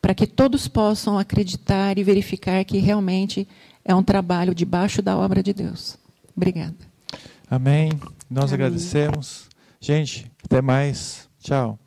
para 0.01 0.15
que 0.15 0.27
todos 0.27 0.69
possam 0.69 1.19
acreditar 1.19 1.99
e 1.99 2.05
verificar 2.05 2.65
que 2.65 2.79
realmente 2.79 3.49
é 3.85 3.95
um 3.95 4.03
trabalho 4.03 4.55
debaixo 4.55 5.03
da 5.03 5.17
obra 5.17 5.43
de 5.43 5.53
Deus. 5.53 5.97
Obrigada. 6.37 6.77
Amém. 7.51 7.91
Nós 8.31 8.53
Amém. 8.53 8.67
agradecemos. 8.67 9.49
Gente, 9.81 10.31
até 10.45 10.61
mais. 10.61 11.29
Tchau. 11.41 11.79